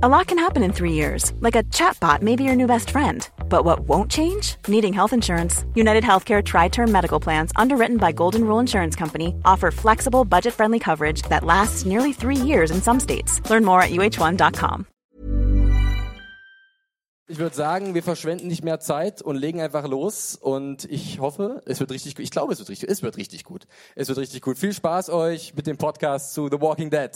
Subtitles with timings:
[0.00, 2.90] A lot can happen in three years, like a chatbot may be your new best
[2.90, 3.28] friend.
[3.48, 4.54] But what won't change?
[4.68, 5.64] Needing health insurance.
[5.74, 10.54] United Healthcare Tri Term Medical Plans, underwritten by Golden Rule Insurance Company, offer flexible, budget
[10.54, 13.40] friendly coverage that lasts nearly three years in some states.
[13.50, 14.86] Learn more at uh1.com.
[17.26, 20.36] Ich würde sagen, wir verschwenden nicht mehr Zeit und legen einfach los.
[20.36, 22.22] Und ich hoffe, es wird richtig gut.
[22.22, 23.66] Ich glaube, es wird richtig, es wird richtig gut.
[23.96, 24.58] Es wird richtig gut.
[24.58, 27.10] Viel Spaß euch mit dem Podcast zu The Walking Dead.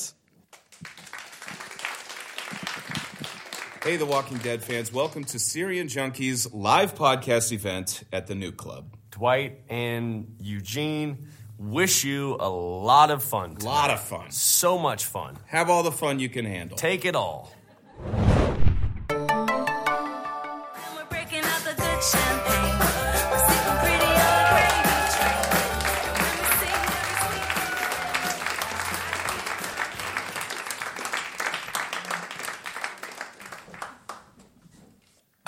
[3.83, 8.53] Hey, The Walking Dead fans, welcome to Syrian Junkies live podcast event at the New
[8.53, 8.96] Club.
[9.11, 11.27] Dwight and Eugene
[11.59, 13.57] wish you a lot of fun.
[13.61, 14.31] A lot of fun.
[14.31, 15.37] So much fun.
[15.46, 16.76] Have all the fun you can handle.
[16.76, 17.53] Take it all.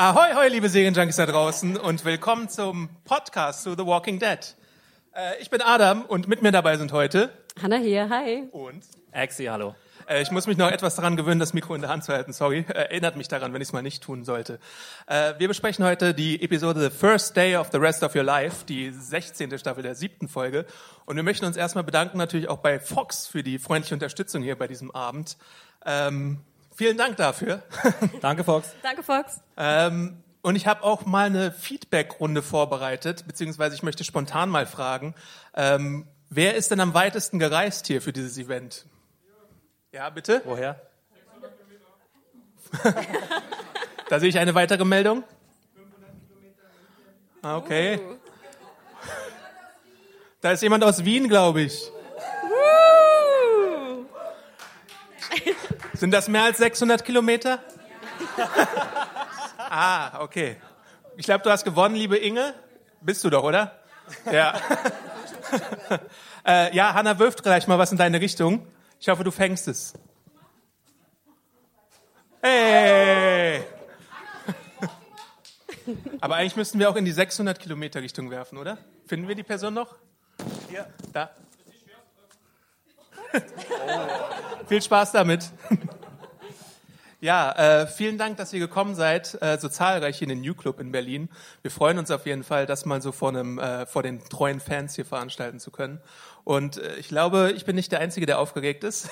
[0.05, 4.55] Ahoi, hoi, liebe Serienjunkies da draußen und willkommen zum Podcast zu The Walking Dead.
[5.17, 7.31] Äh, ich bin Adam und mit mir dabei sind heute
[7.63, 8.47] Hanna hier, hi.
[8.53, 9.75] und Axi, hallo.
[10.07, 12.35] äh, ich muss mich noch etwas daran gewöhnen, das Mikro in der Hand zu halten,
[12.35, 12.67] sorry.
[12.69, 14.59] Äh, erinnert mich daran, wenn ich es mal nicht tun sollte.
[15.07, 18.67] Äh, wir besprechen heute die Episode The First Day of the Rest of Your Life,
[18.67, 19.59] die 16.
[19.59, 20.67] Staffel der siebten Folge.
[21.07, 24.59] Und wir möchten uns erstmal bedanken natürlich auch bei Fox für die freundliche Unterstützung hier
[24.59, 25.39] bei diesem Abend.
[25.87, 26.41] Ähm,
[26.75, 27.63] vielen Dank dafür.
[28.21, 28.69] Danke, Fox.
[28.83, 29.41] Danke, Fox.
[29.57, 35.15] Ähm, und ich habe auch mal eine Feedback-Runde vorbereitet, beziehungsweise ich möchte spontan mal fragen,
[35.55, 38.85] ähm, wer ist denn am weitesten gereist hier für dieses Event?
[39.93, 40.43] Ja, bitte?
[40.45, 40.81] Woher?
[44.11, 45.25] Da sehe ich eine weitere Meldung.
[47.41, 47.99] Ah, Okay.
[50.43, 51.91] Da ist jemand aus Wien, glaube ich.
[55.93, 57.61] Sind das mehr als 600 Kilometer?
[59.59, 60.57] ah, okay.
[61.17, 62.55] Ich glaube, du hast gewonnen, liebe Inge.
[63.01, 63.79] Bist du doch, oder?
[64.31, 64.61] Ja.
[66.47, 68.67] äh, ja, Hanna wirft gleich mal was in deine Richtung.
[68.99, 69.95] Ich hoffe, du fängst es.
[72.43, 73.63] Hey!
[76.21, 78.79] Aber eigentlich müssten wir auch in die 600 Kilometer Richtung werfen, oder?
[79.07, 79.97] Finden wir die Person noch?
[80.69, 81.31] Hier, da.
[84.69, 85.51] Viel Spaß damit.
[87.25, 90.53] Ja, äh, vielen Dank, dass ihr gekommen seid, äh, so zahlreich hier in den New
[90.53, 91.31] Club in Berlin.
[91.63, 94.61] Wir freuen uns auf jeden Fall, das mal so vor, einem, äh, vor den treuen
[94.61, 96.03] Fans hier veranstalten zu können.
[96.45, 99.09] Und äh, ich glaube, ich bin nicht der Einzige, der aufgeregt ist.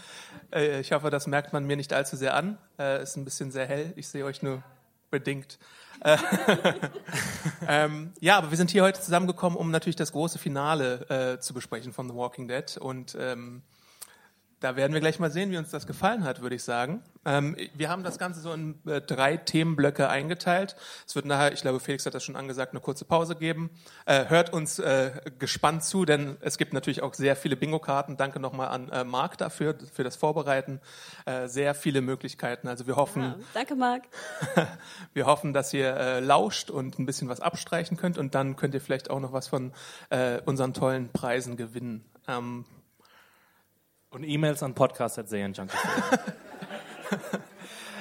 [0.54, 2.56] äh, ich hoffe, das merkt man mir nicht allzu sehr an.
[2.78, 3.92] Äh, ist ein bisschen sehr hell.
[3.96, 4.62] Ich sehe euch nur
[5.10, 5.58] bedingt.
[6.00, 6.16] Äh,
[7.68, 11.54] ähm, ja, aber wir sind hier heute zusammengekommen, um natürlich das große Finale äh, zu
[11.54, 12.76] besprechen von The Walking Dead.
[12.78, 13.62] Und ähm,
[14.60, 17.02] da werden wir gleich mal sehen, wie uns das gefallen hat, würde ich sagen.
[17.24, 20.76] Ähm, wir haben das Ganze so in äh, drei Themenblöcke eingeteilt.
[21.06, 23.70] Es wird nachher, ich glaube, Felix hat das schon angesagt, eine kurze Pause geben.
[24.04, 28.18] Äh, hört uns äh, gespannt zu, denn es gibt natürlich auch sehr viele Bingo-Karten.
[28.18, 30.80] Danke nochmal an äh, Marc dafür, für das Vorbereiten.
[31.24, 32.68] Äh, sehr viele Möglichkeiten.
[32.68, 34.04] Also wir hoffen, Ja, danke, Marc.
[35.14, 38.74] wir hoffen, dass ihr äh, lauscht und ein bisschen was abstreichen könnt und dann könnt
[38.74, 39.72] ihr vielleicht auch noch was von
[40.44, 42.04] unseren tollen Preisen gewinnen.
[42.28, 42.64] Ähm,
[44.10, 45.78] Und E-Mails an podcast.serienjunkies.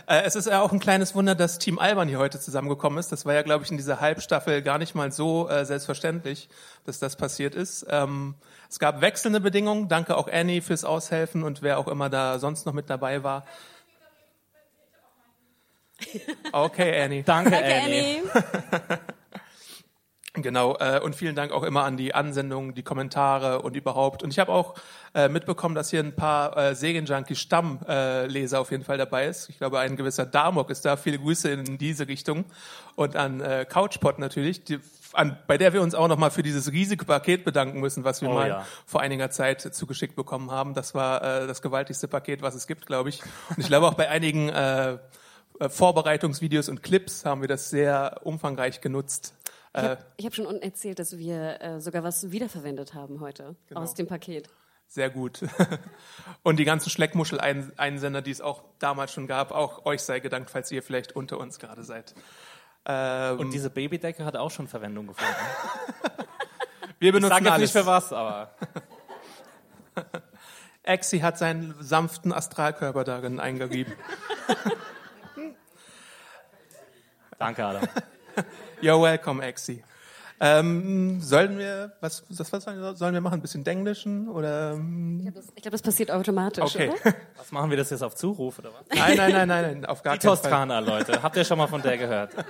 [0.07, 3.11] Äh, Es ist ja auch ein kleines Wunder, dass Team Alban hier heute zusammengekommen ist.
[3.11, 6.49] Das war ja, glaube ich, in dieser Halbstaffel gar nicht mal so äh, selbstverständlich,
[6.85, 7.85] dass das passiert ist.
[7.91, 8.33] Ähm,
[8.71, 9.87] es gab wechselnde Bedingungen.
[9.87, 13.45] Danke auch Annie fürs Aushelfen und wer auch immer da sonst noch mit dabei war.
[16.53, 17.21] Okay, Annie.
[17.23, 18.23] Danke, Danke, Annie.
[18.33, 18.99] Annie.
[20.41, 24.23] Genau, äh, und vielen Dank auch immer an die Ansendungen, die Kommentare und überhaupt.
[24.23, 24.75] Und ich habe auch
[25.13, 29.49] äh, mitbekommen, dass hier ein paar äh, Serienjunkie-Stammleser äh, auf jeden Fall dabei ist.
[29.49, 30.97] Ich glaube, ein gewisser Damok ist da.
[30.97, 32.45] Viele Grüße in diese Richtung.
[32.95, 34.79] Und an äh, Couchpot natürlich, die,
[35.13, 38.29] an, bei der wir uns auch nochmal für dieses riesige Paket bedanken müssen, was wir
[38.29, 38.65] Oh mal ja.
[38.85, 40.73] vor einiger Zeit zugeschickt bekommen haben.
[40.73, 43.21] Das war äh, das gewaltigste Paket, was es gibt, glaube ich.
[43.49, 44.97] Und ich glaube auch bei einigen äh,
[45.59, 49.33] äh, Vorbereitungsvideos und Clips haben wir das sehr umfangreich genutzt.
[49.75, 53.55] Ich Äh, habe hab schon unten erzählt, dass wir äh, sogar was wiederverwendet haben heute
[53.67, 53.81] Genau.
[53.81, 54.49] aus dem Paket.
[54.87, 55.41] Sehr gut.
[56.43, 60.71] Und die ganzen Schleckmuschel-Einsender, die es auch damals schon gab, auch euch sei gedankt, falls
[60.71, 62.15] ihr vielleicht unter uns gerade seid.
[62.85, 65.31] Ähm, Und diese Babydecke hat auch schon Verwendung gefunden.
[66.99, 67.73] wir Ich benutzen sage jetzt alles.
[67.75, 68.55] nicht für was, aber
[70.83, 73.93] Exi hat seinen sanften Astralkörper darin eingerieben.
[77.37, 77.87] danke, Adam.
[78.81, 79.83] You're welcome, Exi.
[80.41, 82.63] Ähm, sollen wir, was, was, was
[82.97, 83.35] sollen wir machen?
[83.39, 84.71] Ein bisschen Denglischen oder?
[84.71, 86.89] ähm, Ich glaube, das, glaub, das passiert automatisch, Okay.
[86.89, 87.15] oder?
[87.37, 88.97] Was machen wir das jetzt auf Zuruf oder was?
[88.97, 90.43] Nein, nein, nein, nein, nein, auf gar Die keinen Fall.
[90.43, 91.21] Toskana, Leute.
[91.21, 92.31] Habt ihr schon mal von der gehört?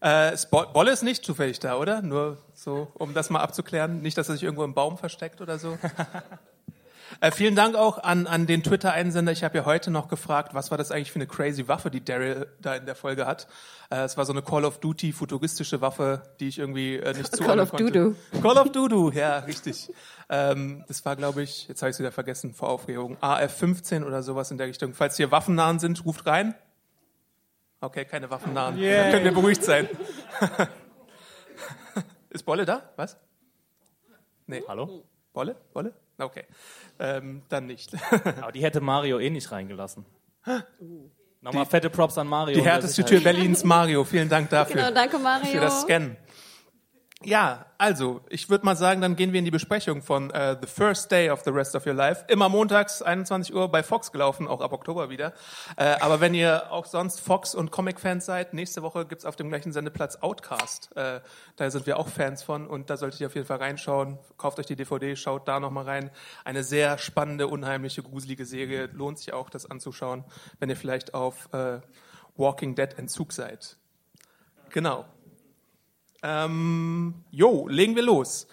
[0.00, 2.02] Äh, Bolle ist nicht zufällig da, oder?
[2.02, 4.02] Nur so, um das mal abzuklären.
[4.02, 5.78] Nicht, dass er sich irgendwo im Baum versteckt oder so.
[7.20, 9.32] Äh, vielen Dank auch an, an den Twitter-Einsender.
[9.32, 12.04] Ich habe ja heute noch gefragt, was war das eigentlich für eine crazy Waffe, die
[12.04, 13.46] Daryl da in der Folge hat.
[13.90, 17.34] Äh, es war so eine Call of Duty futuristische Waffe, die ich irgendwie äh, nicht
[17.34, 17.92] zuordnen Call of konnte.
[17.92, 18.16] Dudu.
[18.42, 19.90] Call of Dudu, ja, richtig.
[20.28, 24.22] Ähm, das war, glaube ich, jetzt habe ich es wieder vergessen vor Aufregung, AF-15 oder
[24.22, 24.94] sowas in der Richtung.
[24.94, 26.54] Falls hier waffennahen sind, ruft rein.
[27.80, 28.80] Okay, keine waffennahen.
[28.80, 29.88] Dann könnt ihr beruhigt sein.
[32.30, 32.90] Ist Bolle da?
[32.96, 33.16] Was?
[34.46, 34.62] Nee.
[34.66, 35.04] Hallo?
[35.32, 35.56] Bolle?
[35.72, 35.92] Bolle?
[36.18, 36.44] Okay.
[36.98, 37.92] Ähm, dann nicht.
[38.40, 40.04] Aber die hätte Mario eh nicht reingelassen.
[41.40, 42.54] Nochmal fette Props an Mario.
[42.54, 44.04] Die härteste Tür Berlins, Mario.
[44.04, 44.76] Vielen Dank dafür.
[44.76, 45.46] Genau, danke Mario.
[45.46, 46.16] Für das Scannen.
[47.26, 50.66] Ja, also, ich würde mal sagen, dann gehen wir in die Besprechung von äh, The
[50.66, 52.24] First Day of the Rest of Your Life.
[52.28, 55.32] Immer montags, 21 Uhr bei Fox gelaufen, auch ab Oktober wieder.
[55.76, 59.48] Äh, aber wenn ihr auch sonst Fox- und Comic-Fans seid, nächste Woche gibt's auf dem
[59.48, 60.96] gleichen Sendeplatz Outcast.
[60.96, 61.20] Äh,
[61.56, 64.18] da sind wir auch Fans von und da solltet ihr auf jeden Fall reinschauen.
[64.36, 66.10] Kauft euch die DVD, schaut da nochmal rein.
[66.44, 68.86] Eine sehr spannende, unheimliche, gruselige Serie.
[68.92, 70.24] Lohnt sich auch, das anzuschauen,
[70.58, 71.48] wenn ihr vielleicht auf
[72.36, 73.76] Walking Dead Entzug seid.
[74.70, 75.04] Genau.
[76.24, 78.48] Ähm, jo, legen wir los.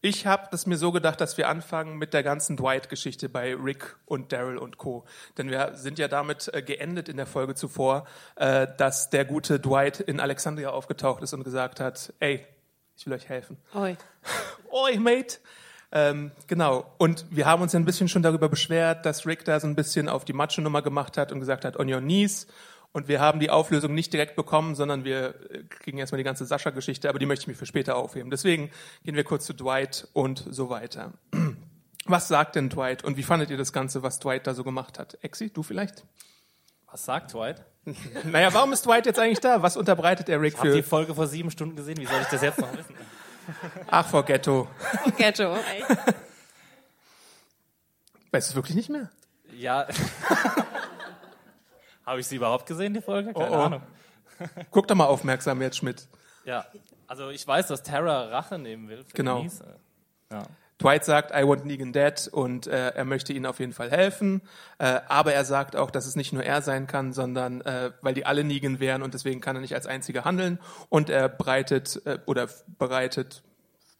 [0.00, 3.96] Ich habe das mir so gedacht, dass wir anfangen mit der ganzen Dwight-Geschichte bei Rick
[4.04, 5.04] und Daryl und Co.
[5.36, 8.06] Denn wir sind ja damit äh, geendet in der Folge zuvor,
[8.36, 12.46] äh, dass der gute Dwight in Alexandria aufgetaucht ist und gesagt hat, ey,
[12.96, 13.56] ich will euch helfen.
[13.74, 13.96] Oi.
[14.70, 15.38] Oi, Mate.
[15.90, 16.92] Ähm, genau.
[16.98, 19.74] Und wir haben uns ja ein bisschen schon darüber beschwert, dass Rick da so ein
[19.74, 22.46] bisschen auf die Macho-Nummer gemacht hat und gesagt hat, on your knees.
[22.96, 26.46] Und wir haben die Auflösung nicht direkt bekommen, sondern wir äh, kriegen erstmal die ganze
[26.46, 28.30] Sascha-Geschichte, aber die möchte ich mir für später aufheben.
[28.30, 28.70] Deswegen
[29.04, 31.12] gehen wir kurz zu Dwight und so weiter.
[32.06, 34.98] Was sagt denn Dwight und wie fandet ihr das Ganze, was Dwight da so gemacht
[34.98, 35.18] hat?
[35.22, 36.04] Exi, du vielleicht?
[36.90, 37.66] Was sagt Dwight?
[38.24, 39.60] Naja, warum ist Dwight jetzt eigentlich da?
[39.60, 40.88] Was unterbreitet er Rick Ich habe die für?
[40.88, 41.98] Folge vor sieben Stunden gesehen.
[41.98, 42.94] Wie soll ich das jetzt noch wissen?
[43.88, 44.68] Ach, vor Ghetto.
[45.18, 45.52] Ghetto.
[45.52, 45.82] ey.
[48.30, 49.10] Weißt du es wirklich nicht mehr?
[49.52, 49.86] Ja.
[52.06, 53.34] Habe ich sie überhaupt gesehen, die Folge?
[53.34, 53.58] Keine Oh, oh.
[53.58, 53.82] Ahnung.
[54.70, 56.06] Guck doch mal aufmerksam jetzt, Schmidt.
[56.44, 56.64] Ja.
[57.08, 59.04] Also ich weiß, dass Tara Rache nehmen will.
[59.12, 59.44] Genau.
[60.30, 60.42] Ja.
[60.80, 64.42] Dwight sagt, I want Negan dead und äh, er möchte ihnen auf jeden Fall helfen.
[64.78, 68.12] Äh, aber er sagt auch, dass es nicht nur er sein kann, sondern äh, weil
[68.12, 70.60] die alle Negan wären und deswegen kann er nicht als einziger handeln.
[70.90, 72.48] Und er breitet äh, oder
[72.78, 73.42] bereitet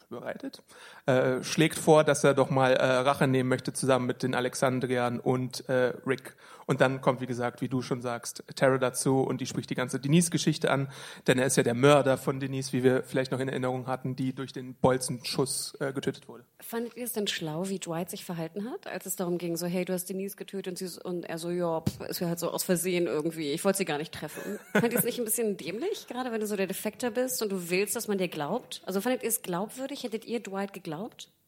[0.08, 0.62] bereitet,
[1.06, 5.20] äh, schlägt vor, dass er doch mal äh, Rache nehmen möchte zusammen mit den Alexandrian
[5.20, 6.34] und äh, Rick.
[6.66, 9.76] Und dann kommt, wie gesagt, wie du schon sagst, Tara dazu und die spricht die
[9.76, 10.88] ganze Denise-Geschichte an,
[11.28, 14.16] denn er ist ja der Mörder von Denise, wie wir vielleicht noch in Erinnerung hatten,
[14.16, 16.44] die durch den Bolzenschuss äh, getötet wurde.
[16.58, 19.66] Fandet ihr es denn schlau, wie Dwight sich verhalten hat, als es darum ging, so,
[19.66, 22.40] hey, du hast Denise getötet und, sie, und er so, ja, pff, ist mir halt
[22.40, 24.58] so aus Versehen irgendwie, ich wollte sie gar nicht treffen.
[24.72, 27.52] Fandet ihr es nicht ein bisschen dämlich, gerade wenn du so der Defekter bist und
[27.52, 28.82] du willst, dass man dir glaubt?
[28.86, 30.02] Also fandet ihr es glaubwürdig?
[30.02, 30.95] Hättet ihr Dwight geglaubt?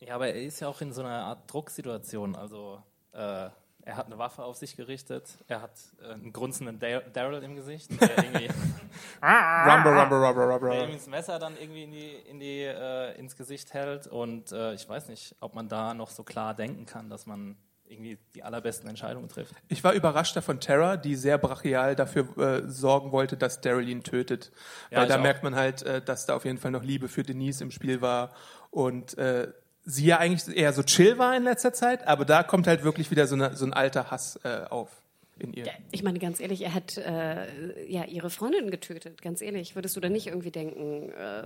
[0.01, 2.37] Ja, aber er ist ja auch in so einer Art Drucksituation.
[2.37, 3.49] Also äh,
[3.83, 5.39] er hat eine Waffe auf sich gerichtet.
[5.49, 5.73] Er hat
[6.03, 8.49] äh, einen grunzenden Dar- Daryl im Gesicht, der irgendwie,
[9.23, 10.73] Rumble, rumble, rumble, der rumble.
[10.75, 14.07] irgendwie das Messer dann irgendwie in die, in die, äh, ins Gesicht hält.
[14.07, 17.57] Und äh, ich weiß nicht, ob man da noch so klar denken kann, dass man
[17.91, 19.55] irgendwie die allerbesten Entscheidungen trifft.
[19.69, 24.03] Ich war überraschter von Tara, die sehr brachial dafür äh, sorgen wollte, dass Daryl ihn
[24.03, 24.53] tötet.
[24.91, 25.23] Ja, Weil da auch.
[25.23, 28.03] merkt man halt, äh, dass da auf jeden Fall noch Liebe für Denise im Spiel
[28.03, 28.33] war
[28.71, 29.49] und äh,
[29.85, 33.11] sie ja eigentlich eher so chill war in letzter Zeit, aber da kommt halt wirklich
[33.11, 34.91] wieder so, eine, so ein alter Hass äh, auf
[35.39, 35.67] in ihr.
[35.93, 39.23] Ich meine, ganz ehrlich, er hat äh, ja ihre Freundin getötet.
[39.23, 41.45] Ganz ehrlich, würdest du da nicht irgendwie denken, äh,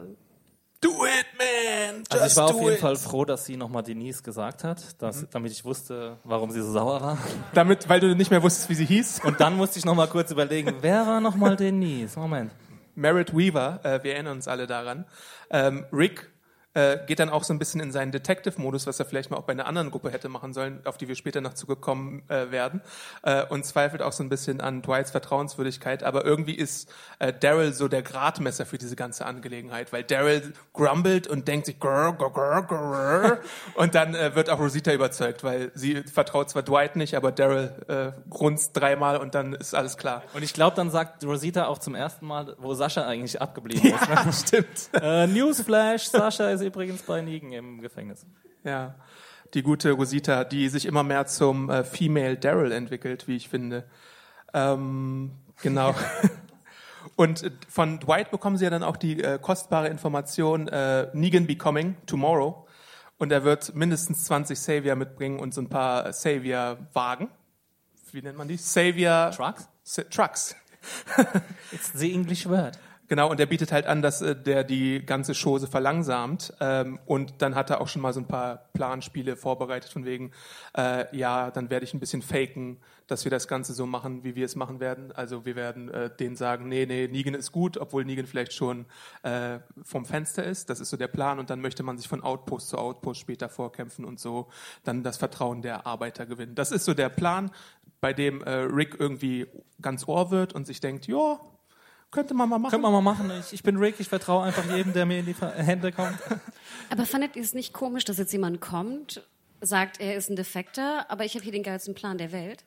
[0.80, 2.02] Do it, man!
[2.10, 2.80] Also ich Just war auf jeden it.
[2.80, 6.72] Fall froh, dass sie nochmal Denise gesagt hat, dass, damit ich wusste, warum sie so
[6.72, 7.18] sauer war.
[7.54, 9.20] Damit, weil du nicht mehr wusstest, wie sie hieß.
[9.24, 12.18] Und dann musste ich nochmal kurz überlegen, wer war nochmal Denise?
[12.18, 12.50] Moment.
[12.96, 15.06] Merritt Weaver, äh, wir erinnern uns alle daran.
[15.50, 16.31] Ähm, Rick
[16.74, 19.44] äh, geht dann auch so ein bisschen in seinen Detective-Modus, was er vielleicht mal auch
[19.44, 22.80] bei einer anderen Gruppe hätte machen sollen, auf die wir später noch zugekommen äh, werden,
[23.22, 26.02] äh, und zweifelt auch so ein bisschen an Dwights Vertrauenswürdigkeit.
[26.02, 31.26] Aber irgendwie ist äh, Daryl so der Gradmesser für diese ganze Angelegenheit, weil Daryl grumbelt
[31.26, 33.38] und denkt sich grrr, grrr, grrr, grrr,
[33.74, 37.72] und dann äh, wird auch Rosita überzeugt, weil sie vertraut zwar Dwight nicht, aber Daryl
[37.88, 40.22] äh, grunzt dreimal und dann ist alles klar.
[40.34, 44.08] Und ich glaube, dann sagt Rosita auch zum ersten Mal, wo Sascha eigentlich abgeblieben ist.
[44.08, 44.90] Ja, stimmt.
[44.94, 48.26] Äh, Newsflash, Sascha ist übrigens bei Negan im Gefängnis.
[48.64, 48.94] Ja,
[49.54, 53.84] die gute Rosita, die sich immer mehr zum äh, Female Daryl entwickelt, wie ich finde.
[54.54, 55.94] Ähm, genau.
[57.16, 61.46] Und äh, von Dwight bekommen sie ja dann auch die äh, kostbare Information, äh, Negan
[61.46, 62.66] be coming tomorrow.
[63.18, 67.28] Und er wird mindestens 20 Savior mitbringen und so ein paar Savior-Wagen.
[68.10, 68.56] Wie nennt man die?
[68.56, 69.30] Savior...
[69.30, 69.68] Trucks?
[69.84, 70.56] Sa Trucks.
[71.70, 72.78] It's the English word.
[73.12, 76.54] Genau, und er bietet halt an, dass äh, der die ganze Chose verlangsamt.
[76.60, 80.30] Ähm, und dann hat er auch schon mal so ein paar Planspiele vorbereitet, von wegen,
[80.74, 82.78] äh, ja, dann werde ich ein bisschen faken,
[83.08, 85.12] dass wir das Ganze so machen, wie wir es machen werden.
[85.12, 88.86] Also wir werden äh, denen sagen, nee, nee, Negan ist gut, obwohl Negan vielleicht schon
[89.24, 90.70] äh, vom Fenster ist.
[90.70, 91.38] Das ist so der Plan.
[91.38, 94.48] Und dann möchte man sich von Outpost zu Outpost später vorkämpfen und so
[94.84, 96.54] dann das Vertrauen der Arbeiter gewinnen.
[96.54, 97.50] Das ist so der Plan,
[98.00, 99.48] bei dem äh, Rick irgendwie
[99.82, 101.38] ganz ohr wird und sich denkt, ja,
[102.12, 102.70] könnte man mal machen.
[102.70, 103.30] Können wir mal machen.
[103.40, 106.16] Ich, ich bin Rick, ich vertraue einfach jedem, der mir in die Ver- Hände kommt.
[106.90, 109.26] Aber fandet ihr es nicht komisch, dass jetzt jemand kommt,
[109.60, 112.64] sagt, er ist ein Defekter, aber ich habe hier den geilsten Plan der Welt?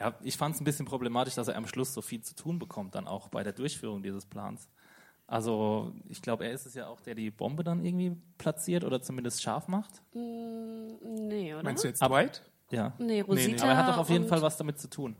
[0.00, 2.58] Ja, ich fand es ein bisschen problematisch, dass er am Schluss so viel zu tun
[2.58, 4.68] bekommt, dann auch bei der Durchführung dieses Plans.
[5.26, 9.02] Also, ich glaube, er ist es ja auch, der die Bombe dann irgendwie platziert oder
[9.02, 10.00] zumindest scharf macht.
[10.14, 11.62] Nee, oder?
[11.64, 12.42] Meinst du jetzt Aber- Dwight?
[12.70, 12.92] Ja.
[12.98, 13.62] Nee, Rosita.
[13.64, 15.16] Aber er hat doch auf jeden Fall was damit zu tun.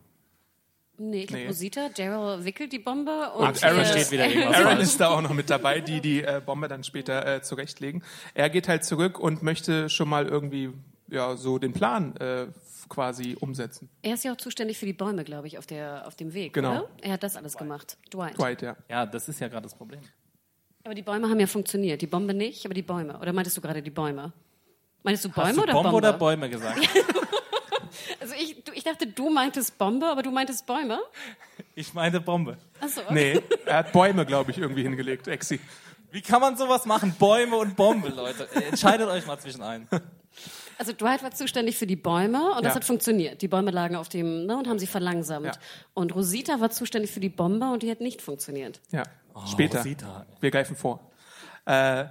[0.99, 1.49] Nee, ich glaube, Nee.
[1.49, 5.09] Rosita, Daryl wickelt die Bombe und, Und Aaron äh, steht wieder irgendwas Aaron ist da
[5.11, 8.03] auch noch mit dabei, die die äh, Bombe dann später äh, zurechtlegen.
[8.35, 10.71] Er geht halt zurück und möchte schon mal irgendwie
[11.09, 12.47] ja so den Plan äh,
[12.89, 13.89] quasi umsetzen.
[14.03, 16.53] Er ist ja auch zuständig für die Bäume, glaube ich, auf, der, auf dem Weg,
[16.55, 16.71] Genau.
[16.71, 16.89] oder?
[17.03, 17.97] Er hat das alles gemacht.
[18.13, 18.37] Dwight.
[18.39, 18.77] Dwight, ja.
[18.89, 20.01] Ja, das ist ja gerade das Problem.
[20.85, 22.01] Aber die Bäume haben ja funktioniert.
[22.03, 23.19] Die Bombe nicht, aber die Bäume.
[23.19, 24.33] Oder meintest du gerade die Bäume?
[25.03, 25.97] Meinst du Bäume Hast du oder Bombe Bombe?
[26.09, 26.79] oder Bäume gesagt?
[28.21, 31.01] Also ich, du, ich dachte, du meintest Bombe, aber du meintest Bäume?
[31.75, 32.59] Ich meine Bombe.
[32.81, 33.15] Achso, okay.
[33.35, 35.27] Nee, er hat Bäume, glaube ich, irgendwie hingelegt.
[35.29, 35.59] Exi.
[36.11, 37.15] Wie kann man sowas machen?
[37.19, 38.49] Bäume und Bombe, Leute.
[38.71, 39.89] Entscheidet euch mal zwischen ein.
[40.79, 42.77] Also Dwight war zuständig für die Bäume und das Ja.
[42.77, 43.41] hat funktioniert.
[43.43, 45.47] Die Bäume lagen auf dem, ne, und haben sie verlangsamt.
[45.47, 45.53] Ja.
[45.95, 48.81] Und Rosita war zuständig für die Bombe und die hat nicht funktioniert.
[48.93, 49.03] Ja,
[49.51, 49.79] später.
[49.79, 50.27] Rosita.
[50.41, 51.01] Wir greifen vor.
[51.65, 52.05] Äh,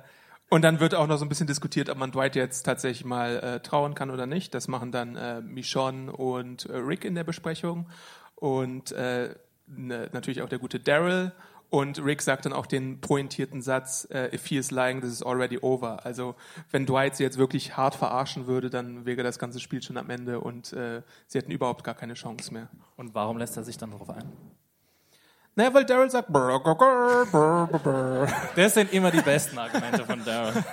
[0.50, 3.38] und dann wird auch noch so ein bisschen diskutiert, ob man Dwight jetzt tatsächlich mal
[3.38, 4.54] äh, trauen kann oder nicht.
[4.54, 7.89] Das machen dann äh, Michonne und äh, Rick in der Besprechung.
[8.36, 9.36] Und äh,
[9.68, 11.34] ne, natürlich auch der gute Daryl.
[11.70, 15.22] Und Rick sagt dann auch den pointierten Satz, äh, if he is lying, this is
[15.22, 16.06] already over.
[16.06, 16.36] Also
[16.72, 20.10] wenn Dwight sie jetzt wirklich hart verarschen würde, dann wäre das ganze Spiel schon am
[20.10, 22.70] Ende und äh, sie hätten überhaupt gar keine Chance mehr.
[22.96, 24.32] Und warum lässt er sich dann darauf ein?
[25.58, 28.28] Naja, weil Daryl sagt, brr, brr, brr, brr.
[28.56, 30.64] Das sind immer die besten Argumente von Daryl.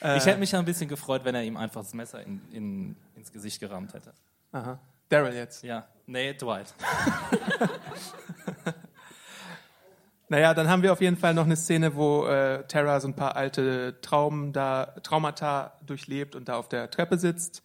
[0.18, 2.96] ich hätte mich ja ein bisschen gefreut, wenn er ihm einfach das Messer in, in,
[3.14, 4.12] ins Gesicht gerammt hätte.
[4.52, 4.78] Aha.
[5.08, 5.64] Daryl jetzt.
[5.64, 6.74] Ja, nee, Dwight.
[10.28, 13.14] Naja, dann haben wir auf jeden Fall noch eine Szene, wo äh, Tara so ein
[13.14, 17.62] paar alte Traum da, Traumata durchlebt und da auf der Treppe sitzt.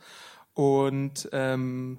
[0.54, 1.98] Und ähm,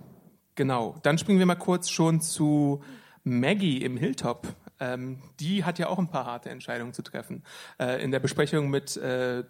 [0.55, 2.81] genau, dann springen wir mal kurz schon zu
[3.25, 4.49] Maggie im Hilltop.
[4.81, 7.45] Ähm, die hat ja auch ein paar harte Entscheidungen zu treffen.
[7.79, 9.45] Äh, in der Besprechung mit äh,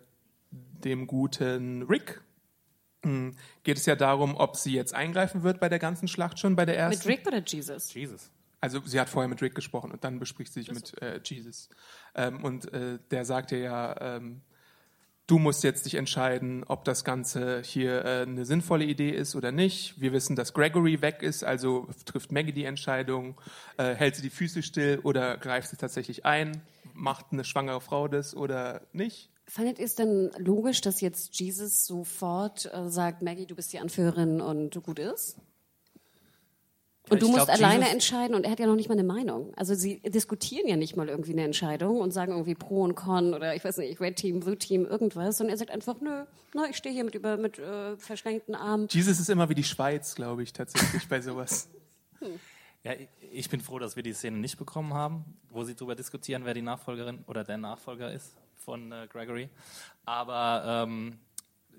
[0.51, 2.21] dem guten Rick
[3.03, 6.57] mh, geht es ja darum, ob sie jetzt eingreifen wird bei der ganzen Schlacht schon,
[6.57, 7.09] bei der ersten.
[7.09, 7.95] Mit Rick oder Jesus?
[7.95, 8.31] Jesus.
[8.61, 11.69] Also sie hat vorher mit Rick gesprochen und dann bespricht sie sich mit äh, Jesus.
[12.15, 14.43] Ähm, und äh, der sagte ja, ähm,
[15.33, 19.51] du musst jetzt dich entscheiden, ob das Ganze hier äh, eine sinnvolle Idee ist oder
[19.51, 19.99] nicht.
[19.99, 23.41] Wir wissen, dass Gregory weg ist, also trifft Maggie die Entscheidung,
[23.79, 26.61] äh, hält sie die Füße still oder greift sie tatsächlich ein,
[26.93, 29.31] macht eine schwangere Frau das oder nicht.
[29.47, 33.79] Fandet ihr es denn logisch, dass jetzt Jesus sofort äh, sagt, Maggie, du bist die
[33.79, 35.39] Anführerin und gut ist?
[37.13, 38.95] Und du ich musst glaub, alleine Jesus- entscheiden und er hat ja noch nicht mal
[38.99, 39.53] eine Meinung.
[39.57, 43.35] Also sie diskutieren ja nicht mal irgendwie eine Entscheidung und sagen irgendwie Pro und Con
[43.35, 45.41] oder ich weiß nicht, Red Team, Blue Team, irgendwas.
[45.41, 48.89] Und er sagt einfach, nö, na, ich stehe hier mit, über, mit äh, verschränkten Armen.
[48.91, 51.69] Jesus ist immer wie die Schweiz, glaube ich, tatsächlich bei sowas.
[52.85, 55.95] Ja, ich- ich bin froh, dass wir die Szene nicht bekommen haben, wo sie darüber
[55.95, 59.49] diskutieren, wer die Nachfolgerin oder der Nachfolger ist von äh, Gregory.
[60.05, 61.19] Aber ähm,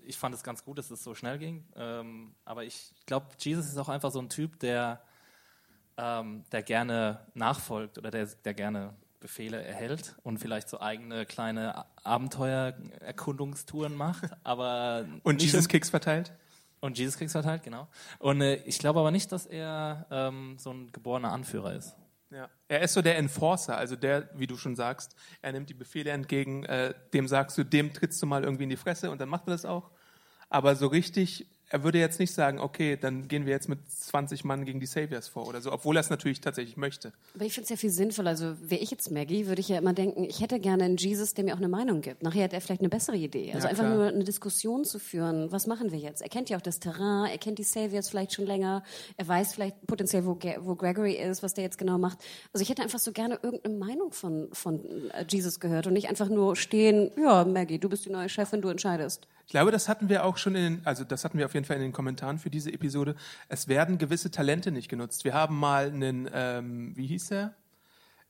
[0.05, 1.65] ich fand es ganz gut, dass es so schnell ging.
[1.75, 5.01] Ähm, aber ich glaube, Jesus ist auch einfach so ein Typ, der,
[5.97, 11.85] ähm, der gerne nachfolgt oder der, der gerne Befehle erhält und vielleicht so eigene kleine
[12.03, 14.29] Abenteuererkundungstouren macht.
[14.43, 16.33] Aber Und Jesus Kicks verteilt?
[16.83, 17.87] und Jesus Kicks verteilt, genau.
[18.19, 21.95] Und äh, ich glaube aber nicht, dass er ähm, so ein geborener Anführer ist.
[22.29, 22.49] Ja.
[22.67, 26.11] Er ist so der Enforcer, also der, wie du schon sagst, er nimmt die Befehle
[26.11, 29.29] entgegen, äh, dem sagst du, dem trittst du mal irgendwie in die Fresse und dann
[29.29, 29.91] macht er das auch.
[30.49, 34.43] Aber so richtig er würde jetzt nicht sagen, okay, dann gehen wir jetzt mit 20
[34.43, 37.11] Mann gegen die Saviors vor oder so, obwohl er es natürlich tatsächlich möchte.
[37.33, 38.29] Aber ich finde es ja viel sinnvoller.
[38.29, 41.33] Also wäre ich jetzt Maggie, würde ich ja immer denken, ich hätte gerne einen Jesus,
[41.33, 42.21] der mir auch eine Meinung gibt.
[42.21, 43.51] Nachher hat er vielleicht eine bessere Idee.
[43.53, 43.95] Also Ja, einfach klar.
[43.95, 45.51] nur eine Diskussion zu führen.
[45.51, 46.21] Was machen wir jetzt?
[46.21, 48.83] Er kennt ja auch das Terrain, er kennt die Saviors vielleicht schon länger.
[49.17, 52.19] Er weiß vielleicht potenziell, wo, Ge- wo Gregory ist, was der jetzt genau macht.
[52.53, 56.07] Also ich hätte einfach so gerne irgendeine Meinung von, von äh, Jesus gehört und nicht
[56.07, 59.27] einfach nur stehen, ja, Maggie, du bist die neue Chefin, du entscheidest.
[59.45, 61.62] Ich glaube, das hatten wir auch schon in den, also das hatten wir auf jeden
[61.65, 63.15] Fall in den Kommentaren für diese Episode.
[63.47, 65.23] Es werden gewisse Talente nicht genutzt.
[65.23, 67.55] Wir haben mal einen, ähm, wie hieß er?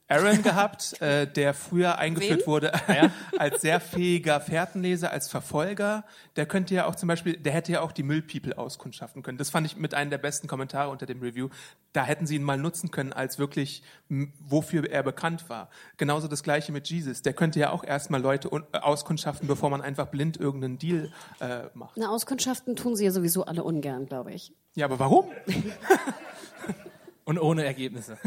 [0.06, 2.46] Aaron gehabt, äh, der früher eingeführt Wen?
[2.46, 2.72] wurde
[3.38, 6.04] als sehr fähiger Fährtenleser, als Verfolger.
[6.36, 9.38] Der könnte ja auch zum Beispiel, der hätte ja auch die Müllpeople auskundschaften können.
[9.38, 11.48] Das fand ich mit einem der besten Kommentare unter dem Review.
[11.92, 15.70] Da hätten sie ihn mal nutzen können, als wirklich, wofür er bekannt war.
[15.96, 17.22] Genauso das gleiche mit Jesus.
[17.22, 21.62] Der könnte ja auch erstmal Leute äh, auskundschaften, bevor man einfach blind irgendeinen Deal äh,
[21.72, 21.96] macht.
[21.96, 24.52] Na, Auskundschaften tun sie ja sowieso alle ungern, glaube ich.
[24.74, 25.30] Ja, aber warum?
[27.24, 28.18] Und ohne Ergebnisse.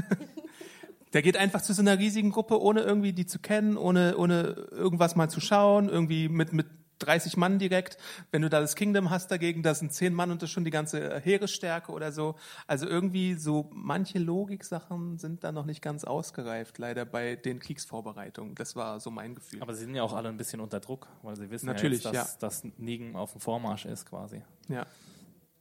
[1.13, 4.67] Der geht einfach zu so einer riesigen Gruppe, ohne irgendwie die zu kennen, ohne, ohne
[4.71, 6.67] irgendwas mal zu schauen, irgendwie mit, mit
[6.99, 7.97] 30 Mann direkt.
[8.31, 10.65] Wenn du da das Kingdom hast dagegen, da sind 10 Mann und das ist schon
[10.65, 12.35] die ganze Heeresstärke oder so.
[12.65, 18.55] Also irgendwie so manche Logiksachen sind da noch nicht ganz ausgereift, leider bei den Kriegsvorbereitungen.
[18.55, 19.61] Das war so mein Gefühl.
[19.61, 22.11] Aber sie sind ja auch alle ein bisschen unter Druck, weil sie wissen Natürlich, ja
[22.11, 24.41] jetzt, dass, dass Negan auf dem Vormarsch ist quasi.
[24.67, 24.85] ja.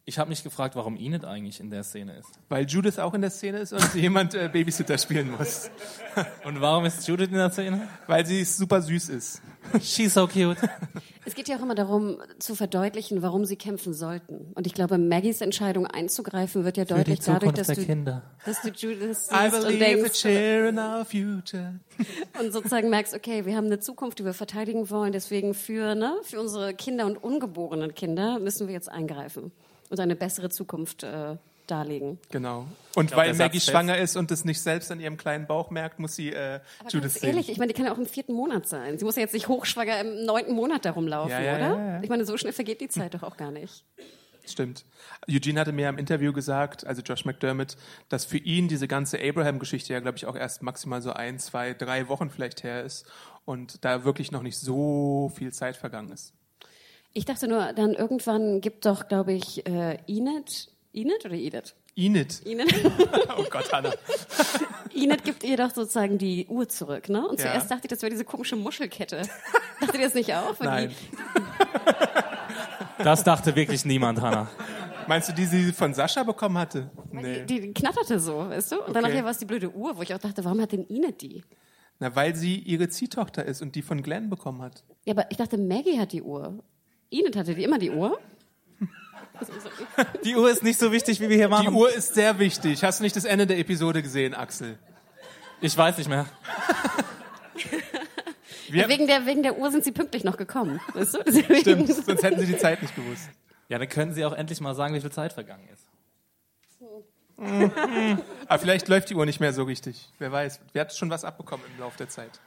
[0.09, 2.31] Ich habe mich gefragt, warum Enid eigentlich in der Szene ist.
[2.49, 5.69] Weil Judith auch in der Szene ist und jemand äh, Babysitter spielen muss.
[6.45, 7.89] Und warum ist Judith in der Szene?
[8.07, 9.43] Weil sie super süß ist.
[9.83, 10.57] She's so cute.
[11.25, 14.53] Es geht ja auch immer darum, zu verdeutlichen, warum sie kämpfen sollten.
[14.55, 18.23] Und ich glaube, Maggies Entscheidung einzugreifen wird ja deutlich dadurch, dass du, Kinder.
[18.45, 21.81] dass du Judith siehst und denkst cheer in our future.
[22.41, 25.11] und sozusagen merkst, okay, wir haben eine Zukunft, die wir verteidigen wollen.
[25.11, 29.51] Deswegen für, ne, für unsere Kinder und ungeborenen Kinder müssen wir jetzt eingreifen
[29.91, 32.19] und eine bessere Zukunft äh, darlegen.
[32.31, 32.67] Genau.
[32.95, 35.99] Und glaub, weil Maggie schwanger ist und es nicht selbst an ihrem kleinen Bauch merkt,
[35.99, 37.53] muss sie äh, Aber Judith ganz ehrlich, sehen.
[37.53, 38.99] ich meine, die kann ja auch im vierten Monat sein.
[38.99, 41.77] Sie muss ja jetzt nicht hochschwanger im neunten Monat darum laufen, Ja, ja, oder?
[41.77, 42.03] ja, ja.
[42.03, 43.85] Ich meine, so schnell vergeht die Zeit doch auch gar nicht.
[44.49, 44.85] Stimmt.
[45.29, 47.77] Eugene hatte mir im Interview gesagt, also Josh McDermott,
[48.09, 51.75] dass für ihn diese ganze Abraham-Geschichte ja, glaube ich, auch erst maximal so ein, zwei,
[51.75, 53.07] drei Wochen vielleicht her ist
[53.45, 56.33] und da wirklich noch nicht so viel Zeit vergangen ist.
[57.17, 61.75] Ich dachte nur, dann irgendwann gibt doch, glaube ich, äh, Enid, Enid oder Edith?
[61.97, 62.43] Enid.
[62.45, 62.75] Enid,
[63.39, 63.91] Oh Gott, Hannah.
[64.95, 67.27] Enid gibt ihr doch sozusagen die Uhr zurück, ne?
[67.27, 67.47] Und Ja.
[67.47, 69.23] zuerst dachte ich, das wäre diese komische Muschelkette.
[69.81, 70.61] Dachtet ihr das nicht auch?
[70.61, 70.95] Nein.
[72.99, 74.49] Das dachte wirklich niemand, Hannah.
[75.09, 76.91] Meinst du, die sie von Sascha bekommen hatte?
[77.13, 77.47] Nee.
[77.47, 78.77] Die, die knatterte so, weißt du?
[78.83, 79.15] Und dann Okay.
[79.15, 81.43] nachher war es die blöde Uhr, wo ich auch dachte, warum hat denn Enid die?
[81.99, 84.85] Na, weil sie ihre Ziehtochter ist und die von Glenn bekommen hat.
[85.07, 86.63] Ja, aber ich dachte, Maggie hat die Uhr.
[87.11, 88.19] Enid hatte die immer die Uhr.
[90.25, 91.75] Die Uhr ist nicht so wichtig, wie wir hier Die machen.
[91.75, 92.83] Uhr ist sehr wichtig.
[92.83, 94.79] Hast du nicht das Ende der Episode gesehen, Axel?
[95.61, 96.27] Ich weiß nicht mehr.
[98.69, 100.81] Wir- Wegen, der, wegen der Uhr sind sie pünktlich noch gekommen.
[100.95, 101.21] Weißt du?
[101.61, 103.29] Stimmt, sonst hätten sie die Zeit nicht gewusst.
[103.69, 105.85] Ja, dann können Sie auch endlich mal sagen, wie viel Zeit vergangen ist.
[108.49, 110.09] Aber vielleicht läuft die Uhr nicht mehr so richtig.
[110.19, 110.61] Wer weiß.
[110.73, 112.41] Wir hatten schon was abbekommen im Laufe der Zeit.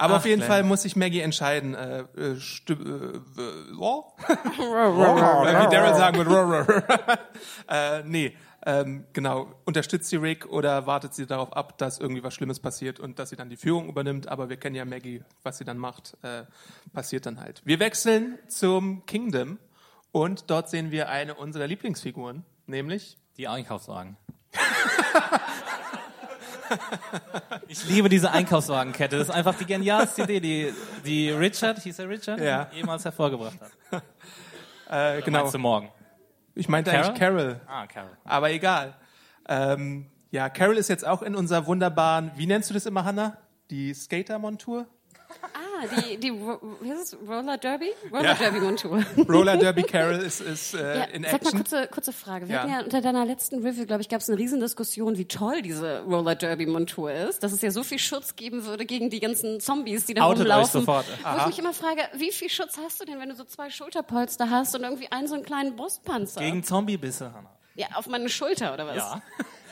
[0.00, 0.48] Aber Ach, auf jeden Glenn.
[0.50, 1.74] Fall muss sich Maggie entscheiden.
[1.74, 3.20] Äh, äh, sti- äh?
[4.28, 6.84] Wie Daryl sagen würde.
[7.68, 8.34] äh, nee,
[8.64, 9.52] ähm, genau.
[9.66, 13.28] Unterstützt sie Rick oder wartet sie darauf ab, dass irgendwie was Schlimmes passiert und dass
[13.28, 14.26] sie dann die Führung übernimmt.
[14.28, 16.44] Aber wir kennen ja Maggie, was sie dann macht, äh,
[16.94, 17.60] passiert dann halt.
[17.66, 19.58] Wir wechseln zum Kingdom
[20.12, 24.16] und dort sehen wir eine unserer Lieblingsfiguren, nämlich Die Einkaufswagen.
[27.68, 29.18] Ich liebe diese Einkaufswagenkette.
[29.18, 32.68] Das ist einfach die genialste Idee, die, die Richard, hieß er Richard, Ja.
[32.72, 33.58] jemals hervorgebracht
[33.90, 34.02] hat.
[35.18, 35.40] äh, genau.
[35.40, 35.90] Meinst du morgen?
[36.54, 37.06] Ich meinte Carol?
[37.06, 37.60] eigentlich Carol.
[37.66, 38.10] Ah, Carol.
[38.24, 38.94] Aber egal.
[39.48, 43.36] Ähm, ja, Carol ist jetzt auch in unserer wunderbaren, wie nennst du das immer, Hannah?
[43.70, 44.86] Die Skater-Montur?
[45.42, 47.16] Ah, die, die wie heißt es?
[47.28, 47.90] Roller Derby?
[48.12, 48.34] Roller Ja.
[48.34, 49.04] Derby Montur.
[49.28, 51.58] Roller Derby Carol ist, ist äh, Ja, in sag mal Action.
[51.58, 52.48] kurze, kurze Frage.
[52.48, 52.60] Wir Ja.
[52.62, 56.00] hatten ja unter deiner letzten Review, glaube ich, gab es eine Riesendiskussion, wie toll diese
[56.02, 59.60] Roller Derby Montur ist, dass es ja so viel Schutz geben würde gegen die ganzen
[59.60, 60.80] Zombies, die da Outet euch rumlaufen.
[60.80, 61.06] sofort.
[61.24, 63.70] Wo ich mich immer frage, wie viel Schutz hast du denn, wenn du so zwei
[63.70, 66.40] Schulterpolster hast und irgendwie einen so einen kleinen Brustpanzer?
[66.40, 67.50] Gegen Zombiebisse, Hannah.
[67.74, 68.96] ja, auf meine Schulter oder was?
[68.96, 69.22] Ja.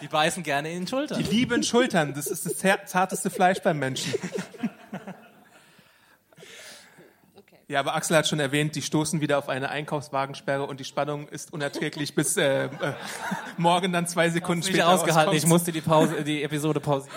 [0.00, 1.18] Die beißen gerne in den Schultern.
[1.18, 4.14] Die lieben Schultern, das ist das zarteste Fleisch beim Menschen.
[7.68, 11.28] Ja, aber Axel hat schon erwähnt, die stoßen wieder auf eine Einkaufswagensperre und die Spannung
[11.28, 12.68] ist unerträglich, bis äh, äh,
[13.58, 15.34] morgen dann zwei Sekunden nicht später ausgehalten.
[15.34, 15.52] Ich rauskommt.
[15.52, 17.14] musste die Pause, die Episode pausieren.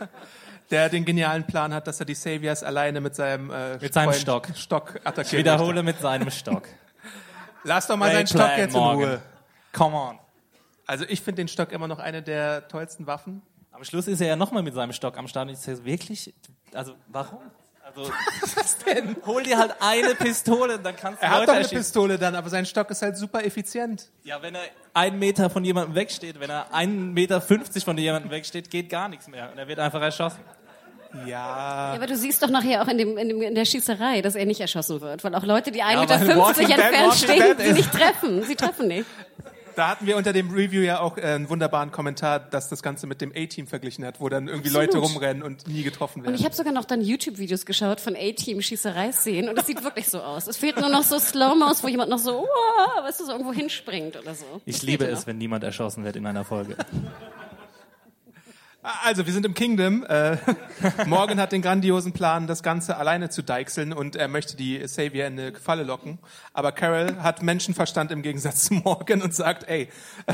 [0.70, 4.12] Der den genialen Plan hat, dass er die Saviors alleine mit seinem, äh, Mit seinem
[4.12, 4.46] Stock.
[4.54, 5.40] Stock Ich attackiert.
[5.40, 6.68] wiederhole mit seinem Stock.
[7.64, 8.80] Lass doch mal Great seinen Stock jetzt in.
[8.80, 9.20] Ruhe.
[9.72, 10.18] Come on.
[10.86, 13.42] Also ich finde den Stock immer noch eine der tollsten Waffen.
[13.72, 15.48] Am Schluss ist er ja nochmal mit seinem Stock am Start.
[15.48, 16.32] Und ich sage, wirklich?
[16.72, 17.40] Also, warum?
[17.96, 18.10] Also,
[18.56, 19.16] was denn?
[19.26, 21.78] Hol dir halt eine Pistole, dann kannst du Er hat Leute doch eine erschießen.
[21.78, 24.08] Pistole dann, aber sein Stock ist halt super effizient.
[24.24, 24.62] Ja, wenn er
[24.94, 29.08] einen Meter von jemandem wegsteht, wenn er einen Meter fünfzig von jemandem wegsteht, geht gar
[29.08, 29.50] nichts mehr.
[29.52, 30.40] Und er wird einfach erschossen.
[31.12, 31.26] Ja.
[31.26, 34.36] Ja, aber du siehst doch nachher auch in, dem, in, dem, in der Schießerei, dass
[34.36, 37.72] er nicht erschossen wird, weil auch Leute, die 1,50 Ja, Meter entfernt Walking stehen, sie
[37.72, 38.42] nicht treffen.
[38.44, 39.06] Sie treffen nicht.
[39.80, 43.06] Da hatten wir unter dem Review ja auch äh, einen wunderbaren Kommentar, dass das Ganze
[43.06, 44.92] mit dem A-Team verglichen hat, wo dann irgendwie Absolut.
[44.92, 46.34] Leute rumrennen und nie getroffen Und werden.
[46.38, 50.48] ich habe sogar noch dann YouTube-Videos geschaut von A-Team-Schießerei-Szenen und es sieht wirklich so aus.
[50.48, 53.54] Es fehlt nur noch so Slow-Mos, wo jemand noch so, wow, weißt du, so irgendwo
[53.54, 54.44] hinspringt oder so.
[54.66, 56.76] Ich Das liebe es, wenn niemand erschossen wird in einer Folge.
[58.82, 60.04] Also, wir sind im Kingdom.
[60.04, 60.38] Äh,
[61.06, 65.26] Morgan hat den grandiosen Plan, das Ganze alleine zu deichseln und er möchte die Savior
[65.26, 66.18] in eine Falle locken.
[66.54, 69.90] Aber Carol hat Menschenverstand im Gegensatz zu Morgan und sagt, ey,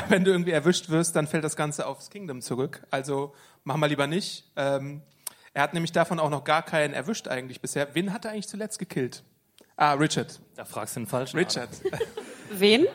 [0.08, 2.86] wenn du irgendwie erwischt wirst, dann fällt das Ganze aufs Kingdom zurück.
[2.92, 4.44] Also, mach mal lieber nicht.
[4.54, 5.02] Ähm,
[5.52, 7.94] er hat nämlich davon auch noch gar keinen erwischt eigentlich bisher.
[7.94, 9.24] Wen hat er eigentlich zuletzt gekillt?
[9.76, 10.38] Ah, Richard.
[10.54, 11.36] Da fragst du den falschen.
[11.36, 11.70] Richard.
[12.50, 12.86] Wen?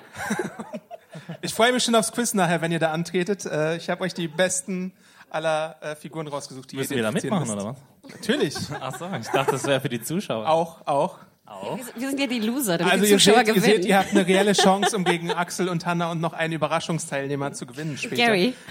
[1.42, 3.46] Ich freue mich schon aufs Quiz nachher, wenn ihr da antretet.
[3.46, 4.94] Äh, ich habe euch die besten
[5.32, 7.54] aller äh, Figuren rausgesucht, die Müssen ihr wir da mitmachen, müsst.
[7.54, 8.12] oder was?
[8.12, 8.56] Natürlich.
[8.80, 10.48] Ach so, ich dachte, das wäre für die Zuschauer.
[10.48, 11.18] Auch, auch.
[11.46, 11.78] Auch?
[11.96, 13.76] Wir sind ja die Loser, damit Also die ihr Zuschauer seht, ihr gewinnen.
[13.82, 17.52] seht, ihr habt eine reelle Chance, um gegen Axel und Hanna und noch einen Überraschungsteilnehmer
[17.54, 18.16] zu gewinnen später.
[18.28, 18.54] Gary.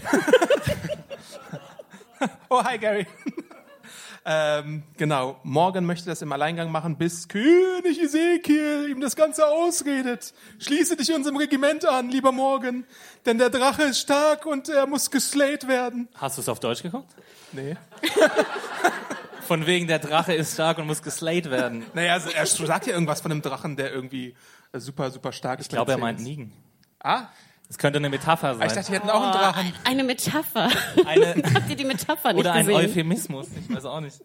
[2.51, 3.07] Oh, hi Gary.
[4.33, 10.33] Ähm, genau, Morgan möchte das im Alleingang machen, bis König Ezekiel ihm das Ganze ausredet.
[10.61, 12.85] Schließe dich unserem Regiment an, lieber Morgan,
[13.27, 16.09] denn der Drache ist stark und er muss geslayt werden.
[16.15, 17.13] Hast du es auf Deutsch geguckt?
[17.51, 17.77] Nee.
[19.49, 21.85] Von wegen, der Drache ist stark und muss geslayed werden.
[21.95, 24.37] Naja, also er sagt ja irgendwas von einem Drachen, der irgendwie
[24.75, 25.67] super, super stark ist.
[25.67, 26.53] Ich glaube, er meint Nigen.
[27.01, 27.31] Ah,
[27.71, 28.67] Das könnte eine Metapher sein.
[28.67, 29.73] ich dachte, die hätten auch einen Drachen.
[29.85, 30.71] Eine Metapher.
[31.07, 32.85] Eine, Habt ihr die Metapher nicht oder ein gesehen?
[32.91, 33.47] Euphemismus.
[33.57, 34.21] Ich weiß auch nicht.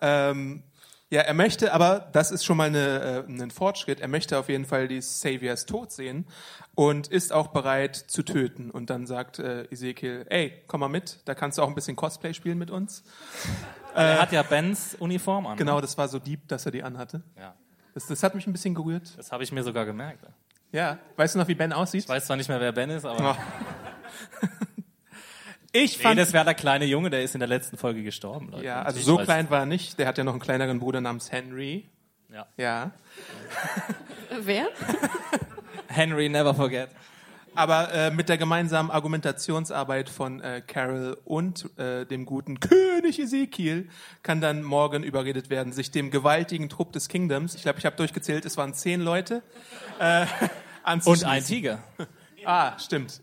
[0.00, 0.62] Ähm,
[1.10, 4.00] ja, er möchte, aber das ist schon mal eine, äh, ein Fortschritt.
[4.00, 6.26] Er möchte auf jeden Fall die Saviors tot sehen
[6.74, 8.70] und ist auch bereit zu töten.
[8.70, 11.96] Und dann sagt äh, Ezekiel, ey, komm mal mit, da kannst du auch ein bisschen
[11.96, 13.04] Cosplay spielen mit uns.
[13.94, 15.58] er hat ja Bens Uniform an.
[15.58, 17.22] Genau, das war so deep, dass er die anhatte.
[17.38, 17.54] Ja,
[17.92, 19.12] Das, das hat mich ein bisschen gerührt.
[19.18, 20.24] das habe ich mir sogar gemerkt.
[20.72, 22.04] Ja, weißt du noch, wie Ben aussieht?
[22.04, 23.36] Ich weiß zwar nicht mehr, wer Ben ist, aber
[25.72, 28.48] Ich nee, fand, das wäre der kleine Junge, der ist in der letzten Folge gestorben.
[28.50, 28.64] Leute.
[28.64, 29.98] ja, also ich so klein war er nicht.
[29.98, 31.86] Der hat ja noch einen kleineren Bruder namens Henry.
[32.32, 32.46] Ja.
[32.56, 32.90] Ja.
[34.40, 34.68] Wer?
[35.88, 36.88] Henry, never forget.
[37.58, 43.88] Aber äh, mit der gemeinsamen Argumentationsarbeit von äh, Carol und äh, dem guten König Ezekiel
[44.22, 47.96] kann dann Morgan überredet werden, sich dem gewaltigen Trupp des Kingdoms, ich glaube, ich habe
[47.96, 49.42] durchgezählt, es waren zehn Leute,
[49.98, 50.50] äh, Und
[50.84, 51.28] anzuschließen.
[51.28, 51.78] ein Tiger.
[52.44, 53.22] Ah, stimmt.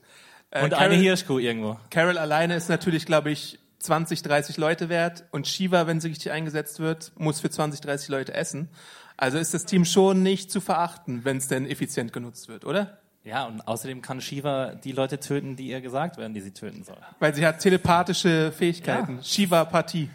[0.52, 1.80] Äh, Und Carol, eine Hirschkuh irgendwo.
[1.90, 6.32] Carol alleine ist natürlich, glaube ich, 20, 30 Leute wert und Shiva, wenn sie richtig
[6.32, 8.68] eingesetzt wird, muss für 20, 30 Leute essen.
[9.16, 13.00] Also ist das Team schon nicht zu verachten, wenn es denn effizient genutzt wird, oder?
[13.26, 16.84] Ja, und außerdem kann Shiva die Leute töten, die ihr gesagt werden, die sie töten
[16.84, 16.98] soll.
[17.20, 19.20] Weil sie hat telepathische Fähigkeiten.
[19.24, 20.10] Shiva-Partie.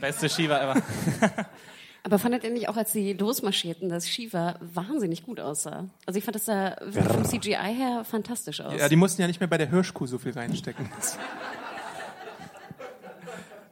[0.00, 0.82] Beste Shiva ever.
[2.04, 5.90] Aber fandet ihr nicht auch, als sie losmarschierten, dass Shiva wahnsinnig gut aussah?
[6.06, 8.72] Also ich fand das da vom CGI her fantastisch aus.
[8.78, 10.88] Ja, die mussten ja nicht mehr bei der Hirschkuh so viel reinstecken.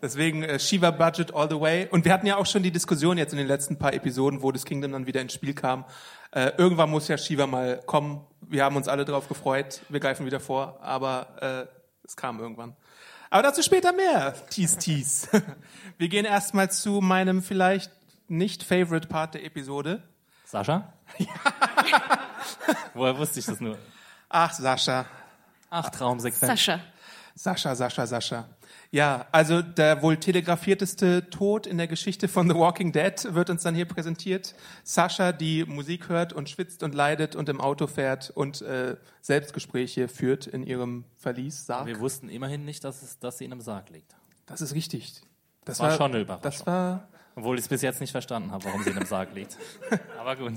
[0.02, 1.88] Deswegen äh, Shiva Budget all the way.
[1.90, 4.52] Und wir hatten ja auch schon die Diskussion jetzt in den letzten paar Episoden, wo
[4.52, 5.86] das Kingdom dann wieder ins Spiel kam.
[6.32, 8.20] Äh, irgendwann muss ja Shiva mal kommen.
[8.48, 9.80] Wir haben uns alle drauf gefreut.
[9.88, 10.78] Wir greifen wieder vor.
[10.82, 12.76] Aber äh, es kam irgendwann.
[13.30, 14.34] Aber dazu später mehr.
[14.50, 15.28] Tease, tease.
[15.98, 17.90] Wir gehen erstmal zu meinem vielleicht
[18.28, 20.02] nicht favorite Part der Episode.
[20.44, 20.92] Sascha?
[22.94, 23.78] Woher wusste ich das nur?
[24.28, 25.06] Ach, Sascha.
[25.70, 26.40] Ach, Traumsequenz.
[26.40, 26.80] Sascha.
[27.34, 28.48] Sascha, Sascha, Sascha.
[28.90, 33.62] Ja, also der wohl telegrafierteste Tod in der Geschichte von The Walking Dead wird uns
[33.62, 34.54] dann hier präsentiert.
[34.84, 40.08] Sascha, die Musik hört und schwitzt und leidet und im Auto fährt und äh, Selbstgespräche
[40.08, 41.86] führt in ihrem Verlies, Sarg.
[41.86, 44.14] Wir wussten immerhin nicht, dass, es, dass sie in einem Sarg liegt.
[44.46, 45.22] Das ist richtig.
[45.64, 46.42] Das War schon eine Überraschung.
[46.42, 49.34] Das war, Obwohl ich es bis jetzt nicht verstanden habe, warum sie in einem Sarg
[49.34, 49.58] liegt.
[50.18, 50.54] Aber gut.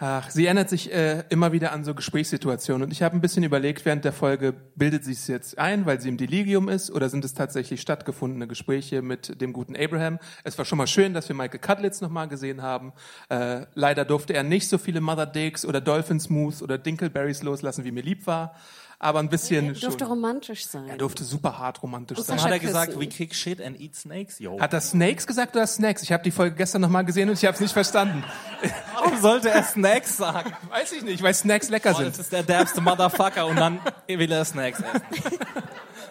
[0.00, 3.42] Ach, sie erinnert sich äh, immer wieder an so Gesprächssituationen und ich habe ein bisschen
[3.42, 7.08] überlegt während der Folge, bildet sie es jetzt ein, weil sie im Delirium ist oder
[7.08, 10.18] sind es tatsächlich stattgefundene Gespräche mit dem guten Abraham?
[10.44, 12.92] Es war schon mal schön, dass wir Michael Cudlitz nochmal gesehen haben.
[13.28, 17.84] Äh, leider durfte er nicht so viele Mother Dicks oder Dolphin Smooth oder Dinkleberries loslassen,
[17.84, 18.54] wie mir lieb war.
[19.00, 20.08] Aber ein bisschen Durfte schon.
[20.08, 20.88] romantisch sein.
[20.88, 22.36] Er durfte super hart romantisch Und sein.
[22.36, 24.58] Dann hat er gesagt, we kick shit and eat snakes, yo.
[24.60, 26.02] Hat er Snakes gesagt oder Snacks?
[26.02, 28.24] Ich habe die Folge gestern nochmal gesehen und ich habe es nicht verstanden.
[28.94, 30.52] Warum sollte er Snacks sagen?
[30.70, 32.18] Weiß ich nicht, weil Snacks lecker Oh, das sind.
[32.22, 35.02] ist der derbste Motherfucker und dann will er Snacks essen.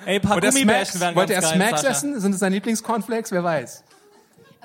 [0.05, 1.91] Ey, ein paar Gummibärchen wären Wollte er ganz geil, Smacks Sascha.
[1.93, 2.19] essen?
[2.21, 3.31] Sind es seine Lieblingscornflakes?
[3.31, 3.83] Wer weiß.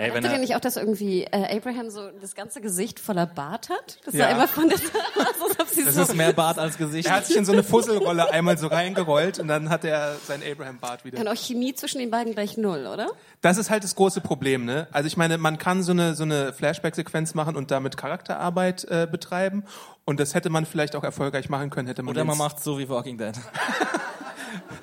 [0.03, 2.99] Ey, wenn Hattet ihr er, nicht auch, dass irgendwie äh, Abraham so das ganze Gesicht
[3.01, 3.99] voller Bart hat?
[4.05, 4.27] Das Ja.
[4.27, 4.79] sah immer von der
[5.17, 7.09] aus, als ob sie das so ist mehr Bart als Gesicht.
[7.09, 10.43] Er hat sich in so eine Fusselrolle einmal so reingerollt und dann hat er sein
[10.43, 11.19] Abraham-Bart wieder.
[11.19, 13.09] Kann auch Chemie zwischen den beiden gleich null, oder?
[13.41, 14.87] Das ist halt das große Problem, ne?
[14.93, 19.09] Also ich meine, man kann so eine so eine Flashback-Sequenz machen und damit Charakterarbeit äh,
[19.11, 19.65] betreiben
[20.05, 22.79] und das hätte man vielleicht auch erfolgreich machen können, hätte man Oder man macht so
[22.79, 23.35] wie Walking Dead.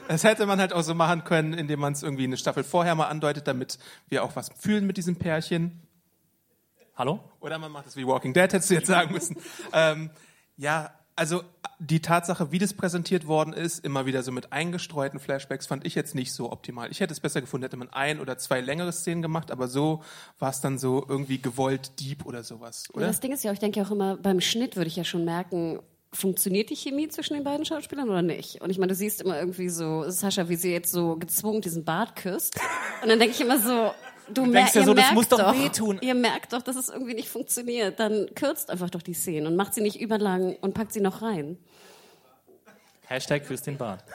[0.08, 2.96] Das hätte man halt auch so machen können, indem man es irgendwie eine Staffel vorher
[2.96, 3.78] mal andeutet, damit
[4.08, 5.80] wir auch was fühlen mit diesem Pärchen.
[6.96, 7.20] Hallo?
[7.40, 9.38] Oder man macht es wie Walking Dead, hättest du jetzt sagen müssen.
[9.74, 10.10] ähm,
[10.58, 11.44] ja, also
[11.80, 15.96] die Tatsache, wie das präsentiert worden ist, immer wieder so mit eingestreuten Flashbacks, fand ich
[15.96, 16.92] jetzt nicht so optimal.
[16.92, 20.04] Ich hätte es besser gefunden, hätte man ein oder zwei längere Szenen gemacht, aber so
[20.40, 23.08] war es dann so irgendwie gewollt deep oder sowas, Ja, oder?
[23.08, 25.24] das Ding ist ja ich denke ja auch immer, beim Schnitt würde ich ja schon
[25.24, 25.80] merken,
[26.12, 28.62] funktioniert die Chemie zwischen den beiden Schauspielern oder nicht?
[28.62, 31.86] Und ich meine, du siehst immer irgendwie so, Sascha, wie sie jetzt so gezwungen diesen
[31.86, 32.60] Bart küsst.
[33.02, 33.92] Und dann denke ich immer so,
[34.34, 36.00] du, mer denkst ja ihr so, das merkt muss doch wehtun.
[36.02, 38.00] Ihr merkt doch, dass es irgendwie nicht funktioniert.
[38.00, 41.22] Dann kürzt einfach doch die Szenen und macht sie nicht überlang und packt sie noch
[41.22, 41.58] rein.
[43.08, 44.04] Hashtag küsst den Bart.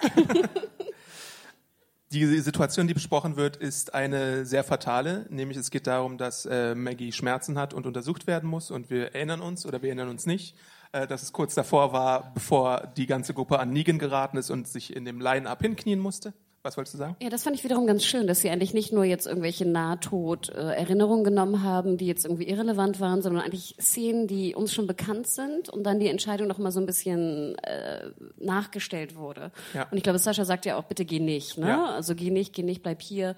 [2.12, 6.76] Die Situation, die besprochen wird, ist eine sehr fatale, nämlich es geht darum, dass äh,
[6.76, 10.24] Maggie Schmerzen hat und untersucht werden muss und wir erinnern uns oder wir erinnern uns
[10.24, 10.54] nicht,
[10.94, 14.68] äh, dass es kurz davor war, bevor die ganze Gruppe an Negan geraten ist und
[14.68, 16.34] sich in dem Line-Up hinknien musste.
[16.62, 17.16] Was wolltest du sagen?
[17.20, 21.22] Ja, das fand ich wiederum ganz schön, dass sie eigentlich nicht nur jetzt irgendwelche Nahtod-Erinnerungen
[21.22, 25.68] genommen haben, die jetzt irgendwie irrelevant waren, sondern eigentlich Szenen, die uns schon bekannt sind
[25.68, 29.50] und dann die Entscheidung noch mal so ein bisschen äh, nachgestellt wurde.
[29.74, 29.88] Ja.
[29.90, 31.68] Und ich glaube, Sascha sagt ja auch, bitte geh nicht, ne?
[31.68, 31.84] Ja.
[31.86, 33.34] Also geh nicht, geh nicht, bleib hier.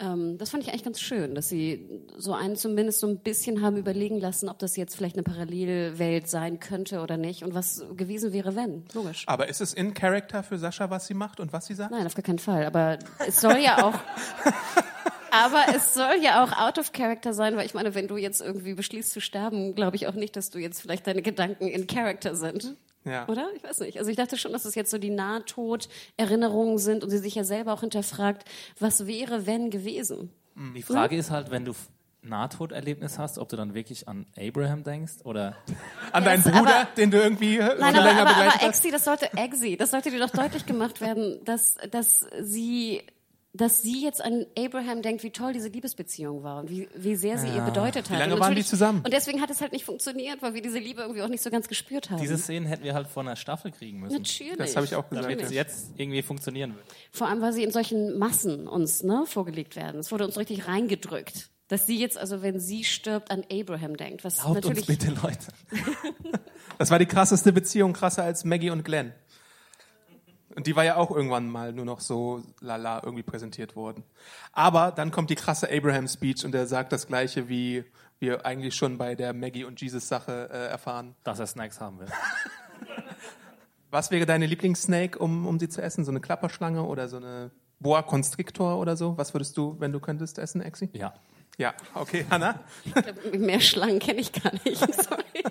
[0.00, 3.62] Ähm, das fand ich eigentlich ganz schön, dass sie so einen zumindest so ein bisschen
[3.62, 7.84] haben überlegen lassen, ob das jetzt vielleicht eine Parallelwelt sein könnte oder nicht und was
[7.96, 8.84] gewesen wäre, wenn.
[8.94, 9.24] Logisch.
[9.26, 11.90] Aber ist es in Character für Sascha, was sie macht und was sie sagt?
[11.90, 12.64] Nein, auf gar keinen Fall.
[12.64, 13.94] Aber es soll ja auch.
[15.30, 18.40] Aber es soll ja auch out of character sein, weil ich meine, wenn du jetzt
[18.40, 21.86] irgendwie beschließt zu sterben, glaube ich auch nicht, dass du jetzt vielleicht deine Gedanken in
[21.86, 22.76] Character sind.
[23.04, 23.26] Ja.
[23.28, 23.48] Oder?
[23.56, 23.98] Ich weiß nicht.
[23.98, 27.44] Also ich dachte schon, dass es jetzt so die Nahtod-Erinnerungen sind und sie sich ja
[27.44, 28.44] selber auch hinterfragt,
[28.78, 30.30] was wäre, wenn gewesen?
[30.74, 31.72] Die Frage ist halt, wenn du
[32.22, 35.56] Nahtoderlebnis hast, ob du dann wirklich an Abraham denkst oder
[36.12, 38.68] An Ja, deinen das- Bruder, aber- den du irgendwie Nein, aber, länger aber, begleitet aber
[38.68, 38.78] hast?
[38.80, 43.02] Exi, das sollte Exi, das sollte dir doch deutlich gemacht werden, dass, dass sie
[43.58, 47.38] dass sie jetzt an Abraham denkt, wie toll diese Liebesbeziehung war und wie, wie sehr
[47.38, 48.18] sie ihr bedeutet hat.
[48.18, 49.02] lange und waren die natürlich- zusammen?
[49.04, 51.50] Und deswegen hat es halt nicht funktioniert, weil wir diese Liebe irgendwie auch nicht so
[51.50, 52.20] ganz gespürt haben.
[52.20, 54.16] diese Szenen hätten wir halt von der Staffel kriegen müssen.
[54.16, 54.56] Natürlich.
[54.56, 55.26] Das habe ich auch gesagt.
[55.26, 55.46] Damit ja.
[55.46, 56.86] es jetzt irgendwie funktionieren wird.
[57.12, 60.00] Vor allem, weil sie in solchen Massen uns ne, vorgelegt werden.
[60.00, 61.50] Es wurde uns richtig reingedrückt.
[61.68, 64.24] Dass sie jetzt, also wenn sie stirbt, an Abraham denkt.
[64.24, 65.48] Was Glaubt uns natürlich bitte, Leute.
[66.78, 69.12] Das war die krasseste Beziehung, krasser als Maggie und Glenn.
[70.58, 74.02] Und die war ja auch irgendwann mal nur noch so lala irgendwie präsentiert worden.
[74.52, 77.84] Aber dann kommt die krasse Abraham-Speech und er sagt das Gleiche, wie
[78.18, 81.14] wir eigentlich schon bei der Maggie und Jesus-Sache äh, erfahren.
[81.22, 82.08] Dass er Snacks haben will.
[83.92, 86.04] Was wäre deine Lieblingssnake, um, um sie zu essen?
[86.04, 89.16] So eine Klapperschlange oder so eine Boa Constrictor oder so?
[89.16, 90.88] Was würdest du, wenn du könntest, essen, Exi?
[90.92, 91.14] Ja.
[91.56, 92.58] Ja, okay, Hanna?
[92.84, 94.76] Ich glaub, mehr Schlangen kenne ich gar nicht.
[95.04, 95.44] Sorry.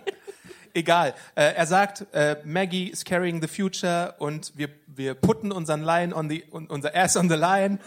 [0.78, 1.16] Egal.
[1.34, 6.16] Äh, er sagt, äh, Maggie is carrying the future und wir, wir putten unseren Line
[6.16, 7.80] on the, un, unser Ass on the line.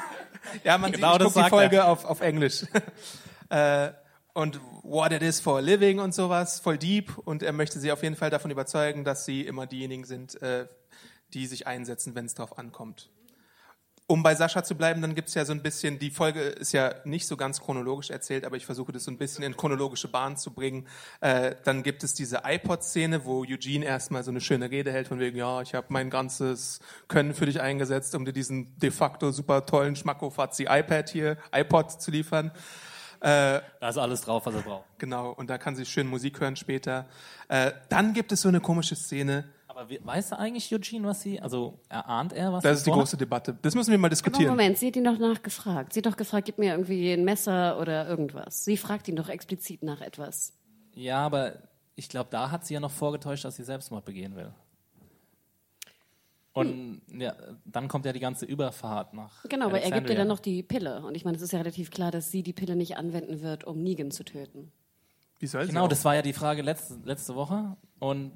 [0.64, 2.64] ja, man Genau sieht, ich guck die Folge auf, auf Englisch.
[3.50, 3.90] äh,
[4.32, 7.18] und what it is for a living und sowas, voll deep.
[7.18, 10.66] Und er möchte sie auf jeden Fall davon überzeugen, dass sie immer diejenigen sind, äh,
[11.34, 13.10] die sich einsetzen, wenn es drauf ankommt.
[14.12, 16.96] Um bei Sascha zu bleiben, dann gibt's ja so ein bisschen, die Folge ist ja
[17.04, 20.36] nicht so ganz chronologisch erzählt, aber ich versuche das so ein bisschen in chronologische Bahn
[20.36, 20.86] zu bringen.
[21.22, 25.18] Äh, dann gibt es diese iPod-Szene, wo Eugene erstmal so eine schöne Rede hält von
[25.18, 29.30] wegen, ja, ich habe mein ganzes Können für dich eingesetzt, um dir diesen de facto
[29.30, 32.52] super tollen Schmackofatzi iPad hier, iPod zu liefern.
[33.22, 34.84] Da ist alles drauf, was er braucht.
[34.98, 37.06] Genau, und da kann sie schön Musik hören später.
[37.46, 41.22] Äh, dann gibt es so eine komische Szene, Aber wie, weiß er eigentlich Eugene, was
[41.22, 43.56] sie, also erahnt er, was das ist die große Debatte.
[43.62, 44.50] Das müssen wir mal Aber diskutieren.
[44.50, 45.94] Moment, sie hat ihn doch nachgefragt.
[45.94, 48.64] Sie hat doch gefragt, gib mir irgendwie ein Messer oder irgendwas.
[48.64, 50.52] Sie fragt ihn doch explizit nach etwas.
[50.94, 51.54] Ja, aber
[51.94, 54.52] ich glaube, da hat sie ja noch vorgetäuscht, dass sie Selbstmord begehen will.
[56.52, 59.42] Und ja, dann kommt ja die ganze Überfahrt nach.
[59.48, 61.02] Genau, aber er gibt ihr dann noch die Pille.
[61.02, 63.64] Und ich meine, es ist ja relativ klar, dass sie die Pille nicht anwenden wird,
[63.64, 64.70] um Negan zu töten.
[65.38, 67.76] Wie soll Genau, das war ja die Frage letzte, letzte Woche.
[67.98, 68.32] Und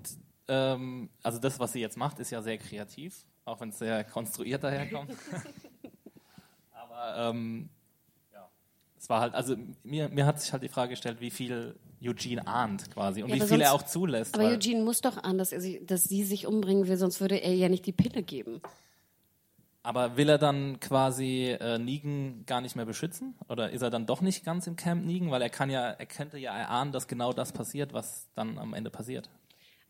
[0.49, 4.05] ähm, also das, was sie jetzt macht, ist ja sehr kreativ, auch wenn es sehr
[4.05, 5.11] konstruiert daherkommt.
[6.73, 7.69] Aber ähm,
[8.33, 8.49] ja,
[8.99, 12.47] es war halt, also mir, mir hat sich halt die Frage gestellt, wie viel Eugene
[12.47, 14.35] ahnt quasi und Ja, wie viel er sonst- auch zulässt.
[14.35, 17.37] Aber Eugene muss doch an, dass, er sich, dass sie sich umbringen will, sonst würde
[17.37, 18.61] er ja nicht die Pille geben.
[19.83, 23.37] Aber will er dann quasi äh, Negan gar nicht mehr beschützen?
[23.49, 25.31] Oder ist er dann doch nicht ganz im Camp Negan?
[25.31, 28.75] Weil er kann ja, er könnte ja erahnen, dass genau das passiert, was dann am
[28.75, 29.31] Ende passiert.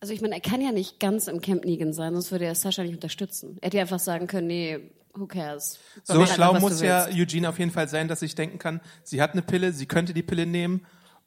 [0.00, 2.54] Also ich meine, er kann ja nicht ganz im Camp Negan sein, sonst würde er
[2.54, 3.56] Sascha nicht unterstützen.
[3.60, 5.78] Er hätte ja einfach sagen können, nee, who cares.
[6.04, 7.18] So einfach, schlau muss ja willst.
[7.18, 10.12] Eugene auf jeden Fall sein, dass ich denken kann, sie hat eine Pille, sie könnte
[10.12, 10.84] die Pille nehmen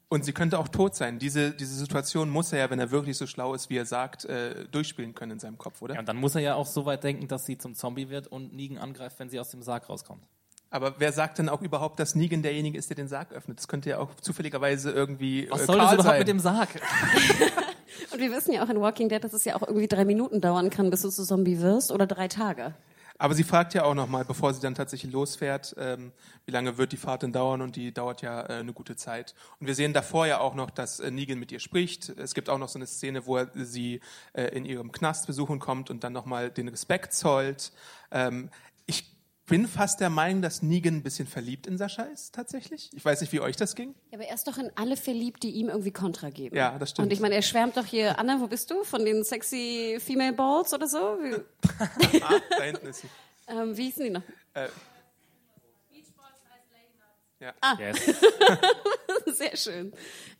[0.07, 1.17] und sie könnte auch tot sein.
[1.17, 4.25] Diese, diese Situation muss er ja, wenn er wirklich so schlau ist, wie er sagt,
[4.25, 5.95] äh, durchspielen können in seinem Kopf, oder?
[5.95, 8.27] Ja, und dann muss er ja auch so weit denken, dass sie zum Zombie wird
[8.27, 10.23] und Negan angreift, wenn sie aus dem Sarg rauskommt.
[10.71, 13.57] Aber wer sagt denn auch überhaupt, dass Negan derjenige ist, der den Sarg öffnet?
[13.57, 16.19] Das könnte ja auch zufälligerweise irgendwie Was äh, soll das Karl überhaupt sein.
[16.19, 16.69] mit dem Sarg?
[18.11, 20.41] Und wir wissen ja auch in Walking Dead, dass es ja auch irgendwie drei Minuten
[20.41, 22.73] dauern kann, bis du zu Zombie wirst oder drei Tage.
[23.21, 26.13] Aber sie fragt ja auch nochmal, bevor sie dann tatsächlich losfährt, ähm,
[26.45, 29.35] wie lange wird die Fahrt denn dauern und die dauert ja äh, eine gute Zeit.
[29.59, 32.07] Und wir sehen davor ja auch noch, dass äh, Negan mit ihr spricht.
[32.17, 33.99] Es gibt auch noch so eine Szene, wo er sie
[34.31, 37.73] äh, in ihrem Knast besuchen kommt und dann nochmal den Respekt zollt.
[38.09, 38.49] Ähm,
[38.85, 39.18] ich
[39.49, 42.91] bin fast der Meinung, dass Negan ein bisschen verliebt in Sascha ist, tatsächlich.
[42.93, 43.95] Ich weiß nicht, wie euch das ging.
[44.11, 46.55] Ja, aber er ist doch in alle verliebt, die ihm irgendwie Kontra geben.
[46.55, 47.07] Ja, das stimmt.
[47.07, 48.83] Und ich meine, er schwärmt doch hier, Anna, wo bist du?
[48.83, 51.17] Von den sexy Female Balls oder so?
[51.19, 51.33] Wie,
[52.21, 53.09] Ah, da hinten ist sie.
[53.47, 54.23] ähm, wie hießen die noch?
[57.79, 58.21] Yes.
[59.37, 59.93] Sehr schön.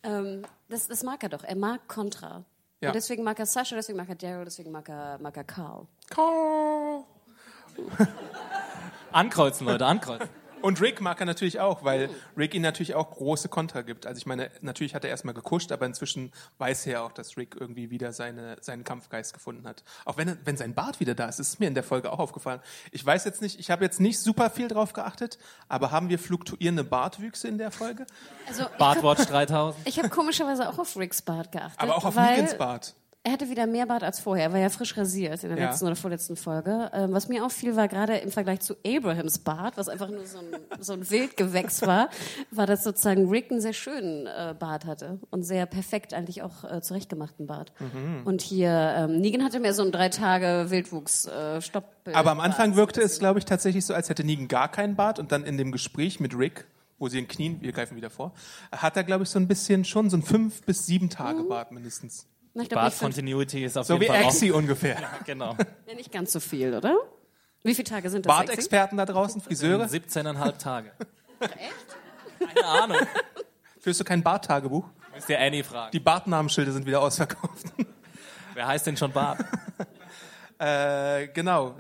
[0.04, 1.43] Ähm, das, das mag er doch.
[1.43, 2.43] Er mag Kontra.
[2.82, 2.89] Ja.
[2.89, 5.88] Und deswegen mag er Sascha, deswegen mag er Daryl, deswegen mag er, mag er Carl.
[6.10, 7.06] Carl.
[9.12, 10.30] Ankreuzen, Leute, ankreuzen.
[10.62, 14.06] Und Rick mag er natürlich auch, weil Rick ihm natürlich auch große Konter gibt.
[14.06, 17.38] Also ich meine, natürlich hat er erstmal gekuscht, aber inzwischen weiß er ja auch, dass
[17.38, 19.86] Rick irgendwie wieder seine, seinen Kampfgeist gefunden hat.
[20.04, 22.12] Auch wenn, er- wenn sein Bart wieder da ist, ist es mir in der Folge
[22.12, 22.60] auch aufgefallen.
[22.91, 25.38] Ich weiß jetzt nicht, ich habe jetzt nicht super viel drauf geachtet,
[25.69, 28.06] aber haben wir fluktuierende Bartwüchse in der Folge?
[28.45, 29.88] Also, Bartwatch 3000.
[29.88, 31.80] ich habe komischerweise auch auf Ricks Bart geachtet.
[31.80, 32.95] Aber auch auf Negans Bart.
[33.24, 34.46] Er hatte wieder mehr Bart als vorher.
[34.46, 35.70] Er war ja frisch rasiert in der Ja.
[35.70, 36.90] letzten oder vorletzten Folge.
[36.94, 40.38] Ähm, was mir auffiel, war gerade im Vergleich zu Abrahams Bart, was einfach nur so
[40.38, 40.46] ein,
[40.80, 42.10] so ein Wildgewächs war,
[42.50, 46.64] war, dass sozusagen Rick einen sehr schönen äh, Bart hatte und sehr perfekt eigentlich auch
[46.64, 47.74] äh, zurechtgemachten Bart.
[47.80, 48.22] Mhm.
[48.24, 51.84] Und hier, ähm, Negan hatte mehr so einen drei Tage Wildwuchs äh, Stopp.
[52.14, 55.20] Aber am Anfang wirkte es, glaube ich, tatsächlich so, als hätte Negan gar keinen Bart
[55.20, 58.32] und dann in dem Gespräch mit Rick, wo sie in Knien, wir greifen wieder vor,
[58.72, 61.74] hat er, glaube ich, so ein bisschen schon so ein fünf bis sieben Tage Bart
[61.74, 62.26] mindestens.
[62.60, 64.98] Na, ich glaub, Bart Continuity ist auf So jeden wie Fall Axie ungefähr.
[65.22, 65.24] auch.
[65.24, 65.56] Genau.
[65.88, 66.93] ja, nicht ganz so viel, oder?
[67.63, 68.36] Wie viele Tage sind das?
[68.36, 68.48] Sexy?
[68.48, 70.91] Bartexperten da draußen, Friseure, 17,5 Tage.
[71.39, 72.54] Echt?
[72.54, 72.98] Keine Ahnung.
[73.80, 74.84] führst du kein Barttagebuch?
[75.15, 75.91] Müsst ihr Annie fragen.
[75.93, 77.67] Die Bartnamenschilder sind wieder ausverkauft.
[78.56, 79.39] Wer heißt denn schon Bart?
[80.58, 81.80] äh, genau.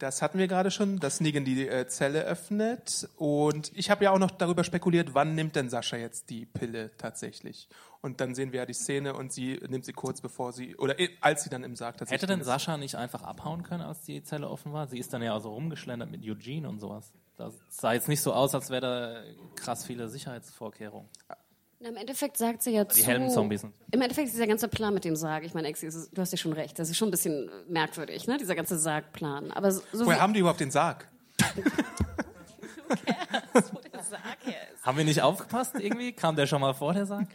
[0.00, 3.08] Das hatten wir gerade schon, dass Negan die äh, Zelle öffnet.
[3.16, 6.90] Und ich habe ja auch noch darüber spekuliert, wann nimmt denn Sascha jetzt die Pille
[6.98, 7.68] tatsächlich?
[8.04, 10.94] Und dann sehen wir ja die Szene und sie nimmt sie kurz bevor sie, oder
[11.22, 12.46] als sie dann im Sarg tatsächlich Hätte denn ist.
[12.46, 14.86] Sascha nicht einfach abhauen können, als die Zelle offen war?
[14.86, 17.14] Sie ist dann ja so rumgeschlendert mit Eugene und sowas.
[17.38, 19.22] Das sah jetzt nicht so aus, als wäre da
[19.56, 21.08] krass viele Sicherheitsvorkehrungen.
[21.80, 23.06] Na, Im Endeffekt sagt sie ja Die zu...
[23.06, 26.20] Helmenzombies sind- Im Endeffekt ist dieser ganze Plan mit dem Sarg, ich meine, Exi, du
[26.20, 28.36] hast ja schon recht, das ist schon ein bisschen merkwürdig, ne?
[28.36, 29.50] dieser ganze Sargplan.
[29.50, 31.08] Aber so, Woher haben die überhaupt den Sarg?
[33.72, 34.84] wo der Sarg her ist.
[34.84, 36.12] Haben wir nicht aufgepasst irgendwie?
[36.12, 37.26] Kam der schon mal vor, der Sarg?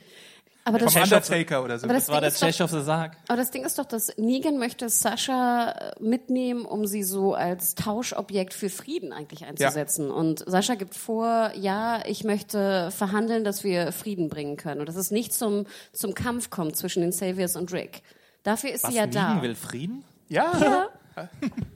[0.69, 1.85] Aber das, Vom Undertaker oder so.
[1.85, 3.17] aber das, Das war Ding der ist doch, Chech of the Sarg.
[3.27, 7.75] aber das Ding ist doch, dass Negan möchte Sascha äh, mitnehmen, um sie so als
[7.75, 10.11] Tauschobjekt für Frieden eigentlich einzusetzen.
[10.11, 14.79] Und Sascha gibt vor, ja, ich möchte verhandeln, dass wir Frieden bringen können.
[14.79, 18.01] Und dass es nicht zum, zum Kampf kommt zwischen den Saviors und Rick.
[18.43, 19.41] Dafür ist Was, sie ja Negan da.
[19.41, 20.03] will Frieden?
[20.29, 20.51] ja.
[20.59, 20.87] Ja.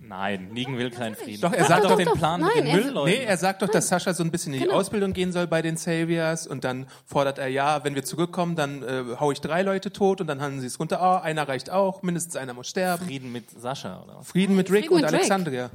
[0.01, 1.41] Nein, Negan will keinen Frieden.
[1.41, 3.11] Doch, er sagt doch- doch den Plan nein, mit den Müllleuten.
[3.19, 4.77] Nee, er sagt doch, dass Sascha so ein bisschen in die Genau.
[4.77, 8.83] Ausbildung gehen soll bei den Saviors und dann fordert er, ja, wenn wir zurückkommen, dann
[8.83, 11.01] äh, hau ich drei Leute tot und dann handeln sie es runter.
[11.01, 13.05] Ah, einer reicht auch, mindestens einer muss sterben.
[13.05, 14.27] Frieden mit Sascha, oder was?
[14.27, 15.19] Frieden mit Rick Frieden und mit Rick.
[15.21, 15.71] Alexandria.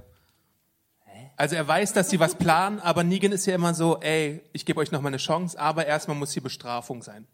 [1.36, 4.66] Also er weiß, dass sie was planen, aber Negan ist ja immer so, ey, ich
[4.66, 7.28] gebe euch noch mal eine Chance, aber erstmal muss hier Bestrafung sein.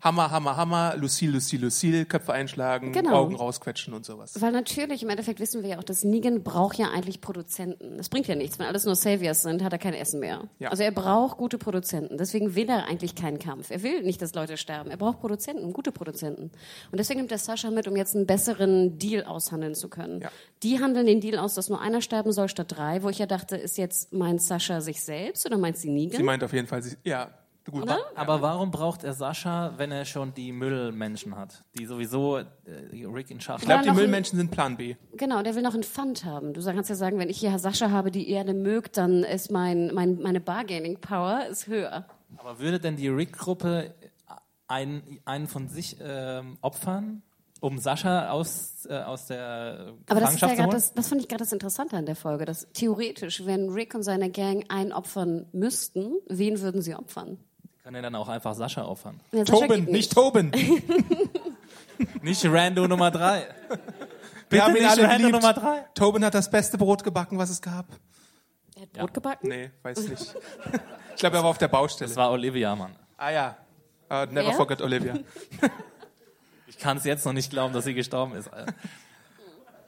[0.00, 3.14] Hammer, Hammer, Hammer, Lucille, Lucille, Lucille, Köpfe einschlagen, Genau.
[3.14, 4.40] Augen rausquetschen und sowas.
[4.40, 7.96] Weil natürlich, im Endeffekt wissen wir ja auch, dass Negan braucht ja eigentlich Produzenten.
[7.96, 8.58] Das bringt ja nichts.
[8.58, 10.48] Wenn alles nur Saviors sind, hat er kein Essen mehr.
[10.58, 10.70] Ja.
[10.70, 12.16] Also er braucht gute Produzenten.
[12.16, 13.70] Deswegen will er eigentlich keinen Kampf.
[13.70, 14.90] Er will nicht, dass Leute sterben.
[14.90, 16.50] Er braucht Produzenten, gute Produzenten.
[16.90, 20.20] Und deswegen nimmt er Sascha mit, um jetzt einen besseren Deal aushandeln zu können.
[20.22, 20.30] Ja.
[20.62, 23.26] Die handeln den Deal aus, dass nur einer sterben soll statt drei, wo ich ja
[23.26, 26.16] dachte, ist jetzt meint Sascha sich selbst oder meint sie Negan?
[26.16, 27.30] Sie meint auf jeden Fall, sie, ja,
[27.70, 27.98] Gut, Oder?
[28.14, 32.44] Aber warum braucht er Sascha, wenn er schon die Müllmenschen hat, die sowieso äh,
[33.06, 34.96] Rick in Schach Ich glaube, die Müllmenschen sind Plan B.
[35.12, 36.52] Genau, der will noch einen Pfand haben.
[36.52, 39.92] Du kannst ja sagen, wenn ich hier Sascha habe, die Erde mögt, dann ist mein,
[39.94, 42.06] mein, meine Bargaining-Power ist höher.
[42.36, 43.94] Aber würde denn die Rick-Gruppe
[44.68, 47.22] einen, einen von sich ähm, opfern,
[47.60, 50.70] um Sascha aus, äh, aus der Aber das, ist ja Gefangenschaft zu grad holen?
[50.70, 54.02] das, das fand ich gerade das Interessante an der Folge, dass theoretisch, wenn Rick und
[54.02, 57.38] seine Gang einen opfern müssten, wen würden sie opfern?
[57.90, 59.18] Kann er dann auch einfach Sascha opfern?
[59.32, 60.52] Ja, Sascha Tobin, geht nicht Tobin.
[62.22, 63.48] Nicht Rando Nummer 3.
[64.48, 65.32] Wir haben ihn nicht alle Rando geliebt.
[65.32, 65.86] Nummer 3.
[65.92, 67.86] Tobin hat das beste Brot gebacken, was es gab.
[68.76, 69.48] Er hat Brot gebacken?
[69.48, 70.34] Nee, weiß nicht.
[71.14, 72.08] Ich glaube, er war auf der Baustelle.
[72.08, 72.94] Das war Olivia, Mann.
[73.16, 73.56] Ah ja.
[74.08, 74.52] Uh, never Wer?
[74.52, 75.14] forget Olivia.
[76.68, 78.48] Ich kann es jetzt noch nicht glauben, dass sie gestorben ist.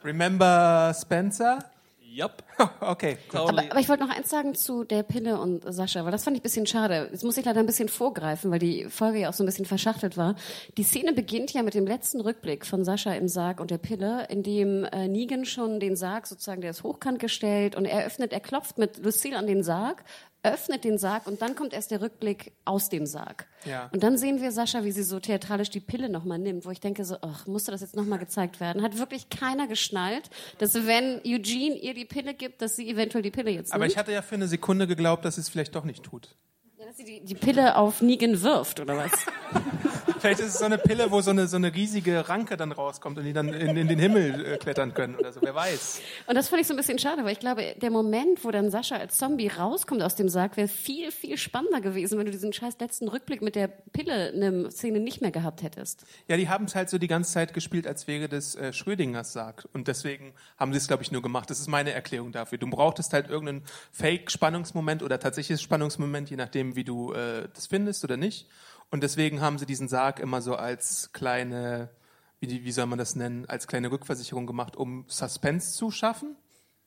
[0.02, 1.70] Remember Spencer?
[2.00, 2.42] Yup.
[2.80, 3.16] Okay.
[3.32, 6.36] Aber, aber ich wollte noch eins sagen zu der Pille und Sascha, weil das fand
[6.36, 7.08] ich ein bisschen schade.
[7.10, 9.64] Jetzt muss ich leider ein bisschen vorgreifen, weil die Folge ja auch so ein bisschen
[9.64, 10.34] verschachtelt war.
[10.76, 14.26] Die Szene beginnt ja mit dem letzten Rückblick von Sascha im Sarg und der Pille,
[14.28, 18.32] in dem äh, Negan schon den Sarg sozusagen, der ist hochkant gestellt und er öffnet,
[18.32, 20.04] er klopft mit Lucille an den Sarg,
[20.42, 23.46] öffnet den Sarg und dann kommt erst der Rückblick aus dem Sarg.
[23.64, 23.88] Ja.
[23.92, 26.80] Und dann sehen wir Sascha, wie sie so theatralisch die Pille nochmal nimmt, wo ich
[26.80, 28.82] denke so, ach, musste das jetzt nochmal gezeigt werden?
[28.82, 33.30] Hat wirklich keiner geschnallt, dass wenn Eugene ihr die Pille gibt, dass sie eventuell die
[33.30, 33.92] Pille jetzt Aber nimmt?
[33.92, 36.34] ich hatte ja für eine Sekunde geglaubt, dass sie es vielleicht doch nicht tut.
[36.76, 39.12] Ja, dass sie die, die Pille auf Negan wirft, oder was?
[40.22, 43.18] Vielleicht ist es so eine Pille, wo so eine, so eine riesige Ranke dann rauskommt
[43.18, 45.40] und die dann in, in den Himmel äh, klettern können oder so.
[45.42, 46.00] Wer weiß.
[46.28, 48.70] Und das fand ich so ein bisschen schade, weil ich glaube, der Moment, wo dann
[48.70, 52.52] Sascha als Zombie rauskommt aus dem Sarg, wäre viel, viel spannender gewesen, wenn du diesen
[52.52, 56.04] scheiß letzten Rückblick mit der Pille in der Szene nicht mehr gehabt hättest.
[56.28, 59.32] Ja, die haben es halt so die ganze Zeit gespielt, als wäre das äh, Schrödingers
[59.32, 59.68] Sarg.
[59.72, 61.50] Und deswegen haben sie es, glaube ich, nur gemacht.
[61.50, 62.58] Das ist meine Erklärung dafür.
[62.58, 68.04] Du brauchtest halt irgendeinen Fake-Spannungsmoment oder tatsächliches Spannungsmoment, je nachdem, wie du äh, das findest
[68.04, 68.46] oder nicht.
[68.92, 71.88] Und deswegen haben sie diesen Sarg immer so als kleine,
[72.40, 76.36] wie, wie soll man das nennen, als kleine Rückversicherung gemacht, um Suspense zu schaffen,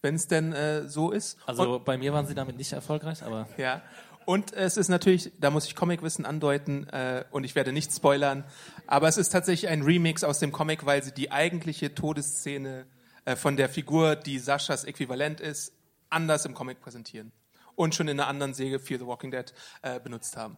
[0.03, 1.39] wenn es denn äh, so ist.
[1.47, 3.81] Also bei mir waren sie damit nicht erfolgreich, aber Ja.
[4.25, 8.43] Und es ist natürlich, da muss ich Comicwissen andeuten äh, und ich werde nicht spoilern,
[8.85, 12.85] aber es ist tatsächlich ein Remix aus dem Comic, weil sie die eigentliche Todesszene
[13.25, 15.73] äh, von der Figur, die Saschas Äquivalent ist,
[16.11, 17.31] anders im Comic präsentieren
[17.75, 19.51] und schon in einer anderen Serie Fear the Walking Dead
[19.81, 20.57] äh, benutzt haben.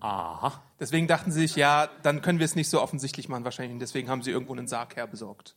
[0.00, 0.60] Aha.
[0.78, 3.80] Deswegen dachten sie sich, ja, dann können wir es nicht so offensichtlich machen wahrscheinlich und
[3.80, 5.54] deswegen haben sie irgendwo einen Sarg herbesorgt.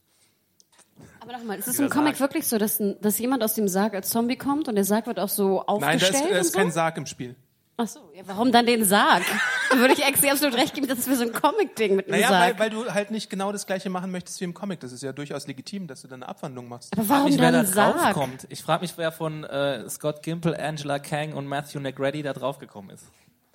[1.22, 3.94] Aber nochmal, ist es im Comic wirklich so, dass, ein, dass jemand aus dem Sarg
[3.96, 6.34] als Zombie kommt und der Sarg wird auch so Nein, da ist, aufgestellt?
[6.34, 6.60] da ist so?
[6.60, 7.36] kein Sarg im Spiel.
[7.76, 9.24] Ach so, ja, warum dann den Sarg?
[9.72, 12.18] Dann würde ich Exi absolut recht geben, das ist für so ein Comic-Ding mit einem
[12.18, 12.60] Naja, Sarg.
[12.60, 14.80] weil, weil du halt nicht genau das gleiche machen möchtest wie im Comic.
[14.82, 16.94] Das ist ja durchaus legitim, dass du dann eine Abwandlung machst.
[16.94, 17.98] Aber frag warum mich, wer dann da Sarg?
[17.98, 18.46] draufkommt.
[18.50, 22.92] Ich frage mich, wer von äh, Scott Gimple, Angela Kang und Matthew Negretti da draufgekommen
[22.92, 23.06] ist.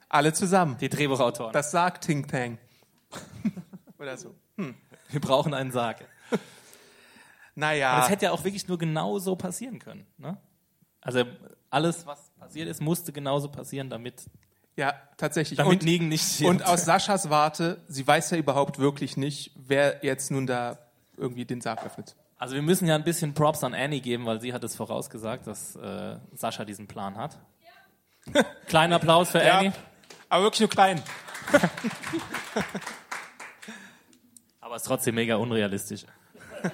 [0.08, 0.76] Alle zusammen.
[0.78, 1.52] Die Drehbuchautoren.
[1.52, 2.58] Das sagt Ting Tang.
[3.98, 4.34] Oder so.
[5.10, 6.04] Wir brauchen einen Sarg.
[7.54, 7.90] Naja.
[7.90, 10.06] Aber das hätte ja auch wirklich nur genau so passieren können.
[10.16, 10.36] Ne?
[11.00, 11.24] Also
[11.70, 14.26] alles, was passiert ist, musste genauso passieren, damit,
[14.76, 15.56] ja, tatsächlich.
[15.56, 16.50] damit und, Negan nicht stirbt.
[16.50, 20.78] und aus Saschas Warte, sie weiß ja überhaupt wirklich nicht, wer jetzt nun da
[21.16, 22.14] irgendwie den Sarg öffnet.
[22.36, 25.46] Also wir müssen ja ein bisschen Props an Annie geben, weil sie hat es vorausgesagt,
[25.48, 27.38] dass äh, Sascha diesen Plan hat.
[28.66, 29.72] Kleiner Applaus für Annie.
[30.28, 31.02] Aber wirklich nur klein.
[34.60, 36.04] Aber es ist trotzdem mega unrealistisch.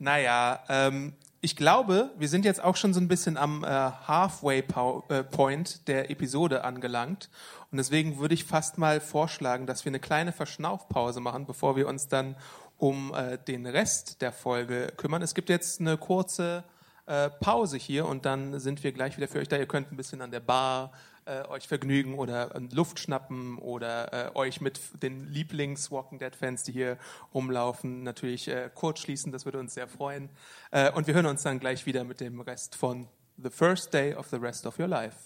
[0.00, 4.60] Naja, ähm, ich glaube, wir sind jetzt auch schon so ein bisschen am äh, Halfway
[4.60, 7.30] -Pau äh, Point der Episode angelangt.
[7.72, 11.88] Und deswegen würde ich fast mal vorschlagen, dass wir eine kleine Verschnaufpause machen, bevor wir
[11.88, 12.36] uns dann
[12.76, 15.20] um äh, den Rest der Folge kümmern.
[15.20, 16.62] Es gibt jetzt eine kurze
[17.06, 19.56] äh, Pause hier und dann sind wir gleich wieder für euch da.
[19.56, 20.92] Ihr könnt ein bisschen an der Bar
[21.28, 26.72] äh, euch vergnügen oder äh, Luft schnappen oder äh, euch mit den Lieblings-Walking Dead-Fans, die
[26.72, 26.98] hier
[27.34, 29.30] rumlaufen, natürlich äh, kurz schließen.
[29.30, 30.30] Das würde uns sehr freuen.
[30.70, 34.14] Äh, und wir hören uns dann gleich wieder mit dem Rest von The First Day
[34.14, 35.16] of the Rest of Your Life.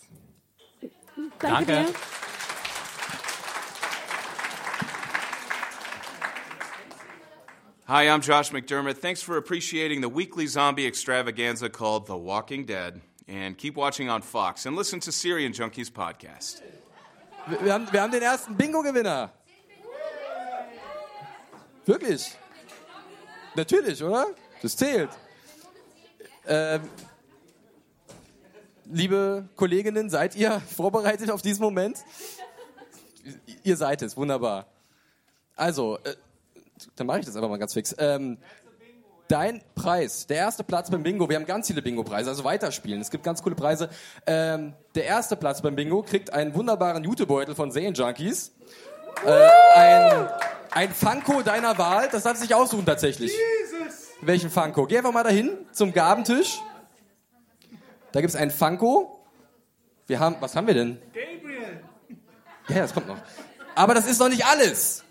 [1.38, 1.94] Danke, Danke.
[7.86, 8.98] Hi, I'm Josh McDermott.
[8.98, 13.02] Thanks for appreciating the weekly zombie extravaganza called The Walking Dead.
[13.28, 16.62] And keep watching on Fox and listen to Syrian Junkies podcast.
[17.46, 19.32] Wir, haben, wir haben den ersten Bingo-Gewinner.
[21.86, 22.36] Wirklich?
[23.54, 24.26] Natürlich, oder?
[24.60, 25.10] Das zählt.
[26.46, 26.88] Ähm,
[28.86, 31.98] liebe Kolleginnen, seid ihr vorbereitet auf diesen Moment?
[33.62, 34.66] Ihr seid es, wunderbar.
[35.54, 36.14] Also, äh,
[36.96, 37.94] dann mache ich das einfach mal ganz fix.
[37.98, 38.38] Ähm,
[39.28, 43.00] Dein Preis, der erste Platz beim Bingo, wir haben ganz viele Bingo-Preise, also weiterspielen.
[43.00, 43.88] Es gibt ganz coole Preise.
[44.26, 48.52] Ähm, der erste Platz beim Bingo kriegt einen wunderbaren Jutebeutel von Zane Junkies.
[49.24, 50.28] Äh, ein,
[50.70, 53.32] ein Funko deiner Wahl, das darf sich aussuchen tatsächlich.
[54.20, 54.86] Welchen Funko?
[54.86, 56.60] Geh einfach mal dahin zum Gabentisch.
[58.12, 59.24] Da gibt's einen Funko.
[60.06, 61.00] Wir haben, was haben wir denn?
[61.12, 61.80] Gabriel.
[62.68, 63.18] Ja, das kommt noch.
[63.74, 65.04] Aber das ist noch nicht alles.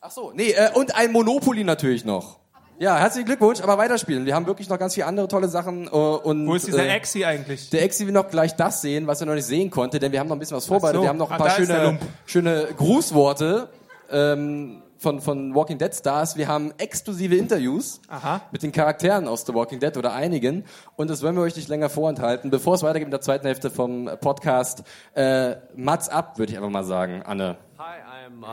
[0.00, 2.38] Ach so, nee, äh, und ein Monopoly natürlich noch.
[2.78, 4.26] Ja, herzlichen Glückwunsch, aber weiterspielen.
[4.26, 5.86] Wir haben wirklich noch ganz viele andere tolle Sachen.
[5.86, 7.70] Äh, und, Wo ist dieser äh, Exi eigentlich?
[7.70, 10.18] Der Exi will noch gleich das sehen, was er noch nicht sehen konnte, denn wir
[10.18, 10.96] haben noch ein bisschen was vorbereitet.
[10.96, 11.02] so.
[11.02, 13.68] Wir haben noch ein Ah, paar der schöne, schöne Grußworte
[14.10, 16.36] ähm, von, von Walking Dead Stars.
[16.36, 18.40] Wir haben exklusive Interviews Aha.
[18.50, 20.64] mit den Charakteren aus The Walking Dead oder einigen.
[20.96, 22.50] Und das wollen wir euch nicht länger vorenthalten.
[22.50, 24.82] Bevor es weitergeht in der zweiten Hälfte vom Podcast,
[25.14, 27.56] äh, Mats ab, würde ich einfach mal sagen, Anne.
[27.78, 28.46] Hi, I'm uh,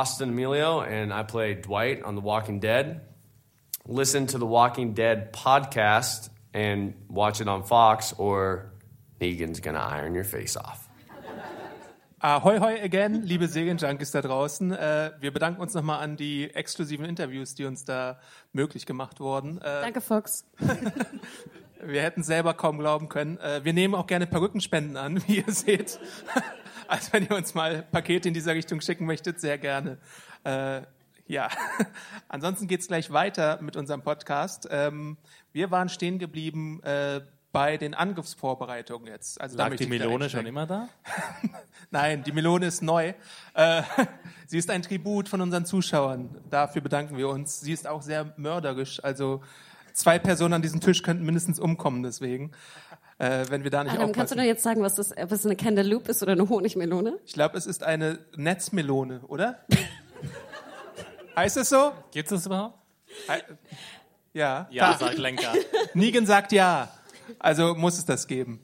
[0.00, 3.00] Austin Emilio, and I play Dwight on The Walking Dead.
[3.86, 8.72] Listen to the Walking Dead podcast and watch it on Fox, or
[9.20, 10.88] Negan's gonna iron your face off.
[12.22, 14.72] Ahoi, hoi again, liebe Serienjunkies da draußen.
[14.72, 18.18] Äh, wir bedanken uns nochmal an die exklusiven Interviews, die uns da
[18.54, 19.58] möglich gemacht wurden.
[19.58, 20.46] Äh, Danke, Fox.
[21.84, 23.36] wir hätten selber kaum glauben können.
[23.36, 25.98] Äh, wir nehmen auch gerne Perückenspenden an, wie ihr seht.
[26.86, 29.96] Also wenn ihr uns mal Pakete in dieser Richtung schicken möchtet, sehr gerne.
[31.26, 31.48] Ja,
[32.28, 34.68] ansonsten geht's gleich weiter mit unserem Podcast.
[34.70, 35.16] Ähm,
[35.52, 37.22] wir waren stehen geblieben äh,
[37.54, 39.40] bei den Angriffsvorbereitungen jetzt.
[39.40, 40.88] Also da Lag die Melone schon immer da?
[41.90, 43.14] Nein, die Melone ist neu.
[43.54, 43.82] Äh,
[44.46, 46.36] sie ist ein Tribut von unseren Zuschauern.
[46.50, 47.60] Dafür bedanken wir uns.
[47.60, 49.02] Sie ist auch sehr mörderisch.
[49.02, 49.40] Also
[49.92, 52.50] zwei Personen an diesem Tisch könnten mindestens umkommen deswegen,
[53.18, 54.38] äh, wenn wir da nicht Adam, kannst du aufpassen.
[54.38, 57.20] mir jetzt sagen, was das, ob es eine Cantaloupe ist oder eine Honigmelone?
[57.24, 59.60] Ich glaube, es ist eine Netzmelone, oder?
[61.36, 61.92] Heißt es so?
[62.10, 62.78] Gibt es das überhaupt?
[64.32, 64.66] Ja.
[64.70, 65.52] Ja, sagt Lenker.
[65.94, 66.90] Negan sagt ja.
[67.38, 68.60] Also muss es das geben.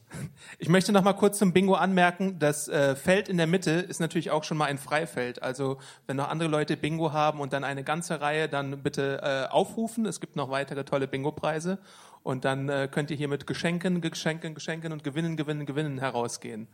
[0.58, 4.00] Ich möchte noch mal kurz zum Bingo anmerken, das äh, Feld in der Mitte ist
[4.00, 5.42] natürlich auch schon mal ein Freifeld.
[5.42, 9.50] Also wenn noch andere Leute Bingo haben und dann eine ganze Reihe, dann bitte äh,
[9.50, 10.04] aufrufen.
[10.04, 11.78] Es gibt noch weitere tolle Bingo-Preise.
[12.22, 16.68] Und dann äh, könnt ihr hier mit Geschenken, Geschenken, Geschenken und Gewinnen, Gewinnen, Gewinnen herausgehen.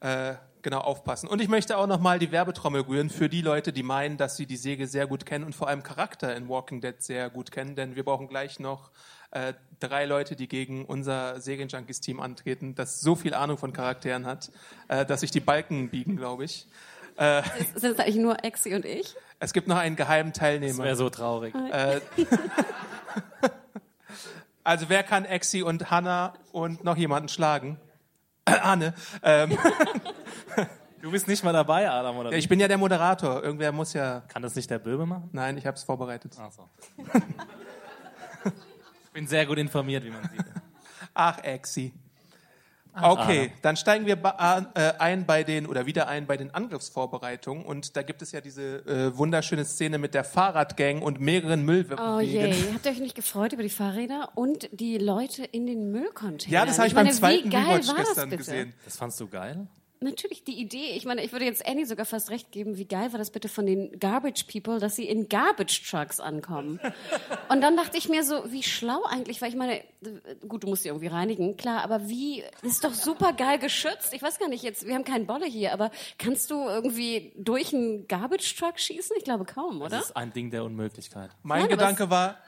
[0.00, 1.26] Äh, genau aufpassen.
[1.28, 4.36] Und ich möchte auch noch mal die Werbetrommel rühren für die Leute, die meinen, dass
[4.36, 7.50] sie die Säge sehr gut kennen und vor allem Charakter in Walking Dead sehr gut
[7.50, 8.90] kennen, denn wir brauchen gleich noch
[9.30, 14.50] äh, drei Leute, die gegen unser Serienjunkies-Team antreten, das so viel Ahnung von Charakteren hat,
[14.88, 16.66] äh, dass sich die Balken biegen, glaube ich.
[17.74, 19.14] Sind es eigentlich nur Exi und ich?
[19.40, 20.84] Es gibt noch einen geheimen Das Teilnehmer.
[20.84, 21.54] wäre so traurig.
[24.62, 27.78] Also wer kann Exi und Hannah und noch jemanden schlagen?
[28.62, 28.94] Anne.
[29.22, 29.56] Ähm,
[31.02, 32.30] Du bist nicht mal dabei, Adam, oder?
[32.30, 33.42] ja, ich bin ja der Moderator.
[33.42, 34.22] Irgendwer muss ja.
[34.28, 35.30] Kann das nicht der Böbe machen?
[35.32, 36.36] Nein, ich habe es vorbereitet.
[36.38, 36.68] Ach so.
[38.44, 40.44] ich bin sehr gut informiert, wie man sieht.
[41.14, 41.94] Ach, Exi.
[43.00, 47.64] Okay, dann steigen wir ba- äh, ein bei den oder wieder ein bei den Angriffsvorbereitungen
[47.64, 51.98] und da gibt es ja diese äh, wunderschöne Szene mit der Fahrradgang und mehreren Müllwegen.
[52.04, 55.90] Oh je, habt ihr euch nicht gefreut über die Fahrräder und die Leute in den
[55.92, 56.52] Müllcontainern?
[56.52, 58.74] Ja, das habe ich, meine, beim zweiten wie geil Rewatch war das gestern gesehen.
[58.84, 59.66] Das fandst du geil?
[60.02, 60.92] Natürlich die Idee.
[60.96, 62.78] Ich meine, ich würde jetzt Annie sogar fast recht geben.
[62.78, 66.80] Wie geil war das bitte von den Garbage People, dass sie in Garbage Trucks ankommen?
[67.50, 69.82] Und dann dachte ich mir so, wie schlau eigentlich, weil ich meine,
[70.48, 74.12] gut, du musst sie irgendwie reinigen, klar, aber wie, ist doch super geil geschützt.
[74.12, 77.74] Ich weiß gar nicht jetzt, wir haben keinen Bolle hier, aber kannst du irgendwie durch
[77.74, 79.16] einen Garbage Truck schießen?
[79.18, 79.90] Ich glaube kaum, oder?
[79.90, 81.30] Das ist ein Ding der Unmöglichkeit.
[81.42, 82.38] Mein Nein, Gedanke war,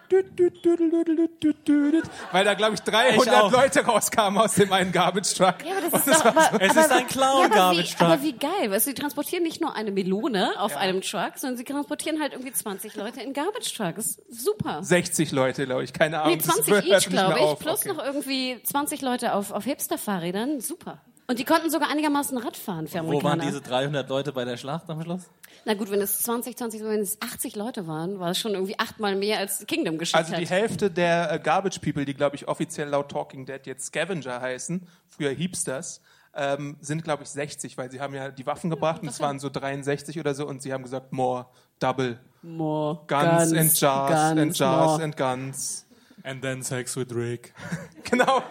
[2.33, 3.51] weil da glaube ich 300 Ich.
[3.51, 5.57] Leute rauskamen aus dem einen Garbage Truck.
[5.65, 7.97] Ja, aber das ist doch, aber, Es aber, ist ein Clown ja, aber, Garbage wie,
[7.97, 8.01] Truck.
[8.09, 11.57] aber wie geil, weißt du, sie transportieren nicht nur eine Melone auf einem Truck, sondern
[11.57, 13.97] sie transportieren halt irgendwie 20 Leute in Garbage Truck.
[13.97, 14.83] Das ist super.
[14.83, 16.37] 60 Leute, glaube ich, keine Ahnung.
[16.37, 17.59] Nee, das 20 hört each, glaube ich, auf.
[17.59, 17.89] plus Okay.
[17.95, 20.61] noch irgendwie 20 Leute auf, auf Hipster-Fahrrädern.
[20.61, 21.01] Super.
[21.29, 23.39] Und die konnten sogar einigermaßen Radfahren für Wo Amerikaner.
[23.43, 25.23] waren diese 300 Leute bei der Schlacht am Schluss?
[25.65, 28.79] Na gut, wenn es 20, 20, wenn es 80 Leute waren, war es schon irgendwie
[28.79, 30.51] achtmal mehr als Kingdom geschickt Also die hat.
[30.51, 34.87] Hälfte der äh, Garbage People, die glaube ich offiziell laut Talking Dead jetzt Scavenger heißen,
[35.09, 36.01] früher Heapsters,
[36.35, 39.39] ähm, sind glaube ich 60, weil sie haben ja die Waffen gebracht und es waren
[39.39, 41.47] so 63 oder so und sie haben gesagt more,
[41.79, 45.05] double, More guns, and jars and guns, jars more.
[45.05, 45.87] and guns.
[46.25, 47.53] And then sex with Rick.
[48.05, 48.43] Genau.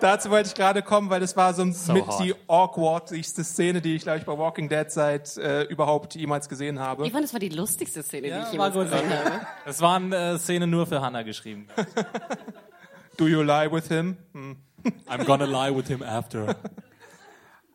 [0.00, 2.22] Dazu wollte ich gerade kommen, weil das war so, mit hot.
[2.22, 6.78] die awkwardste Szene, die ich glaube ich bei Walking Dead seit äh, überhaupt jemals gesehen
[6.78, 7.06] habe.
[7.06, 9.46] Ich fand, das war die lustigste Szene, die Ja, ich war jemals gesehen habe.
[9.64, 11.68] Das waren äh, Szenen nur für Hannah geschrieben.
[13.16, 14.18] Do you lie with him?
[15.08, 16.54] I'm gonna lie with him after.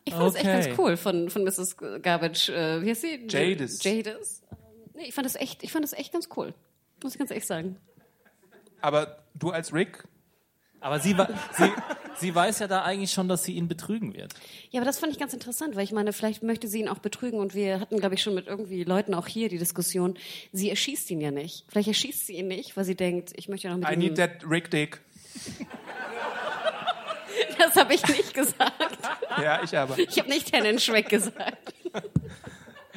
[0.03, 0.61] Ich fand es echt Okay.
[0.67, 1.77] ganz cool von, von Mrs.
[2.01, 3.25] Garbage, äh, wie heißt sie?
[3.27, 3.83] Jadis.
[3.83, 4.43] Jadis.
[4.93, 6.53] Nee, ich fand das echt, ich fand das echt ganz cool.
[7.03, 7.77] Muss ich ganz ehrlich sagen.
[8.81, 10.03] Aber du als Rick,
[10.81, 11.15] Aber sie,
[11.57, 11.71] sie,
[12.15, 14.33] sie weiß ja da eigentlich schon, dass sie ihn betrügen wird.
[14.71, 16.99] Ja, aber das fand ich ganz interessant, weil ich meine, vielleicht möchte sie ihn auch
[16.99, 20.17] betrügen und wir hatten, glaube ich, schon mit irgendwie Leuten auch hier die Diskussion,
[20.53, 21.65] sie erschießt ihn ja nicht.
[21.67, 23.99] Vielleicht erschießt sie ihn nicht, weil sie denkt, ich möchte ja noch mit I ihm...
[23.99, 25.01] need that Rick Dick.
[27.57, 28.97] Das habe ich nicht gesagt.
[29.41, 29.97] Ja, ich aber.
[29.97, 31.73] Ich habe nicht Tennen Shrek gesagt.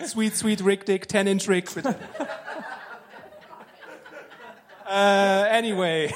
[0.04, 1.94] Sweet, sweet Rick Dick, 10 Inch Rick, bitte.
[4.88, 6.14] äh, anyway.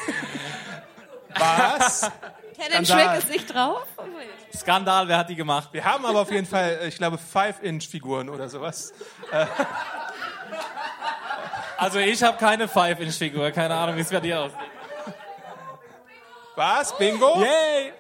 [1.39, 2.11] Was?
[2.55, 2.87] Skandal.
[2.87, 3.87] Shrek ist nicht drauf?
[4.55, 5.69] Skandal, wer hat die gemacht?
[5.73, 8.95] Wir haben aber auf jeden Fall, äh, ich glaube, 5-Inch-Figuren oder sowas.
[11.77, 14.59] Also ich habe keine Five-Inch-Figur, keine Ahnung, wie es bei dir aussieht.
[16.55, 16.97] Was?
[16.97, 17.43] Bingo?
[17.43, 17.93] Yay!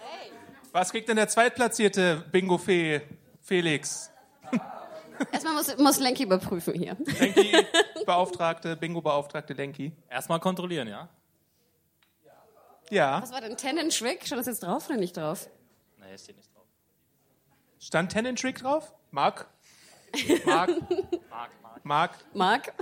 [0.72, 3.02] Was kriegt denn der zweitplatzierte Bingo-Fee
[3.42, 4.10] Felix?
[5.32, 6.96] Erstmal muss, muss Lenky überprüfen hier.
[6.98, 9.92] Lenky-Beauftragte, Bingo-Beauftragte Lenky.
[10.08, 11.08] Erstmal kontrollieren, ja?
[12.90, 13.20] Ja.
[13.22, 14.24] Was war denn Tennen Shrek?
[14.26, 15.48] Stand das jetzt drauf oder nicht drauf?
[15.98, 16.64] Nee, steht nicht drauf.
[17.80, 18.92] Stand 10 Inch Rick drauf?
[19.10, 19.48] Mark?
[20.44, 20.70] Mark?
[21.28, 21.84] Mark, Mark.
[21.84, 22.12] Mark?
[22.34, 22.72] Marc?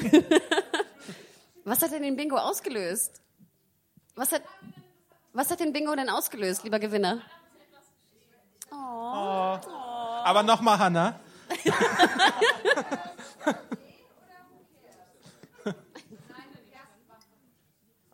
[1.64, 3.22] Was hat denn den Bingo ausgelöst?
[4.14, 4.42] Was hat,
[5.32, 7.22] was hat den Bingo denn ausgelöst, lieber Gewinner?
[8.70, 11.20] Aber nochmal Hannah.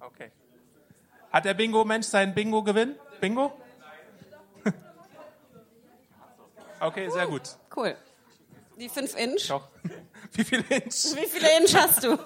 [0.01, 0.31] okay.
[1.33, 2.97] Hat der Bingo-Mensch seinen Bingo-Gewinn?
[3.21, 3.53] Bingo?
[6.81, 7.43] okay, sehr gut.
[7.75, 7.97] Cool.
[8.79, 9.49] Die 5 Inch.
[9.49, 9.69] Doch.
[10.33, 11.17] Wie viel Inch?
[11.17, 12.17] Wie viele Inch hast du?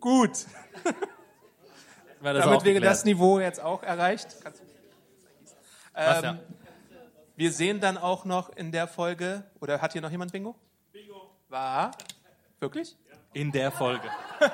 [0.00, 0.46] Gut.
[2.20, 2.84] War das Damit geklärt.
[2.84, 4.36] das Niveau jetzt auch erreicht.
[4.42, 4.64] Kannst du-
[5.94, 6.38] Was, Ähm, ja?
[7.38, 10.54] Wir sehen dann auch noch in der Folge, oder hat hier noch jemand Bingo?
[10.90, 11.34] Bingo.
[11.50, 11.90] War?
[12.60, 12.96] Wirklich?
[13.34, 14.08] In der Folge.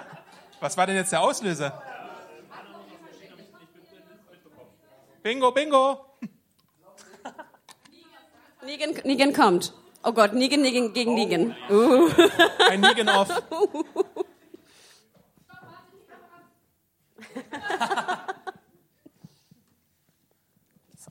[0.61, 1.81] Was war denn jetzt der Auslöser?
[5.23, 6.05] Bingo, bingo.
[8.67, 9.73] Negan, Negan kommt.
[10.03, 11.55] Oh Gott, Negan, Negan gegen Negan.
[11.71, 12.11] Uh.
[12.69, 13.31] Ein Negan off.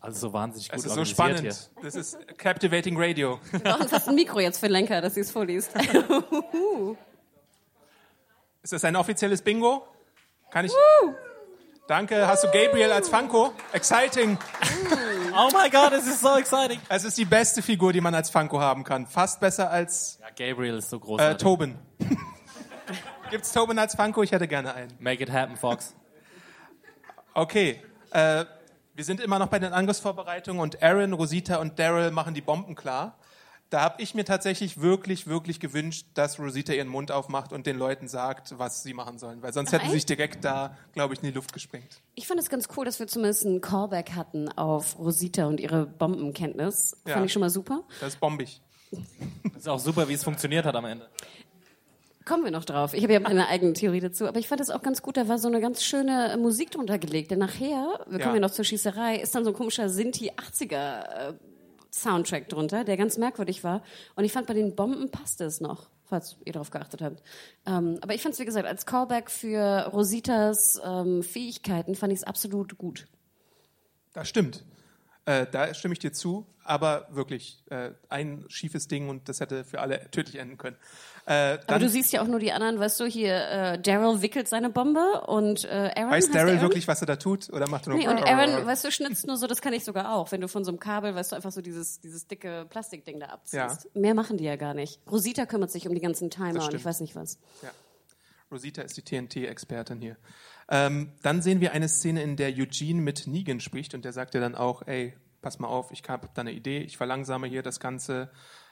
[0.01, 1.69] Das alles so wahnsinnig gut Es ist so spannend.
[1.83, 3.39] Das ist captivating Radio.
[3.63, 5.71] Brauchen fast ein Mikro jetzt für Lenker, dass sie es vorliest.
[8.63, 9.87] Ist das ein offizielles Bingo?
[10.51, 10.71] Kann ich?
[11.87, 12.27] Danke.
[12.27, 13.53] Hast du Gabriel als Funko?
[13.73, 14.37] Exciting.
[15.35, 16.79] Oh my God, this is so exciting.
[16.89, 19.07] Es ist die beste Figur, die man als Funko haben kann.
[19.07, 21.43] Fast besser als Ja, Gabriel ist so äh, großartig.
[21.43, 21.79] Tobin.
[23.31, 24.23] Gibt's Tobin als Funko?
[24.23, 24.91] Ich hätte gerne einen.
[24.99, 25.95] Make it happen, Fox.
[27.33, 27.81] Okay.
[28.11, 28.45] Äh,
[28.95, 32.75] wir sind immer noch bei den Angriffsvorbereitungen und Aaron, Rosita und Daryl machen die Bomben
[32.75, 33.17] klar.
[33.69, 37.77] Da habe ich mir tatsächlich wirklich, wirklich gewünscht, dass Rosita ihren Mund aufmacht und den
[37.77, 39.41] Leuten sagt, was sie machen sollen.
[39.41, 42.01] Weil sonst Ach, hätten sie sich direkt da, glaube ich, in die Luft gesprengt.
[42.15, 45.85] Ich fand es ganz cool, dass wir zumindest einen Callback hatten auf Rosita und ihre
[45.85, 46.97] Bombenkenntnis.
[47.07, 47.13] Ja.
[47.13, 47.83] Fand ich schon mal super.
[48.01, 48.61] Das ist bombig.
[49.55, 51.07] Ist auch super, wie es funktioniert hat am Ende.
[52.25, 52.93] Kommen wir noch drauf.
[52.93, 55.17] Ich habe ja meine eigene Theorie dazu, aber ich fand es auch ganz gut.
[55.17, 57.31] Da war so eine ganz schöne äh, Musik drunter gelegt.
[57.31, 58.33] Denn nachher, wir kommen Ja.
[58.35, 61.33] ja noch zur Schießerei, ist dann so ein komischer Sinti 80er äh,
[61.91, 63.81] Soundtrack drunter, der ganz merkwürdig war.
[64.15, 67.21] Und ich fand bei den Bomben passte es noch, falls ihr darauf geachtet habt.
[67.65, 72.19] Ähm, aber ich fand es wie gesagt als Callback für Rositas ähm, Fähigkeiten fand ich
[72.19, 73.07] es absolut gut.
[74.13, 74.63] Das stimmt.
[75.25, 79.63] Äh, da stimme ich dir zu, aber wirklich äh, ein schiefes Ding und das hätte
[79.63, 80.77] für alle tödlich enden können.
[81.27, 84.47] Äh, Aber du siehst ja auch nur die anderen, weißt du, hier äh, Daryl wickelt
[84.47, 87.51] seine Bombe und äh, Aaron weiß Daryl wirklich, was er da tut?
[87.51, 89.83] Oder macht er nur Nee, und Aaron, weißt du, schnitzt nur so, das kann ich
[89.83, 90.31] sogar auch.
[90.31, 93.27] Wenn du von so einem Kabel, weißt du, einfach so dieses, dieses dicke Plastikding da
[93.27, 93.95] abziehst.
[93.95, 94.99] Mehr machen die ja gar nicht.
[95.09, 97.37] Rosita kümmert sich um die ganzen Timer und ich weiß nicht was.
[98.51, 100.17] Rosita ist die TNT-Expertin hier.
[100.73, 104.33] Ähm, dann sehen wir eine Szene, in der Eugene mit Negan spricht und der sagt
[104.33, 107.61] ja dann auch, ey, pass mal auf, ich habe da eine Idee, ich verlangsame hier
[107.61, 108.31] das Ganze.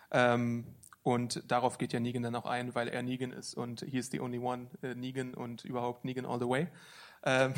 [0.10, 0.66] Ähm,
[1.04, 4.10] und darauf geht ja Negan dann auch ein, weil er Negan ist und he is
[4.12, 6.68] the only one, äh, Negan und überhaupt Negan all the way.
[7.24, 7.54] Ähm,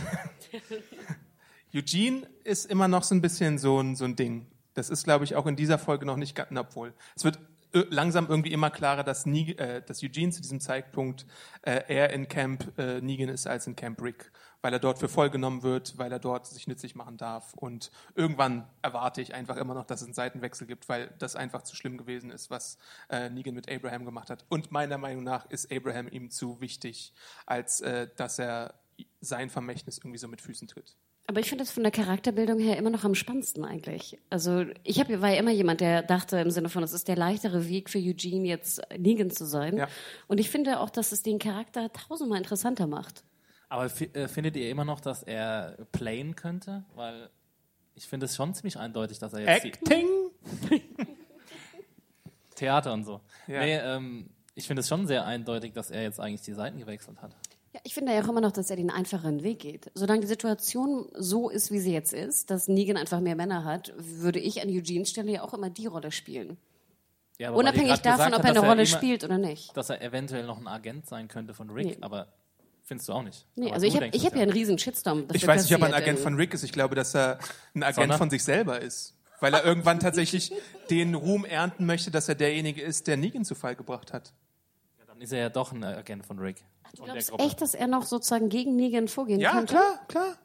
[1.74, 4.48] Eugene ist immer noch so ein bisschen so ein, so ein Ding.
[4.74, 6.94] Das ist, glaube ich, auch in dieser Folge noch nicht ganz, obwohl.
[7.16, 7.40] Es wird
[7.74, 11.26] langsam irgendwie immer klarer, dass, Nie, äh, dass Eugene zu diesem Zeitpunkt
[11.62, 15.10] äh, eher in Camp äh, Negan ist als in Camp Rick, weil er dort für
[15.10, 17.54] voll genommen wird, weil er dort sich nützlich machen darf.
[17.54, 21.64] Und irgendwann erwarte ich einfach immer noch, dass es einen Seitenwechsel gibt, weil das einfach
[21.64, 22.78] zu schlimm gewesen ist, was
[23.10, 24.46] äh, Negan mit Abraham gemacht hat.
[24.50, 27.14] Und meiner Meinung nach ist Abraham ihm zu wichtig,
[27.46, 28.76] als äh, dass er
[29.20, 30.96] sein Vermächtnis irgendwie so mit Füßen tritt.
[31.28, 34.18] Aber ich finde das von der Charakterbildung her immer noch am spannendsten eigentlich.
[34.30, 37.16] Also ich hab, war ja immer jemand, der dachte im Sinne von, es ist der
[37.16, 39.78] leichtere Weg für Eugene jetzt Negan zu sein.
[39.78, 39.88] Ja.
[40.28, 43.24] Und ich finde auch, dass es den Charakter tausendmal interessanter macht.
[43.70, 46.84] Aber äh, findet ihr immer noch, dass er playen könnte?
[46.96, 47.30] Weil
[47.96, 50.08] ich finde es schon ziemlich eindeutig, dass er jetzt die Acting?
[52.56, 53.22] Theater und so.
[53.48, 53.62] Ja.
[53.62, 57.22] Nee, ähm, ich finde es schon sehr eindeutig, dass er jetzt eigentlich die Seiten gewechselt
[57.22, 57.36] hat.
[57.74, 59.92] Ja, ich finde ja auch immer noch, dass er den einfacheren Weg geht.
[59.94, 63.94] Solange die Situation so ist, wie sie jetzt ist, dass Negan einfach mehr Männer hat,
[63.98, 66.58] würde ich an Eugenes Stelle ja auch immer die Rolle spielen.
[67.38, 69.76] Ja, Unabhängig davon, ob er eine dass Rolle immer- spielt oder nicht.
[69.76, 71.98] Dass er eventuell noch ein Agent sein könnte von Rick, Nee.
[72.02, 72.28] aber
[72.84, 73.48] findest du auch nicht.
[73.56, 75.26] Nee, Aber also ich habe hab ja einen riesen Shitstorm.
[75.34, 76.64] Ich weiß nicht, ob er ein Agent äh, von Rick ist.
[76.64, 77.40] Ich glaube, dass er
[77.74, 78.18] ein Agent Sondern?
[78.18, 79.16] von sich selber ist.
[79.40, 80.52] Weil er irgendwann tatsächlich
[80.92, 84.34] den Ruhm ernten möchte, dass er derjenige ist, der Negan zu Fall gebracht hat.
[85.08, 86.58] Dann ist er ja doch ein Agent von Rick.
[86.96, 89.74] Du glaubst echt, dass er noch sozusagen gegen Negan vorgehen Ja, könnte?
[89.74, 90.38] klar, klar.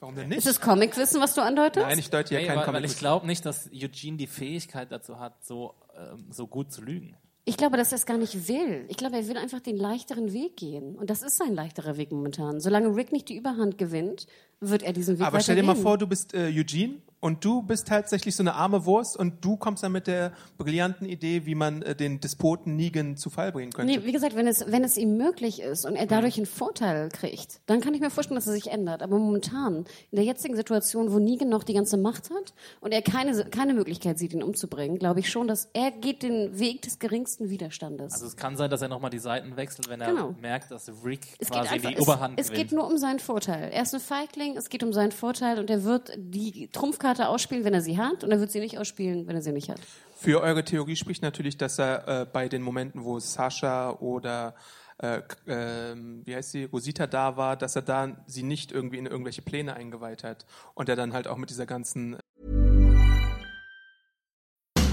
[0.00, 0.38] Warum denn nicht?
[0.38, 1.86] Ist es Comicwissen, was du andeutest?
[1.86, 2.90] Nein, ich deute ja Nee, keinen weil, weil Comic.
[2.90, 7.16] ich glaube nicht, dass Eugene die Fähigkeit dazu hat, so, ähm, so gut zu lügen.
[7.44, 8.86] Ich glaube, dass er es gar nicht will.
[8.88, 10.96] Ich glaube, er will einfach den leichteren Weg gehen.
[10.96, 12.60] Und das ist sein leichterer Weg momentan.
[12.60, 14.26] Solange Rick nicht die Überhand gewinnt,
[14.60, 17.60] wird er diesen Weg Aber stell dir mal vor, du bist äh, Eugene und du
[17.62, 21.54] bist tatsächlich so eine arme Wurst und du kommst dann mit der brillanten Idee, wie
[21.54, 23.92] man äh, den Despoten Negan zu Fall bringen könnte.
[23.92, 27.10] Nee, wie gesagt, wenn es, wenn es ihm möglich ist und er dadurch einen Vorteil
[27.10, 29.02] kriegt, dann kann ich mir vorstellen, dass er sich ändert.
[29.02, 33.02] Aber momentan, in der jetzigen Situation, wo Negan noch die ganze Macht hat und er
[33.02, 36.98] keine, keine Möglichkeit sieht, ihn umzubringen, glaube ich schon, dass er geht den Weg des
[36.98, 38.14] geringsten Widerstandes.
[38.14, 40.34] Also es kann sein, dass er nochmal die Seiten wechselt, wenn er Genau.
[40.40, 42.70] merkt, dass Rick es quasi einfach, die es, Oberhand es gewinnt.
[42.70, 43.70] geht nur um seinen Vorteil.
[43.72, 47.64] Er ist ein Feigling, es geht um seinen Vorteil und er wird die Trumpfkarte ausspielen,
[47.64, 49.80] wenn er sie hat und er wird sie nicht ausspielen, wenn er sie nicht hat.
[50.16, 54.54] Für eure Theorie spricht natürlich, dass er äh, bei den Momenten, wo Sascha oder
[54.98, 59.06] äh, ähm, wie heißt sie, Rosita da war, dass er da sie nicht irgendwie in
[59.06, 60.44] irgendwelche Pläne eingeweiht hat
[60.74, 62.16] und er dann halt auch mit dieser ganzen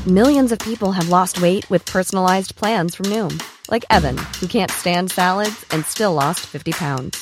[0.06, 4.72] Millions of people have lost weight with personalized plans from Noom, like Evan, who can't
[4.72, 7.22] stand salads and still lost 50 pounds.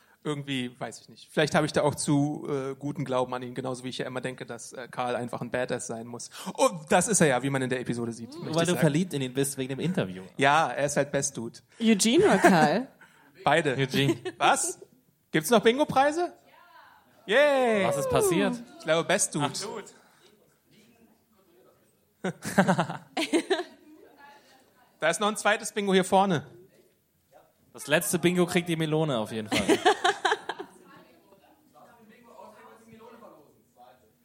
[0.23, 1.27] irgendwie, weiß ich nicht.
[1.31, 4.05] Vielleicht habe ich da auch zu äh, guten Glauben an ihn, genauso wie ich ja
[4.05, 6.29] immer denke, dass äh, Karl einfach ein Badass sein muss.
[6.53, 8.29] Und das ist er ja, wie man in der Episode sieht.
[8.29, 8.79] ich weil du sagen.
[8.79, 10.23] verliebt in ihn bist wegen dem Interview.
[10.37, 11.59] Ja, er ist halt Best Dude.
[11.79, 12.87] Eugene oder Karl?
[13.43, 13.75] Beide.
[13.75, 14.79] Eugene, Was?
[15.31, 16.33] Gibt's noch Bingo-Preise?
[17.25, 17.85] Yay!
[17.85, 18.61] was ist passiert?
[18.79, 19.49] Ich glaube, Best Dude.
[24.99, 26.45] da ist noch ein zweites Bingo hier vorne.
[27.73, 29.79] Das letzte Bingo kriegt die Melone auf jeden Fall.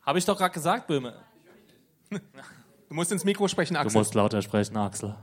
[0.06, 1.20] Habe ich doch gerade gesagt, Böhme.
[2.10, 3.98] Du musst ins Mikro sprechen, Du Axel.
[3.98, 5.16] musst lauter sprechen, Axel.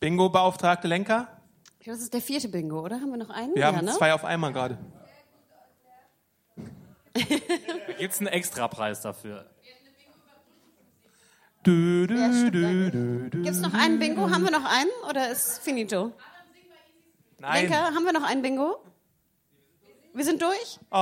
[0.00, 1.40] Bingo-Beauftragte Lenker?
[1.78, 2.96] Ich glaube, das ist der vierte Bingo, oder?
[3.00, 3.54] Haben wir noch einen?
[3.54, 3.92] Wir ja, haben ne?
[3.92, 4.78] zwei auf einmal gerade.
[7.86, 9.48] Da gibt's einen Extrapreis dafür.
[11.62, 13.42] Du, du, du, du, du.
[13.42, 14.28] Gibt es noch einen Bingo?
[14.30, 16.12] Haben wir noch einen oder ist finito?
[17.38, 17.62] Nein.
[17.62, 18.78] Lenker, haben wir noch einen Bingo?
[20.14, 20.78] Wir sind durch?
[20.90, 20.96] Oh,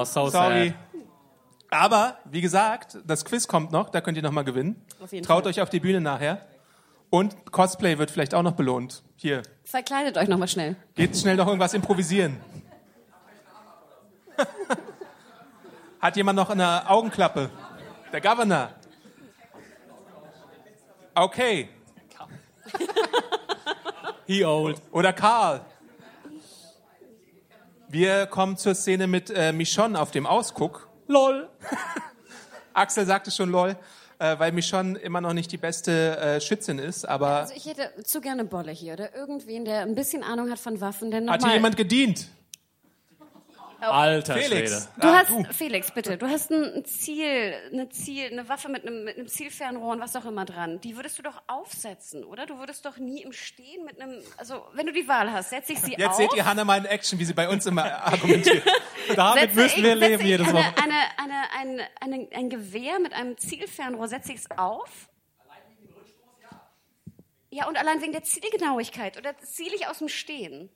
[0.00, 0.68] Oh, so sorry.
[0.68, 0.74] sad.
[1.70, 4.84] Aber, wie gesagt, das Quiz kommt noch, da könnt ihr nochmal gewinnen.
[5.02, 5.50] Auf jeden Traut Fall.
[5.52, 6.46] euch auf die Bühne nachher.
[7.08, 9.02] Und Cosplay wird vielleicht auch noch belohnt.
[9.16, 10.76] Hier, Verkleidet euch nochmal schnell.
[10.94, 12.38] geht schnell noch irgendwas improvisieren.
[16.00, 17.48] Hat jemand noch eine Augenklappe?
[18.12, 18.70] Der Governor.
[21.14, 21.68] Okay.
[24.26, 24.80] He old.
[24.90, 25.60] Oder Karl.
[27.92, 30.88] Wir kommen zur Szene mit äh, Michonne auf dem Ausguck.
[31.08, 31.50] LOL.
[32.72, 33.76] Axel sagte schon LOL,
[34.18, 37.92] äh, weil Michonne immer noch nicht die beste äh, Schützin ist, aber Also ich hätte
[38.02, 41.26] zu gerne Bolle hier oder irgendwen, der ein bisschen Ahnung hat von Waffen, der hat
[41.26, 41.50] nochmal...
[41.50, 42.28] hier jemand gedient?
[43.90, 44.70] Alter Felix.
[44.70, 44.88] Schwede.
[45.00, 49.04] Du Ah, hast, Felix, bitte, du hast ein Ziel, eine Ziel, eine Waffe mit einem,
[49.04, 50.80] mit einem Zielfernrohr und was auch immer dran.
[50.80, 52.46] Die würdest du doch aufsetzen, oder?
[52.46, 55.72] Du würdest doch nie im Stehen mit einem, also wenn du die Wahl hast, setze
[55.72, 56.16] ich sie Jetzt auf.
[56.16, 58.62] seht ihr Hannah mal in Action, wie sie bei uns immer argumentiert.
[59.16, 60.74] Damit setze müssen wir leben jedes eine, Woche.
[60.82, 65.08] eine, eine, ein, eine, ein Gewehr mit einem Zielfernrohr, setze ich es auf?
[67.50, 69.18] Ja, und allein wegen der Zielgenauigkeit.
[69.18, 70.70] Oder ziele ich aus dem Stehen?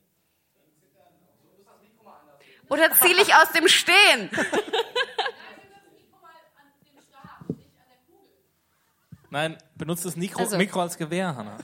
[2.69, 4.29] Oder ziele ich aus dem Stehen?
[9.29, 10.57] Nein, benutzt das Mikro, also.
[10.57, 11.57] Mikro als Gewehr, Hannah.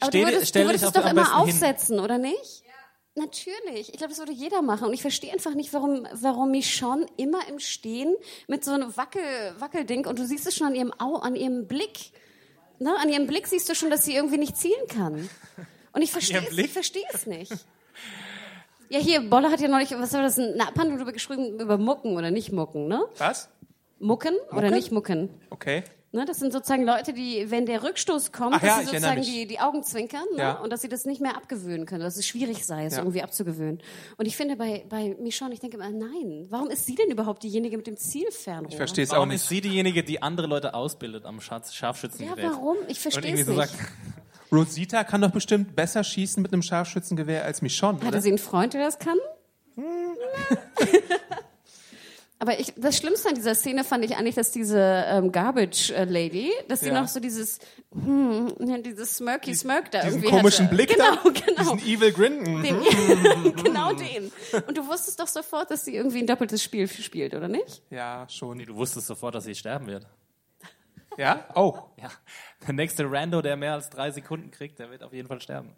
[0.00, 2.04] Aber du würdest, du würdest es doch immer aufsetzen, hin.
[2.04, 2.62] oder nicht?
[3.16, 3.90] Natürlich.
[3.90, 4.88] Ich glaube, das würde jeder machen.
[4.88, 8.14] Und ich verstehe einfach nicht, warum, warum Michonne immer im Stehen
[8.48, 9.22] mit so einem Wackel,
[9.58, 12.10] Wackelding und du siehst es schon an ihrem Au, an ihrem Blick.
[12.80, 12.94] Ne?
[13.00, 15.28] An ihrem Blick siehst du schon, dass sie irgendwie nicht zielen kann.
[15.92, 16.42] Und ich verstehe
[17.12, 17.52] es nicht.
[18.94, 22.16] Ja, hier, Bolle hat ja neulich, was war das, eine Abhandlung darüber geschrieben, über Mucken
[22.16, 23.02] oder nicht Mucken, ne?
[23.18, 23.48] Was?
[23.98, 24.74] Mucken, oder Mucken?
[24.74, 25.30] nicht Mucken?
[25.50, 25.82] Okay.
[26.12, 28.96] Ne, das sind sozusagen Leute, die, wenn der Rückstoß kommt, Ach ja, dass ich sie
[28.98, 30.42] sozusagen die, die Augen zwinkern ne?
[30.42, 30.52] Ja.
[30.60, 33.00] und dass sie das nicht mehr abgewöhnen können, dass es schwierig sei, es Ja.
[33.00, 33.82] irgendwie abzugewöhnen.
[34.16, 37.42] Und ich finde bei, bei Michonne, ich denke immer, nein, warum ist sie denn überhaupt
[37.42, 38.70] diejenige mit dem Zielfernrohr?
[38.70, 39.42] Ich verstehe es auch Warum nicht.
[39.42, 42.44] ist sie diejenige, die andere Leute ausbildet am Scharf Ja, Scharfschützengerät?
[42.44, 42.76] warum?
[42.86, 43.70] Ich verstehe es so nicht.
[43.70, 43.74] sagt,
[44.54, 48.20] Rosita kann doch bestimmt besser schießen mit einem Scharfschützengewehr als Michonne, Hatte oder?
[48.22, 49.16] sie einen Freund, der das kann?
[52.40, 56.04] Aber ich, das Schlimmste an dieser Szene fand ich eigentlich, dass diese ähm, Garbage äh,
[56.04, 57.00] Lady, dass sie Ja.
[57.00, 57.58] noch so dieses,
[57.94, 58.52] hm,
[58.82, 60.74] dieses Smirky Smirk da Diesen irgendwie komischen hatte.
[60.74, 61.74] Blick genau, da, genau.
[61.76, 62.38] diesen Evil Grin.
[62.42, 62.62] Mhm.
[62.62, 64.30] Den, genau den.
[64.66, 67.82] Und du wusstest doch sofort, dass sie irgendwie ein doppeltes Spiel spielt, oder nicht?
[67.90, 68.58] Ja, schon.
[68.58, 70.06] nee, du wusstest sofort, dass sie sterben wird.
[71.16, 71.88] Ja, auch.
[72.00, 72.10] Ja,
[72.66, 75.74] der nächste Rando, der mehr als drei Sekunden kriegt, der wird auf jeden Fall sterben.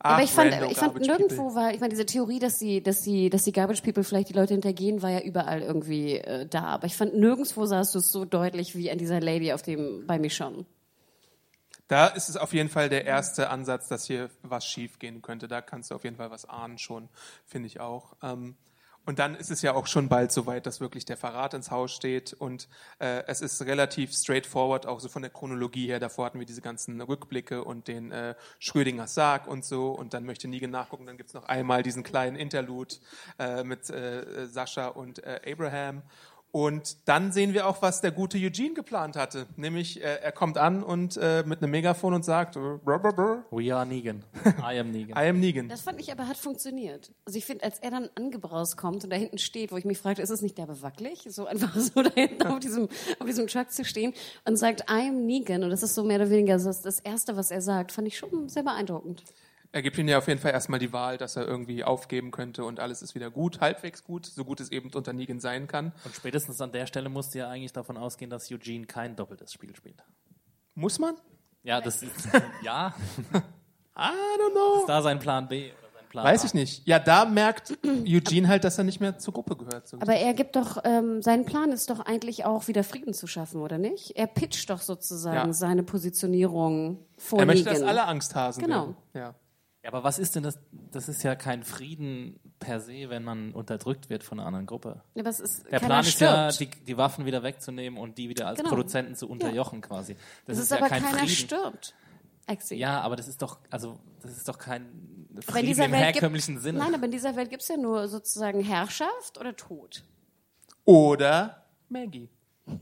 [0.00, 1.54] Aber Ach, ich fand, random ich fand Garbage nirgendwo People.
[1.56, 4.34] war, ich meine, diese Theorie, dass die, dass die, dass die Garbage People vielleicht die
[4.34, 6.64] Leute hintergehen, war ja überall irgendwie äh, da.
[6.64, 10.06] Aber ich fand nirgendwo sahst du es so deutlich wie an dieser Lady auf dem,
[10.06, 10.66] bei Michonne.
[11.88, 15.48] Da ist es auf jeden Fall der erste Ansatz, dass hier was schief gehen könnte.
[15.48, 17.08] Da kannst du auf jeden Fall was ahnen schon,
[17.46, 18.14] finde ich auch.
[18.22, 18.56] Ähm,
[19.08, 21.92] und dann ist es ja auch schon bald soweit, dass wirklich der Verrat ins Haus
[21.92, 22.34] steht.
[22.34, 25.98] Und äh, es ist relativ straightforward, auch so von der Chronologie her.
[25.98, 29.92] Davor hatten wir diese ganzen Rückblicke und den äh, Schrödingers Sarg und so.
[29.92, 31.06] Und dann möchte Negan nachgucken.
[31.06, 32.96] Dann gibt's noch einmal diesen kleinen Interlude
[33.38, 36.02] äh, mit äh, Sascha und äh, Abraham.
[36.50, 39.46] Und dann sehen wir auch, was der gute Eugene geplant hatte.
[39.56, 43.12] Nämlich, äh, er kommt an und äh, mit einem Megafon und sagt, äh, brr, brr,
[43.12, 44.24] brr, We are Negan.
[44.58, 45.10] I am Negan.
[45.16, 45.68] I am Negan.
[45.68, 47.12] Das fand ich aber hat funktioniert.
[47.26, 49.98] Also ich finde, als er dann angebraust kommt und da hinten steht, wo ich mich
[49.98, 52.88] fragte, ist es nicht derbe wackelig, so einfach so da hinten auf diesem,
[53.18, 54.14] auf diesem Truck zu stehen
[54.46, 57.36] und sagt, I am Negan und das ist so mehr oder weniger das, das Erste,
[57.36, 59.22] was er sagt, fand ich schon sehr beeindruckend.
[59.70, 62.64] Er gibt ihnen ja auf jeden Fall erstmal die Wahl, dass er irgendwie aufgeben könnte
[62.64, 65.92] und alles ist wieder gut, halbwegs gut, so gut es eben unter Negan sein kann.
[66.04, 69.52] Und spätestens an der Stelle musst du ja eigentlich davon ausgehen, dass Eugene kein doppeltes
[69.52, 70.02] Spiel spielt.
[70.74, 71.16] Muss man?
[71.64, 72.28] Ja, das ist,
[72.62, 72.94] ja,
[73.34, 74.80] I don't know.
[74.80, 76.46] ist da sein Plan B oder sein Plan Weiß A.
[76.46, 76.86] ich nicht.
[76.86, 79.86] Ja, da merkt Eugene halt, dass er nicht mehr zur Gruppe gehört.
[79.88, 79.98] So.
[80.00, 83.60] Aber er gibt doch, ähm, sein Plan ist doch eigentlich auch wieder Frieden zu schaffen,
[83.60, 84.12] oder nicht?
[84.16, 85.52] Er pitcht doch sozusagen Ja.
[85.52, 87.80] seine Positionierung vor er möchte, Negan.
[87.82, 88.76] dass alle Angsthasen Genau.
[88.86, 88.96] werden.
[89.14, 89.34] Ja.
[89.88, 90.58] Ja, aber was ist denn das?
[90.92, 95.00] Das ist ja kein Frieden per se, wenn man unterdrückt wird von einer anderen Gruppe.
[95.14, 98.28] Ja, aber es ist, Der Plan ist ja, die, die Waffen wieder wegzunehmen und die
[98.28, 98.68] wieder als Genau.
[98.68, 100.14] Produzenten zu unterjochen quasi.
[100.44, 101.30] Das es ist, ist, ja aber kein keiner Frieden.
[101.30, 101.94] stirbt.
[102.46, 102.74] Exi.
[102.74, 106.64] Ja, aber das ist doch, also das ist doch kein Frieden im Welt herkömmlichen gibt,
[106.64, 106.80] Sinne.
[106.80, 110.04] Nein, aber in dieser Welt gibt es ja nur sozusagen Herrschaft oder Tod.
[110.84, 112.28] Oder Maggie.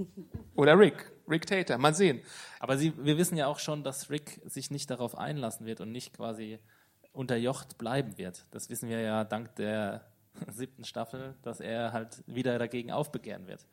[0.56, 1.12] Oder Rick.
[1.28, 1.78] Rick Tater.
[1.78, 2.20] Mal sehen.
[2.58, 5.92] Aber sie, wir wissen ja auch schon, dass Rick sich nicht darauf einlassen wird und
[5.92, 6.58] nicht quasi
[7.16, 8.44] unterjocht bleiben wird.
[8.50, 10.04] Das wissen wir ja dank der
[10.52, 13.66] siebten Staffel, dass er halt wieder dagegen aufbegehren wird.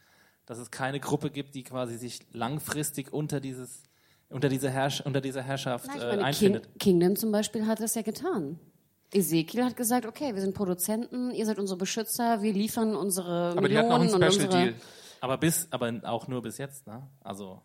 [0.45, 3.83] Dass es keine Gruppe gibt, die quasi sich langfristig unter dieses
[4.29, 6.69] unter diese, Herrsch unter dieser Herrschaft äh, meine, King, einfindet.
[6.79, 8.59] Kingdom zum Beispiel hat das ja getan.
[9.13, 13.69] Ezekiel hat gesagt, okay, wir sind Produzenten, ihr seid unsere Beschützer, wir liefern unsere Aber
[13.69, 14.63] die hat noch Millionen einen und Special unsere...
[14.71, 14.75] Deal.
[15.21, 17.07] Aber bis, aber auch nur bis jetzt, ne?
[17.21, 17.61] Also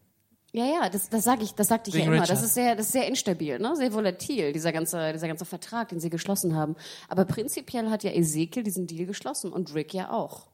[0.52, 2.22] Ja, ja, das, das sage ich, das sagte ich ja Wegen immer.
[2.22, 2.38] Richard.
[2.38, 3.76] Das ist sehr, das ist sehr instabil, ne?
[3.76, 6.74] Sehr volatil, dieser ganze, dieser ganze Vertrag, den sie geschlossen haben.
[7.08, 10.46] Aber prinzipiell hat ja Ezekiel diesen Deal geschlossen und Rick ja auch.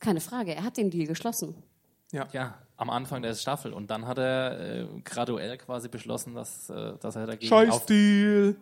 [0.00, 1.54] Keine Frage, er hat den Deal geschlossen.
[2.32, 6.92] ja, am Anfang der Staffel und dann hat er äh, graduell quasi beschlossen, dass, äh,
[7.00, 8.56] dass er dagegen Scheiß auf Deal.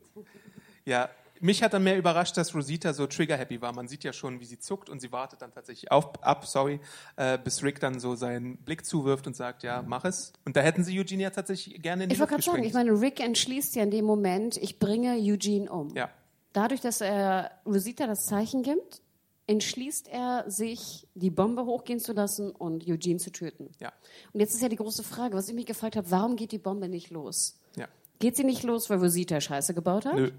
[0.86, 3.72] ja, mich hat dann mehr überrascht, dass Rosita so trigger-happy war.
[3.72, 6.80] Man sieht ja schon, wie sie zuckt und sie wartet dann tatsächlich auf, ab, sorry,
[7.16, 10.32] äh, bis Rick dann so seinen Blick zuwirft und sagt, ja, mach es.
[10.44, 12.74] Und da hätten sie Eugene ja tatsächlich gerne in die Ich wollte gerade sagen, ich
[12.74, 15.94] meine, Rick entschließt ja in dem Moment, ich bringe Eugene um.
[15.94, 16.10] Ja.
[16.52, 19.02] Dadurch, dass er Rosita das Zeichen gibt,
[19.46, 23.70] entschließt er sich, die Bombe hochgehen zu lassen und Eugene zu töten.
[23.80, 23.92] Ja.
[24.32, 26.58] Und jetzt ist ja die große Frage, was ich mich gefragt habe, warum geht die
[26.58, 27.58] Bombe nicht los?
[27.76, 27.88] Ja.
[28.20, 30.14] Geht sie nicht los, weil Rosita Scheiße gebaut hat?
[30.14, 30.30] Nö.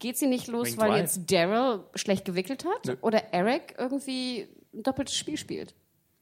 [0.00, 2.86] Geht sie nicht los, Wegen weil jetzt Daryl schlecht gewickelt hat?
[2.86, 2.96] Nö.
[3.02, 5.74] Oder Eric irgendwie ein doppeltes Spiel spielt?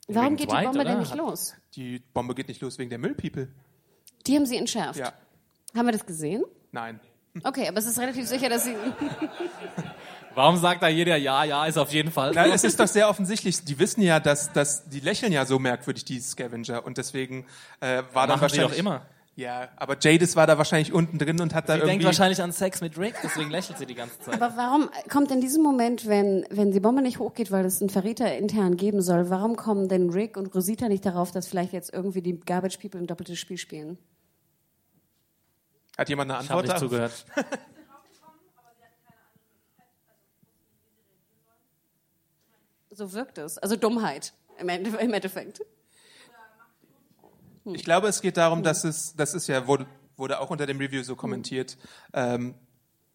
[0.08, 1.54] Warum Wegen geht die Bombe denn nicht Hat- los?
[1.74, 3.48] Die Bombe geht nicht los wegen der Müllpeople.
[4.26, 4.98] Die haben sie entschärft.
[4.98, 5.12] Ja.
[5.74, 6.44] Haben wir das gesehen?
[6.72, 7.00] Nein.
[7.44, 8.74] Okay, aber es ist relativ sicher, dass sie.
[10.34, 12.32] Warum sagt da jeder ja, ja, ist auf jeden Fall.
[12.34, 13.64] Na, es ist doch sehr offensichtlich.
[13.64, 16.84] Die wissen ja, dass, dass die lächeln ja so merkwürdig, die Scavenger.
[16.84, 17.46] Und deswegen
[17.80, 18.70] äh, war dann Machen sie wahrscheinlich.
[18.70, 19.06] doch immer.
[19.38, 22.06] Ja, aber Jadis war da wahrscheinlich unten drin und hat da Sie denkt irgendwie.
[22.06, 24.34] wahrscheinlich an Sex mit Rick, deswegen lächelt sie die ganze Zeit.
[24.34, 27.88] Aber warum kommt in diesem Moment, wenn, wenn die Bombe nicht hochgeht, weil es einen
[27.88, 31.92] Verräter intern geben soll, warum kommen denn Rick und Rosita nicht darauf, dass vielleicht jetzt
[31.94, 33.96] irgendwie die Garbage People ein doppeltes Spiel spielen?
[35.96, 36.80] Hat jemand eine Ich habe Antwort?
[36.80, 37.24] nicht zugehört.
[42.90, 43.58] So wirkt es.
[43.58, 44.90] Also Dummheit im Ende-
[47.68, 47.80] Endeffekt.
[47.80, 50.78] Ich glaube, es geht darum, dass es, das ist ja, wurde, wurde auch unter dem
[50.78, 51.76] Review so kommentiert,
[52.12, 52.54] ähm,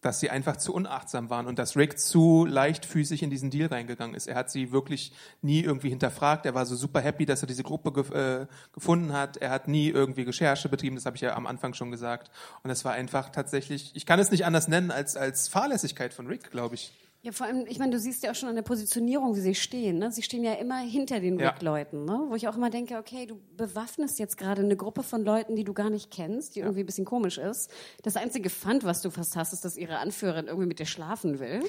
[0.04, 4.14] dass sie einfach zu unachtsam waren und dass Rick zu leichtfüßig in diesen Deal reingegangen
[4.14, 4.26] ist.
[4.26, 6.44] Er hat sie wirklich nie irgendwie hinterfragt.
[6.44, 9.38] Er war so super happy, dass er diese Gruppe gef äh, gefunden hat.
[9.38, 10.96] Er hat nie irgendwie Recherche betrieben.
[10.96, 12.30] Das habe ich ja am Anfang schon gesagt.
[12.62, 16.26] Und es war einfach tatsächlich, ich kann es nicht anders nennen als, als Fahrlässigkeit von
[16.26, 16.92] Rick, glaube ich.
[17.24, 19.54] Ja, vor allem, ich meine, du siehst ja auch schon an der Positionierung, wie sie
[19.54, 19.96] stehen.
[19.96, 20.12] Ne?
[20.12, 21.48] Sie stehen ja immer hinter den Ja.
[21.48, 22.20] Rick-Leuten, ne?
[22.28, 25.64] wo ich auch immer denke, okay, du bewaffnest jetzt gerade eine Gruppe von Leuten, die
[25.64, 27.70] du gar nicht kennst, die irgendwie ein bisschen komisch ist.
[28.02, 31.40] Das einzige Pfand, was du fast hast, ist, dass ihre Anführerin irgendwie mit dir schlafen
[31.40, 31.62] will.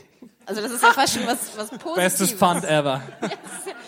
[0.45, 1.95] Also das ist ja fast schon was, was Positives.
[1.95, 3.01] Bestes Fund ever.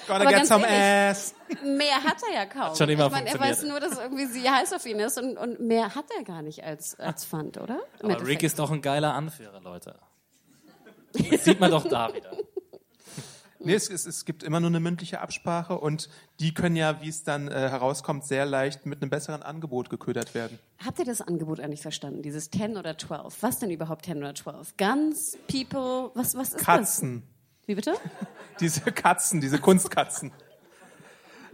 [0.07, 1.35] Gotta Aber get ganz some ehrlich, ass.
[1.65, 2.77] Mehr hat er ja kaum.
[2.77, 5.37] schon immer ich meine, er weiß nur, dass irgendwie sie heiß auf ihn ist und,
[5.37, 7.79] und mehr hat er gar nicht als, als Pfand, oder?
[8.01, 9.95] Im Aber Rick ist doch ein geiler Anführer, Leute.
[11.31, 12.31] Das sieht man doch da wieder.
[13.59, 16.09] Nee, es, es, es gibt immer nur eine mündliche Absprache und
[16.39, 20.35] die können ja, wie es dann äh, herauskommt, sehr leicht mit einem besseren Angebot geködert
[20.35, 20.59] werden.
[20.85, 22.21] Habt ihr das Angebot eigentlich verstanden?
[22.21, 23.35] Dieses 10 oder 12?
[23.41, 24.77] Was denn überhaupt 10 oder 12?
[24.77, 27.23] Guns, People, was, was ist Katzen.
[27.23, 27.67] das?
[27.67, 27.95] Wie bitte?
[28.61, 30.31] Diese Katzen, diese Kunstkatzen.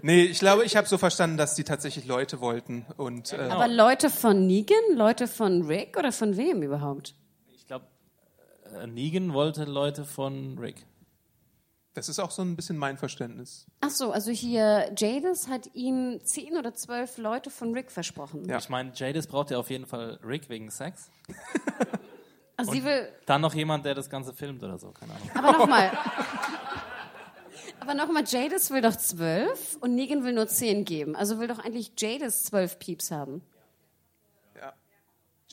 [0.04, 2.86] Nee, ich glaube, ich habe so verstanden, dass die tatsächlich Leute wollten.
[2.98, 4.78] Und äh, Aber Leute von Negan?
[4.96, 5.98] Leute von Rick?
[5.98, 7.16] Oder von wem überhaupt?
[8.88, 10.86] Negan wollte Leute von Rick.
[11.94, 13.68] das ist auch so ein bisschen mein Verständnis.
[13.82, 18.48] Ach so, also hier, Jadis hat ihm 10 oder 12 Leute von Rick versprochen.
[18.50, 18.58] Ja.
[18.58, 21.10] Ich meine, Jadis braucht ja auf jeden Fall Rick wegen Sex.
[22.56, 25.30] Also sie will, Dann noch jemand, der das Ganze filmt oder so, keine Ahnung.
[25.34, 25.92] aber nochmal.
[27.80, 31.16] Aber nochmal, Jadis will doch 12 und Negan will nur 10 geben.
[31.16, 33.42] Also will doch eigentlich Jadis 12 Pieps haben.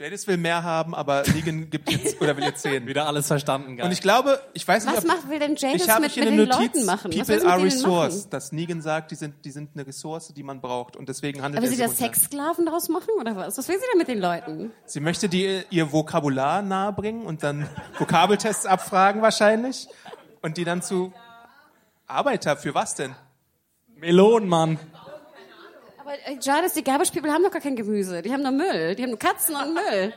[0.01, 2.87] Jadis will mehr haben, aber Negan gibt jetzt oder will jetzt zehn.
[2.87, 3.85] Wieder alles verstanden, geil.
[3.85, 6.13] Und ich glaube, ich weiß nicht, Was ob, macht, will denn Jadis ich habe mit,
[6.13, 7.11] hier mit eine den Notiz, Leuten machen?
[7.11, 8.31] Was People will sie are mit denen resource, machen?
[8.31, 11.59] dass Negan sagt, die sind, die sind eine Ressource, die man braucht und deswegen handelt
[11.59, 12.03] Aber er sie sie da runter.
[12.03, 13.59] Sexsklaven draus machen oder was?
[13.59, 14.73] Was will sie denn mit den Leuten?
[14.87, 19.87] Sie möchte die, ihr Vokabular nahebringen und dann Vokabeltests abfragen wahrscheinlich
[20.41, 21.13] und die dann zu
[22.07, 23.15] Arbeiter, für was denn?
[23.97, 24.79] Melonen, Mann.
[26.11, 28.23] Aber äh, Jadis, die Garbage People haben doch gar kein Gemüse.
[28.23, 28.95] Die haben nur Müll.
[28.97, 30.13] Die haben nur Katzen und Müll.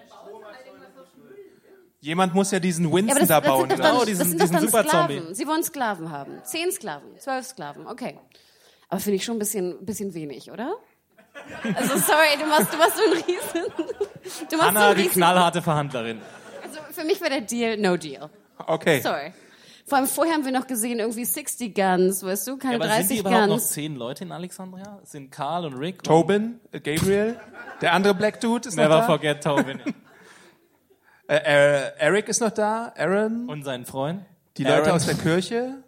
[2.01, 3.69] Jemand muss ja diesen Ja, Winston das, da das bauen.
[3.69, 4.03] dann, ich.
[4.05, 5.13] diesen- das diesen Superzombie.
[5.19, 5.35] Sklaven.
[5.35, 6.41] Sie wollen Sklaven haben.
[6.43, 8.17] Zehn Sklaven, zwölf Sklaven, okay.
[8.89, 10.73] Aber finde ich schon ein bisschen, bisschen wenig, oder?
[11.75, 13.73] Also sorry, du machst, du machst so einen Riesen.
[13.77, 13.77] Du
[14.27, 15.13] machst so Anna, einen die Riesen.
[15.13, 16.21] knallharte Verhandlerin.
[16.63, 18.29] Also für mich war der Deal no deal.
[18.67, 18.99] Okay.
[19.01, 19.33] Sorry.
[19.86, 22.86] Vor allem vorher haben wir noch gesehen, irgendwie 60 Guns, weißt du, keine Ja, aber
[23.03, 23.69] sind die 30 überhaupt noch Guns.
[23.69, 24.99] zehn Leute in Alexandria?
[25.03, 26.03] Sind Karl und Rick.
[26.03, 27.38] Tobin, äh, Gabriel,
[27.81, 29.05] der andere Black Dude ist Never noch da.
[29.07, 29.81] forget Tobin.
[31.25, 34.25] Äh, äh, Eric ist noch da, Aaron, Und seinen Freund.
[34.57, 34.91] die Leute Aaron.
[34.97, 35.81] aus der Kirche.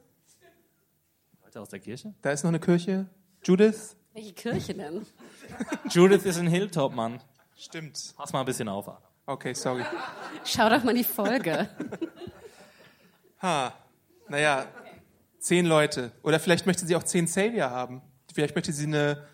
[1.43, 2.13] Leute aus der Kirche?
[2.21, 3.07] Da ist noch eine Kirche.
[3.43, 3.97] Judith.
[4.13, 5.05] Welche Kirche denn?
[5.89, 7.19] Judith ist ein Hilltop, Mann.
[7.57, 8.13] Stimmt.
[8.15, 8.87] Pass mal ein bisschen auf.
[8.87, 9.01] Adam.
[9.25, 9.83] Okay, sorry.
[10.45, 11.67] Schau doch mal die Folge.
[13.41, 13.73] Ha.
[14.28, 14.65] Naja,
[15.39, 16.11] zehn Leute.
[16.23, 18.01] Oder vielleicht möchte sie auch zehn Savior haben.
[18.34, 19.28] Vielleicht möchte sie eine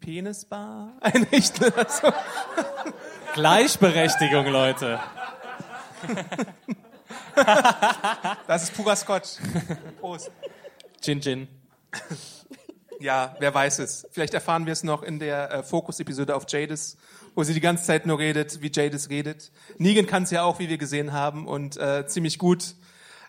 [0.00, 2.12] Penisbar einrichten oder so.
[3.34, 5.00] Gleichberechtigung, Leute.
[8.46, 9.36] Das ist purer Scotch.
[10.00, 10.30] Prost.
[11.00, 11.48] Gin Gin.
[13.00, 14.06] Ja, wer weiß es.
[14.10, 16.96] Vielleicht erfahren wir es noch in der äh, Fokus-Episode auf Jadis,
[17.34, 19.50] wo sie die ganze Zeit nur redet, wie Jadis redet.
[19.78, 22.74] Negan kann es ja auch, wie wir gesehen haben, und äh, ziemlich gut.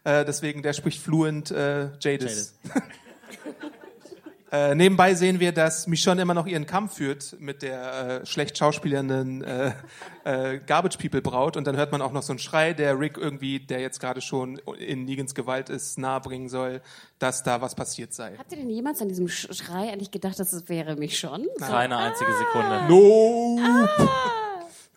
[0.06, 2.54] Äh, deswegen, der spricht fluent äh, Jadis.
[4.52, 8.58] äh, nebenbei sehen wir, dass Michonne immer noch ihren Kampf führt mit der äh, schlecht
[8.58, 9.72] schauspielernden äh,
[10.24, 11.58] äh, Garbage People Braut.
[11.58, 14.22] Und dann hört man auch noch so einen Schrei, der Rick irgendwie, der jetzt gerade
[14.22, 16.82] schon in Negans Gewalt ist, nahebringen soll,
[17.20, 18.36] dass da was passiert sei.
[18.38, 21.48] Habt ihr denn jemals an diesem Sch- Schrei eigentlich gedacht, dass es wäre mich schon?
[21.58, 22.84] So, Keine einzige Sekunde.
[22.88, 23.60] No!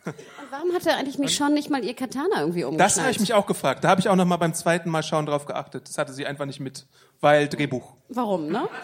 [0.43, 2.91] Und warum hat er eigentlich mich schon nicht mal ihr Katana irgendwie umgeschnallt?
[2.91, 3.85] Das habe ich mich auch gefragt.
[3.85, 5.89] Da habe ich auch noch mal beim zweiten Mal schauen drauf geachtet.
[5.89, 6.87] Das hatte sie einfach nicht mit,
[7.21, 7.95] weil Drehbuch.
[8.09, 8.69] Warum, ne?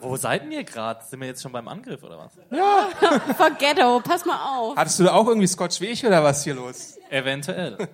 [0.00, 1.04] Wo seid ihr gerade?
[1.04, 2.32] Sind wir jetzt schon beim Angriff oder was?
[3.36, 4.76] Forgetto, pass mal auf.
[4.76, 6.98] Hattest du da auch irgendwie Scotch wie ich oder was hier los?
[7.08, 7.88] Eventuell.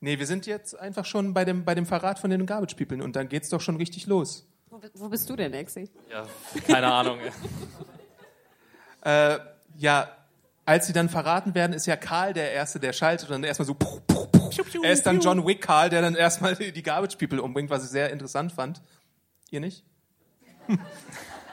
[0.00, 3.02] Nee, wir sind jetzt einfach schon bei dem, bei dem Verrat von den Garbage People
[3.02, 4.46] und dann geht's doch schon richtig los.
[4.68, 5.90] Wo, wo bist du denn, Exi?
[6.10, 6.26] Ja,
[6.66, 7.18] keine Ahnung.
[9.02, 9.38] Äh,
[9.80, 10.08] ja,
[10.66, 13.66] als sie dann verraten werden, ist ja Karl der Erste, der schaltet und dann erstmal
[13.66, 13.74] so.
[13.74, 14.50] Puh, puh, puh.
[14.82, 17.90] Er ist dann John Wick Karl, der dann erstmal die Garbage People umbringt, was ich
[17.90, 18.80] sehr interessant fand.
[19.50, 19.84] Ihr nicht?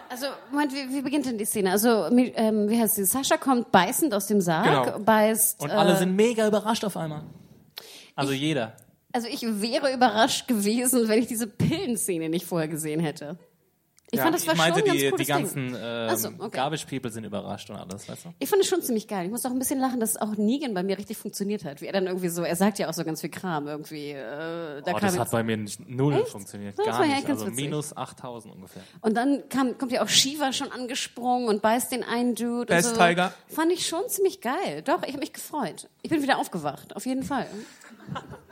[0.10, 1.70] Also, Moment, wie, wie beginnt denn die Szene?
[1.70, 3.04] Also, ähm, wie heißt sie?
[3.04, 5.00] Sascha kommt beißend aus dem Sarg, Genau.
[5.00, 5.60] beißt.
[5.60, 7.24] Und alle äh, sind mega überrascht auf einmal.
[8.16, 8.78] Also jeder.
[9.12, 13.38] Also, ich wäre überrascht gewesen, wenn ich diese Pillenszene nicht vorher gesehen hätte.
[14.10, 15.78] Ich Ja, fand, das war ich meinte, schon die, ganz die cooles ganzen Ding.
[15.84, 16.50] ähm, so, okay.
[16.56, 18.30] Garbage People sind überrascht und alles, weißt du?
[18.40, 19.26] Ich fand es schon ziemlich geil.
[19.26, 21.82] Ich muss auch ein bisschen lachen, dass auch Negan bei mir richtig funktioniert hat.
[21.82, 24.12] Wie er dann irgendwie so, er sagt ja auch so ganz viel Kram irgendwie.
[24.12, 26.30] Äh, da Oh, kam das jetzt- hat bei mir nicht, null Echt?
[26.30, 26.78] funktioniert.
[26.80, 27.28] Das Gar war ja nicht.
[27.28, 27.66] ganz Also witzig.
[27.66, 28.82] minus 8000 ungefähr.
[29.02, 32.68] Und dann kam, kommt ja auch Shiva schon angesprungen und beißt den einen Dude.
[32.68, 33.02] Best und so.
[33.02, 33.34] Tiger.
[33.50, 34.84] Fand ich schon ziemlich geil.
[34.86, 35.90] Doch, ich habe mich gefreut.
[36.02, 37.48] Ich bin wieder aufgewacht, auf jeden Fall.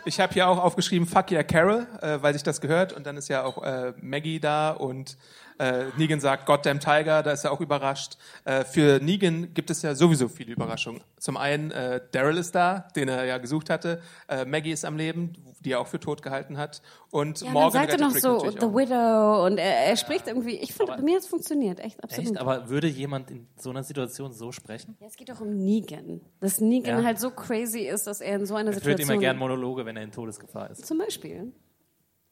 [0.04, 2.92] Ich habe hier auch aufgeschrieben, fuck yeah Carol, äh, weil sich das gehört.
[2.94, 5.18] Und dann ist ja auch äh, Maggie da und
[5.60, 8.18] äh, Negan sagt Goddamn Tiger, da ist er auch überrascht.
[8.44, 11.02] Äh, für Negan gibt es ja sowieso viele Überraschungen.
[11.20, 14.02] Zum einen, äh, Daryl ist da, den er ja gesucht hatte.
[14.28, 16.82] Äh, Maggie ist am Leben, die er auch für tot gehalten hat.
[17.10, 18.76] Und Ja, Morgan sagt er noch so, The auch.
[18.76, 22.32] Widow und er, er spricht irgendwie, ich finde, bei mir hat es funktioniert, echt, absolut.
[22.32, 22.40] Echt?
[22.40, 24.96] Aber würde jemand in so einer Situation so sprechen?
[25.00, 26.22] Ja, es geht doch um Negan.
[26.40, 27.04] Dass Negan Ja.
[27.04, 29.14] halt so crazy ist, dass er in so einer Er führt Situation...
[29.16, 30.86] immer gern Monologe, wenn er in Todesgefahr ist.
[30.86, 31.52] Zum Beispiel.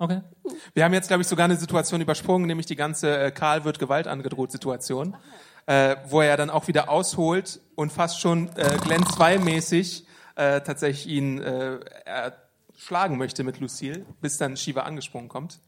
[0.04, 0.22] Okay.
[0.74, 3.80] Wir haben jetzt, glaube ich, sogar eine Situation übersprungen, nämlich die ganze äh, Karl wird
[3.80, 5.16] Gewalt angedroht Situation,
[5.66, 10.60] äh, wo er dann auch wieder ausholt und fast schon äh, Glenn 2 mäßig äh,
[10.60, 11.80] tatsächlich ihn äh,
[12.78, 15.62] schlagen möchte mit Lucille, bis dann Shiva angesprungen kommt.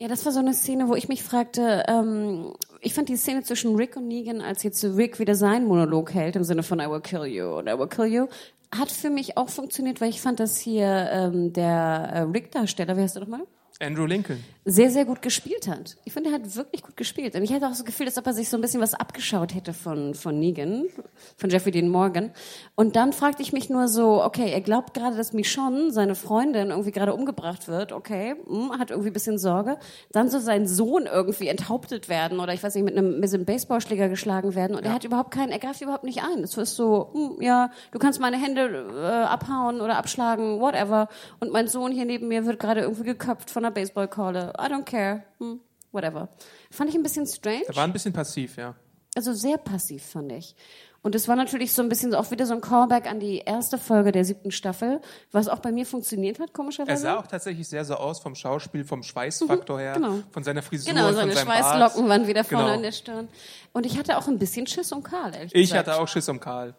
[0.00, 3.42] Ja, das war so eine Szene, wo ich mich fragte, ähm, ich fand die Szene
[3.42, 6.90] zwischen Rick und Negan, als jetzt Rick wieder seinen Monolog hält, im Sinne von I
[6.90, 8.26] will kill you und I will kill you,
[8.70, 13.00] hat für mich auch funktioniert, weil ich fand, dass hier ähm, der äh, Rick-Darsteller, wie
[13.00, 13.46] heißt er nochmal?
[13.80, 14.42] Andrew Lincoln.
[14.64, 15.96] sehr, sehr gut gespielt hat.
[16.04, 17.34] Ich finde, er hat wirklich gut gespielt.
[17.34, 19.54] Und ich hatte auch das Gefühl, als ob er sich so ein bisschen was abgeschaut
[19.54, 20.88] hätte von, von Negan,
[21.36, 22.32] von Jeffrey Dean Morgan.
[22.74, 26.68] Und dann fragte ich mich nur so, okay, er glaubt gerade, dass Michonne, seine Freundin,
[26.68, 27.92] irgendwie gerade umgebracht wird.
[27.92, 29.78] Okay, hm, hat irgendwie ein bisschen Sorge.
[30.12, 33.46] Dann soll sein Sohn irgendwie enthauptet werden oder ich weiß nicht, mit einem, mit einem
[33.46, 34.76] Baseballschläger geschlagen werden.
[34.76, 36.42] Und er hat überhaupt keinen, er greift überhaupt nicht ein.
[36.42, 41.08] Es ist so, hm, ja, du kannst meine Hände äh, abhauen oder abschlagen, whatever.
[41.40, 44.52] Und mein Sohn hier neben mir wird gerade irgendwie geköpft von einer Baseballkeule.
[44.58, 45.22] I don't care.
[45.38, 45.60] Hm,
[45.92, 46.28] whatever.
[46.70, 47.62] Fand ich ein bisschen strange.
[47.66, 48.74] Er war ein bisschen passiv, ja.
[49.16, 50.54] Also sehr passiv, fand ich.
[51.00, 53.78] Und es war natürlich so ein bisschen auch wieder so ein Callback an die erste
[53.78, 55.00] Folge der siebten Staffel,
[55.30, 56.90] was auch bei mir funktioniert hat, komischerweise.
[57.06, 60.18] Er sah auch tatsächlich sehr so aus vom Schauspiel, vom Schweißfaktor her, genau.
[60.32, 62.08] von seiner Frisur, Genau, von seine seinem Schweißlocken Bart.
[62.20, 62.76] waren wieder vorne Genau.
[62.76, 63.28] an der Stirn.
[63.72, 65.86] Und ich hatte auch ein bisschen Schiss um Karl, ehrlich Ich gesagt.
[65.88, 66.74] hatte auch Schiss um Karl.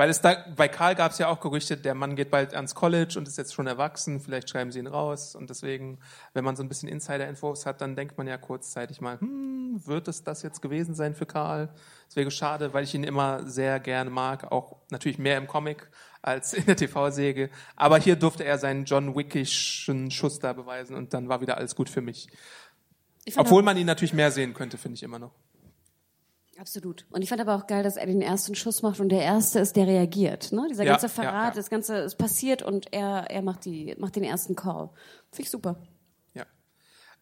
[0.00, 2.74] Weil es da, bei Karl gab es ja auch Gerüchte, der Mann geht bald ans
[2.74, 5.34] College und ist jetzt schon erwachsen, vielleicht schreiben sie ihn raus.
[5.34, 5.98] Und deswegen,
[6.32, 10.08] wenn man so ein bisschen Insider-Infos hat, dann denkt man ja kurzzeitig mal, hm, wird
[10.08, 11.68] es das jetzt gewesen sein für Karl?
[12.08, 15.90] Es wäre schade, weil ich ihn immer sehr gerne mag, auch natürlich mehr im Comic
[16.22, 17.50] als in der TV-Säge.
[17.76, 21.76] Aber hier durfte er seinen John Wickischen Schuss da beweisen und dann war wieder alles
[21.76, 22.28] gut für mich.
[23.36, 25.32] Obwohl man ihn natürlich mehr sehen könnte, finde ich immer noch.
[26.60, 27.06] Absolut.
[27.10, 29.60] Und ich fand aber auch geil, dass er den ersten Schuss macht und der erste
[29.60, 30.52] ist, der reagiert.
[30.52, 30.66] Ne?
[30.68, 31.56] Dieser Ja, ganze ja, Verrat, ja.
[31.58, 34.90] das Ganze es passiert und er, er macht, die, macht den ersten Call.
[35.32, 35.80] Finde ich super.
[36.34, 36.44] Ja.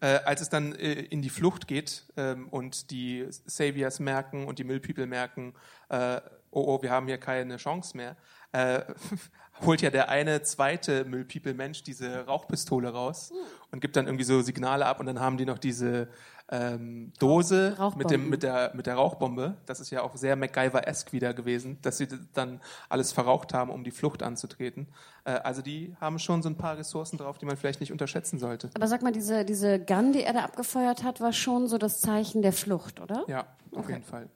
[0.00, 4.58] Äh, als es dann äh, in die Flucht geht ähm, und die Saviors merken und
[4.58, 5.54] die Müllpeople merken,
[5.88, 6.20] äh,
[6.50, 8.16] oh, oh, wir haben hier keine Chance mehr,
[8.50, 8.80] äh,
[9.64, 13.32] holt ja der eine zweite Müllpeople-Mensch diese Rauchpistole raus
[13.70, 16.08] und gibt dann irgendwie so Signale ab und dann haben die noch diese
[16.50, 19.56] ähm, Dose mit, dem, mit, der, mit der Rauchbombe.
[19.66, 23.84] Das ist ja auch sehr MacGyver-esque wieder gewesen, dass sie dann alles verraucht haben, um
[23.84, 24.88] die Flucht anzutreten.
[25.24, 28.38] Äh, also die haben schon so ein paar Ressourcen drauf, die man vielleicht nicht unterschätzen
[28.38, 28.70] sollte.
[28.74, 32.00] Aber sag mal, diese, diese Gun, die er da abgefeuert hat, war schon so das
[32.00, 33.24] Zeichen der Flucht, oder?
[33.28, 34.28] Ja, auf jeden Fall.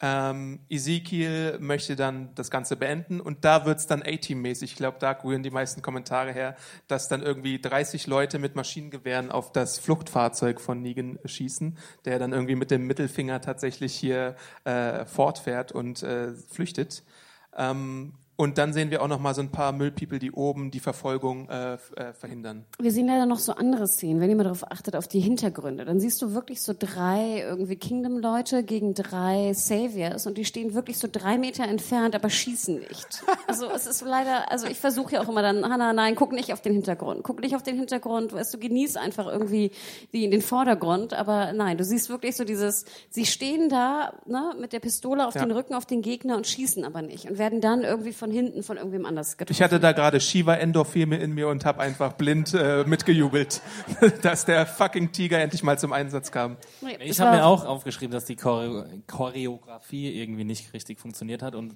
[0.00, 4.72] Ähm, Ezekiel möchte dann das Ganze beenden und da wird's dann A-Team-mäßig.
[4.72, 9.32] Ich glaube, da rühren die meisten Kommentare her, dass dann irgendwie 30 Leute mit Maschinengewehren
[9.32, 15.04] auf das Fluchtfahrzeug von Negan schießen, der dann irgendwie mit dem Mittelfinger tatsächlich hier äh,
[15.04, 17.02] fortfährt und äh, flüchtet.
[17.56, 20.78] Ähm, und dann sehen wir auch noch mal so ein paar Müllpeople, die oben die
[20.80, 22.64] Verfolgung äh, äh, verhindern.
[22.80, 25.84] Wir sehen leider noch so andere Szenen, wenn ihr mal darauf achtet, auf die Hintergründe.
[25.84, 30.98] Dann siehst du wirklich so drei irgendwie Kingdom-Leute gegen drei Saviors und die stehen wirklich
[30.98, 33.22] so drei Meter entfernt, aber schießen nicht.
[33.48, 36.52] Also es ist leider, also ich versuche ja auch immer dann, Hannah, nein, guck nicht
[36.52, 37.24] auf den Hintergrund.
[37.24, 39.72] Guck nicht auf den Hintergrund, weißt du, genieß einfach irgendwie
[40.12, 44.72] die, den Vordergrund, aber nein, du siehst wirklich so dieses, sie stehen da ne, mit
[44.72, 45.44] der Pistole auf Ja.
[45.44, 48.32] den Rücken auf den Gegner und schießen aber nicht und werden dann irgendwie von von
[48.32, 49.56] hinten von irgendwem anders getroffen.
[49.56, 53.62] Ich hatte da gerade Shiva-Endorphine in mir und habe einfach blind äh, mitgejubelt,
[54.22, 56.56] dass der fucking Tiger endlich mal zum Einsatz kam.
[56.80, 61.54] Nee, Ich habe mir auch aufgeschrieben, dass die Choreo Choreografie irgendwie nicht richtig funktioniert hat
[61.54, 61.74] und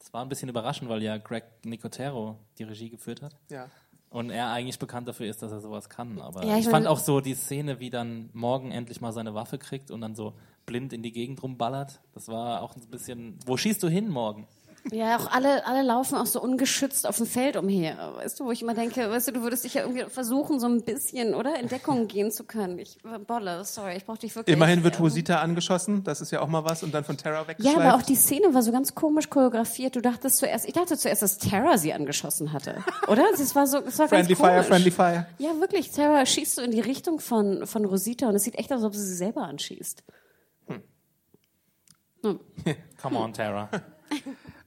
[0.00, 3.36] es war ein bisschen überraschend, weil ja Greg Nicotero die Regie geführt hat.
[3.50, 3.68] Ja.
[4.10, 6.20] Und er eigentlich bekannt dafür ist, dass er sowas kann.
[6.20, 9.34] Aber Ja, ich ich, fand auch so die Szene, wie dann morgen endlich mal seine
[9.34, 10.34] Waffe kriegt und dann so
[10.66, 12.00] blind in die Gegend rumballert.
[12.12, 13.38] Das war auch ein bisschen.
[13.44, 14.46] Wo schießt du hin morgen?
[14.92, 18.12] Ja, auch alle, alle laufen auch so ungeschützt auf dem Feld umher.
[18.16, 20.66] Weißt du, wo ich immer denke, weißt du, du würdest dich ja irgendwie versuchen, so
[20.66, 21.58] ein bisschen, oder?
[21.58, 22.78] In Deckung gehen zu können.
[22.78, 24.54] Ich, Bolle, sorry, ich brauch dich wirklich.
[24.54, 25.00] Immerhin wird Ja.
[25.00, 27.78] Rosita angeschossen, das ist ja auch mal was, und dann von Terra Ja, weggeschleift.
[27.80, 29.96] aber auch die Szene war so ganz komisch choreografiert.
[29.96, 33.24] Du dachtest zuerst, ich dachte zuerst, dass Tara sie angeschossen hatte, oder?
[33.32, 34.54] Das war so, das war Friendly ganz komisch.
[34.54, 35.26] Fire, Friendly Fire.
[35.38, 35.90] Ja, wirklich.
[35.92, 38.84] Tara schießt so in die Richtung von, von Rosita und es sieht echt aus, als
[38.84, 40.04] ob sie sie selber anschießt.
[42.22, 43.68] Come on, Tara.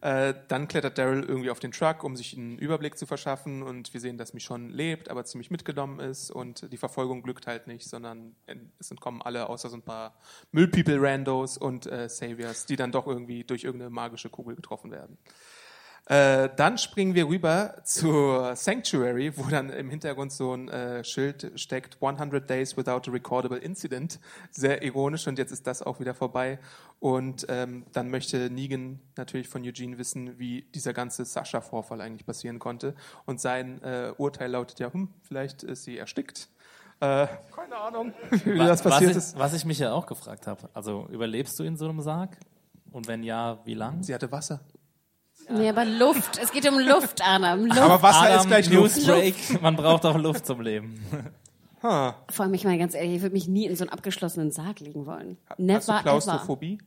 [0.08, 3.62] Äh, dann klettert Daryl irgendwie auf den Truck, um sich einen Überblick zu verschaffen.
[3.62, 6.32] Und wir sehen, dass Michonne lebt, aber ziemlich mitgenommen ist.
[6.32, 8.34] Und die Verfolgung glückt halt nicht, sondern
[8.80, 10.18] es entkommen alle, außer so ein paar
[10.54, 15.18] Müllpeople-Randos und äh, Saviors, die dann doch irgendwie durch irgendeine magische Kugel getroffen werden.
[16.10, 21.52] Äh, dann springen wir rüber zur Sanctuary, wo dann im Hintergrund so ein äh, Schild
[21.56, 24.20] steckt, 100 Days Without a Recordable Incident.
[24.52, 26.60] Sehr ironisch und jetzt ist das auch wieder vorbei.
[27.00, 32.60] Und ähm, dann möchte Negan natürlich von Eugene wissen, wie dieser ganze Sascha-Vorfall eigentlich passieren
[32.60, 32.96] konnte.
[33.26, 36.48] Und sein äh, Urteil lautet ja, hm, vielleicht ist sie erstickt.
[37.02, 38.14] Äh, keine Ahnung,
[38.46, 39.34] wie das passiert was ist.
[39.34, 40.70] Ich, was ich mich ja auch gefragt habe.
[40.74, 42.38] Also überlebst du in so einem Sarg?
[42.92, 44.02] Und wenn ja, wie lang?
[44.04, 44.62] Sie hatte Wasser.
[45.50, 46.40] Nee, aber Luft.
[46.42, 47.66] Es geht um Luft, Adam.
[47.66, 47.80] Luft.
[47.80, 48.98] Aber Wasser Adam, ist gleich Luft.
[48.98, 49.62] Newsbreak.
[49.62, 51.04] Man braucht auch Luft zum Leben.
[51.84, 52.16] Ha.
[52.32, 54.80] Vor allem, ich meine ganz ehrlich, ich würde mich nie in so einen abgeschlossenen Sarg
[54.80, 55.38] legen wollen.
[55.48, 56.02] Hast du Never ever.
[56.02, 56.80] Klaustrophobie?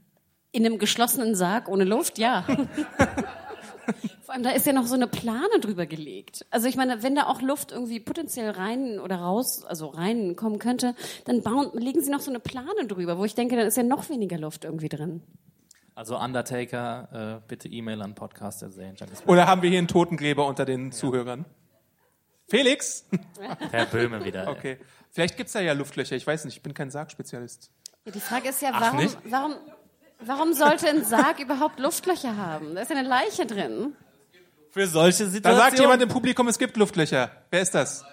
[0.50, 2.44] In einem geschlossenen Sarg ohne Luft, ja.
[4.22, 6.46] Vor allem, da ist ja noch so eine Plane drüber gelegt.
[6.50, 10.94] Also ich meine, wenn da auch Luft irgendwie potenziell rein oder raus, also reinkommen könnte,
[11.24, 13.82] dann bauen, legen sie noch so eine Plane drüber, wo ich denke, dann ist ja
[13.82, 15.22] noch weniger Luft irgendwie drin.
[16.00, 18.64] Also Undertaker, äh, bitte E-Mail an Podcast
[19.26, 21.44] Oder haben wir hier einen Totengräber unter den Zuhörern?
[22.48, 23.04] Felix?
[23.70, 24.44] Herr Böhme wieder.
[24.44, 24.48] ey.
[24.48, 24.78] Okay.
[25.10, 26.16] Vielleicht gibt's da ja Luftlöcher.
[26.16, 27.70] Ich weiß nicht, ich bin kein Sargspezialist.
[28.06, 29.54] Ja, die Frage ist ja, Ach, warum, warum,
[30.20, 32.76] warum sollte ein Sarg überhaupt Luftlöcher haben?
[32.76, 33.94] Da ist ja eine Leiche drin.
[34.70, 35.70] Für solche Da Situationen.
[35.70, 37.30] sagt jemand im Publikum, es gibt Luftlöcher.
[37.50, 38.06] Wer ist das?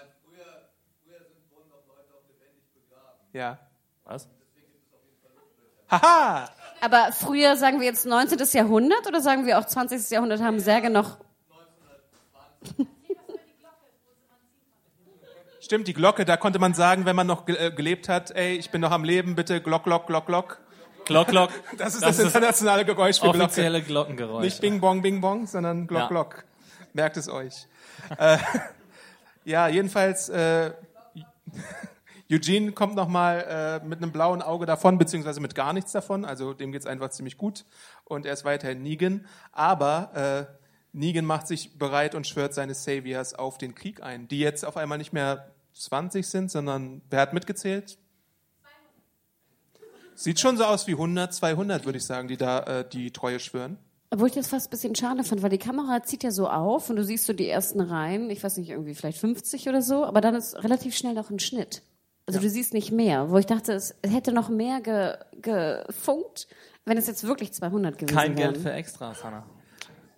[3.32, 3.58] Ja.
[4.04, 4.28] Was?
[5.90, 6.50] Haha!
[6.80, 8.38] Aber früher sagen wir jetzt 19.
[8.52, 10.10] Jahrhundert oder sagen wir auch 20.
[10.10, 11.18] Jahrhundert haben Särge noch
[15.60, 18.70] Stimmt, die Glocke, da konnte man sagen, wenn man noch äh, gelebt hat, ey, ich
[18.70, 20.60] bin noch am Leben, bitte Glock, Glock, Glock, Glock.
[21.04, 21.50] Glock, Glock.
[21.76, 23.42] Das ist das, internationale Geräusch für Glocke.
[23.44, 24.44] offizielle Glockengeräusch.
[24.44, 26.08] Nicht Bing Bong, Bing Bong, sondern Glock, Ja.
[26.08, 26.44] Glock.
[26.94, 27.66] Merkt es euch.
[28.18, 28.38] äh,
[29.44, 30.70] ja, jedenfalls, äh,
[32.30, 36.24] Eugene kommt nochmal äh, mit einem blauen Auge davon, beziehungsweise mit gar nichts davon.
[36.24, 37.64] Also dem geht's einfach ziemlich gut.
[38.04, 39.26] Und er ist weiterhin Negan.
[39.52, 40.54] Aber äh,
[40.92, 44.76] Negan macht sich bereit und schwört seine Saviors auf den Krieg ein, die jetzt auf
[44.76, 47.98] einmal nicht mehr 20 sind, sondern wer hat mitgezählt?
[50.14, 53.38] Sieht schon so aus wie 100, 200, würde ich sagen, die da äh, die Treue
[53.38, 53.78] schwören.
[54.10, 56.90] Obwohl ich das fast ein bisschen schade fand, weil die Kamera zieht ja so auf
[56.90, 60.04] und du siehst so die ersten Reihen, ich weiß nicht, irgendwie vielleicht 50 oder so,
[60.04, 61.82] aber dann ist relativ schnell noch ein Schnitt.
[62.28, 66.46] Also du siehst nicht mehr, wo ich dachte, es hätte noch mehr ge, gefunkt,
[66.84, 68.52] wenn es jetzt wirklich 200 gewesen Kein wären.
[68.52, 69.44] Geld für Extras, Hanna.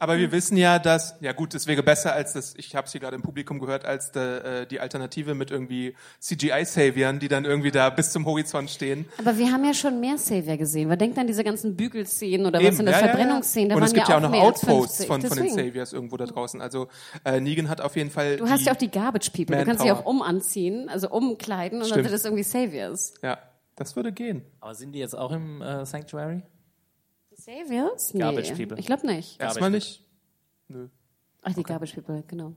[0.00, 2.92] Aber wir wissen ja, dass, ja gut, es wäre besser als das, ich habe es
[2.92, 7.44] hier gerade im Publikum gehört, als de, äh, die Alternative mit irgendwie CGI-Saviern, die dann
[7.44, 9.04] irgendwie da bis zum Horizont stehen.
[9.18, 10.88] Aber wir haben ja schon mehr Savior gesehen.
[10.88, 13.12] Weil denkt an diese ganzen Bügelszenen oder Eben, was in der ja, ja, ja.
[13.12, 15.06] Verbrennungsszene, da Und waren es gibt ja ja auch, noch Outposts 50.
[15.06, 15.54] von, von den.
[15.54, 16.62] Saviors irgendwo da draußen.
[16.62, 16.88] Also
[17.26, 19.54] äh, Negan hat auf jeden Fall Du hast ja auch die Garbage People.
[19.54, 22.04] Du kannst sie auch umanziehen, also umkleiden und dann Stimmt.
[22.06, 23.12] wird es irgendwie Saviors.
[23.22, 23.38] Ja,
[23.76, 24.46] das würde gehen.
[24.60, 26.42] Aber sind die jetzt auch im äh, Sanctuary?
[27.40, 28.14] Saviors?
[28.14, 28.20] Nee.
[28.20, 28.78] Garbage People.
[28.78, 29.40] Ich glaube nicht.
[29.40, 30.04] Erstmal nicht.
[30.68, 30.88] Nö.
[31.42, 32.54] Ach, die Garbage People, genau.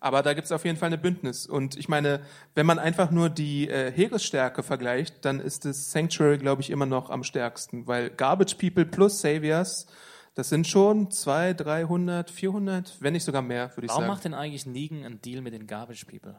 [0.00, 1.46] Aber da gibt's auf jeden Fall eine Bündnis.
[1.46, 2.20] Und ich meine,
[2.54, 6.86] wenn man einfach nur die äh, Heeresstärke vergleicht, dann ist das Sanctuary, glaube ich, immer
[6.86, 7.86] noch am stärksten.
[7.86, 9.86] Weil Garbage People plus Saviors,
[10.34, 14.12] das sind schon 200, 300, 400, wenn nicht sogar mehr, würde ich Warum sagen.
[14.12, 16.34] macht denn eigentlich Negan einen Deal mit den Garbage People?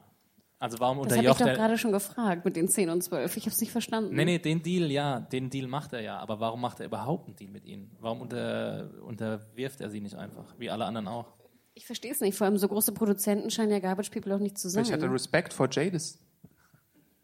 [0.61, 1.55] Also warum Das habe ich unterjocht doch er...
[1.55, 3.35] gerade schon gefragt mit den 10 und 12.
[3.35, 4.15] Ich habe es nicht verstanden.
[4.15, 6.19] Nee, nee, den Deal, ja, den Deal macht er ja.
[6.19, 7.89] Aber warum macht er überhaupt einen Deal mit ihnen?
[7.99, 11.33] Warum unter, unterwirft er sie nicht einfach, wie alle anderen auch?
[11.73, 12.37] Ich verstehe es nicht.
[12.37, 14.83] Vor allem so große Produzenten scheinen ja Garbage People auch nicht zu sein.
[14.83, 16.19] Ich hatte Respekt vor Jadis.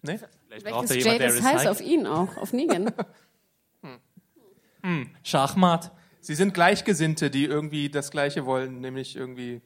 [0.01, 0.17] Ne?
[0.17, 2.91] Vielleicht Vielleicht braucht er jemand, der Jade heiß auf ihn auch, auf Negan.
[5.21, 5.91] Schachmatt.
[6.21, 9.61] Sie sind Gleichgesinnte, die irgendwie das Gleiche wollen, nämlich irgendwie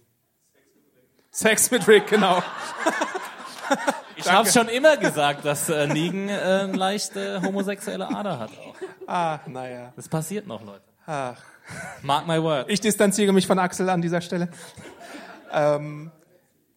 [1.30, 2.44] Sex mit Rick, genau.
[4.16, 8.52] Ich habe schon immer gesagt, dass äh, Negan äh, eine leichte homosexuelle Ader hat.
[8.52, 8.76] Auch.
[9.08, 9.94] Ah, naja.
[9.96, 10.84] Das passiert noch, Leute.
[11.06, 11.42] Ach.
[12.02, 12.70] Mark my word.
[12.70, 14.50] Ich distanziere mich von Axel an dieser Stelle.
[15.52, 16.12] Ähm,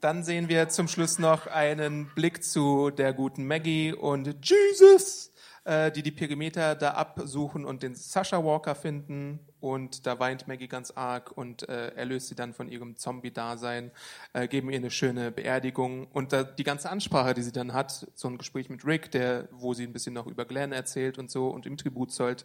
[0.00, 5.32] dann sehen wir zum Schluss noch einen Blick zu der guten Maggie und Jesus,
[5.64, 9.40] äh, die die Perimeter da absuchen und den Sasha Walker finden.
[9.64, 13.92] Und da weint Maggie ganz arg und äh, erlöst sie dann von ihrem Zombie-Dasein,
[14.34, 16.06] äh, geben ihr eine schöne Beerdigung.
[16.08, 19.48] Und da, die ganze Ansprache, die sie dann hat, so ein Gespräch mit Rick, der,
[19.52, 22.44] wo sie ein bisschen noch über Glenn erzählt und so und ihm Tribut zollt,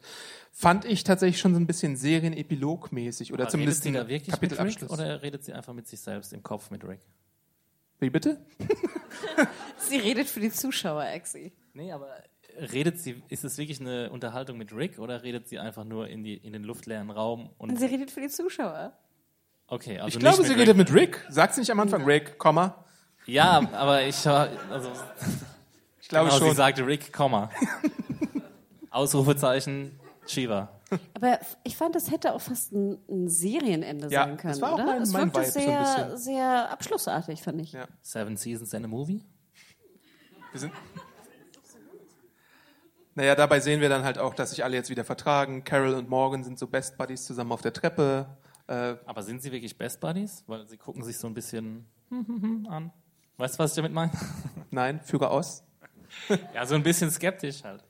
[0.53, 4.41] fand ich tatsächlich schon so ein bisschen Serienepilogmäßig oder Aber zumindest redet sie da wirklich
[4.41, 4.89] mit Rick Kapitelabschluss.
[4.89, 7.01] oder redet sie einfach mit sich selbst im Kopf mit Rick?
[7.99, 8.39] Wie bitte?
[9.77, 11.51] Sie redet für die Zuschauer, Exi.
[11.73, 12.23] Nee, aber
[12.71, 16.23] redet sie, ist es wirklich eine Unterhaltung mit Rick oder redet sie einfach nur in,
[16.23, 17.49] die, in den luftleeren Raum?
[17.57, 18.93] Und Sie redet für die Zuschauer.
[19.67, 20.61] okay, also Ich nicht glaube, mit sie Rick.
[20.61, 21.25] redet mit Rick.
[21.29, 22.83] Sagt sie nicht am Anfang Rick, Komma?
[23.25, 24.91] Ja, aber ich, also,
[26.01, 26.49] Ich glaube genau, schon.
[26.49, 27.49] sie sagte Rick, Komma.
[28.89, 30.69] Ausrufezeichen, Shiva.
[31.13, 34.71] Aber ich fand, das hätte auch fast ein, ein Serienende Ja, sein können, das war
[34.71, 34.85] auch oder?
[34.85, 36.17] mein- es mein wirkte Vibe so ein sehr, bisschen.
[36.17, 37.73] sehr abschlussartig, fand ich.
[37.73, 37.87] Ja.
[38.01, 39.23] Seven Seasons and a Movie?
[40.51, 40.73] Wir sind
[43.15, 45.63] naja, dabei sehen wir dann halt auch, dass sich alle jetzt wieder vertragen.
[45.63, 48.27] Carol und Morgan sind so Best Buddies zusammen auf der Treppe.
[48.67, 50.43] Äh, Aber sind sie wirklich Best Buddies?
[50.47, 51.85] Weil sie gucken sich so ein bisschen
[52.69, 52.91] an.
[53.37, 54.11] Weißt du, was ich damit meine?
[54.71, 55.63] nein, führe aus.
[56.53, 57.83] Ja, so ein bisschen skeptisch halt.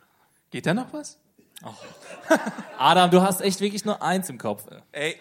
[0.51, 1.19] Geht da noch was?
[2.77, 4.65] Adam, du hast echt wirklich nur eins im Kopf.
[4.91, 5.17] Ey.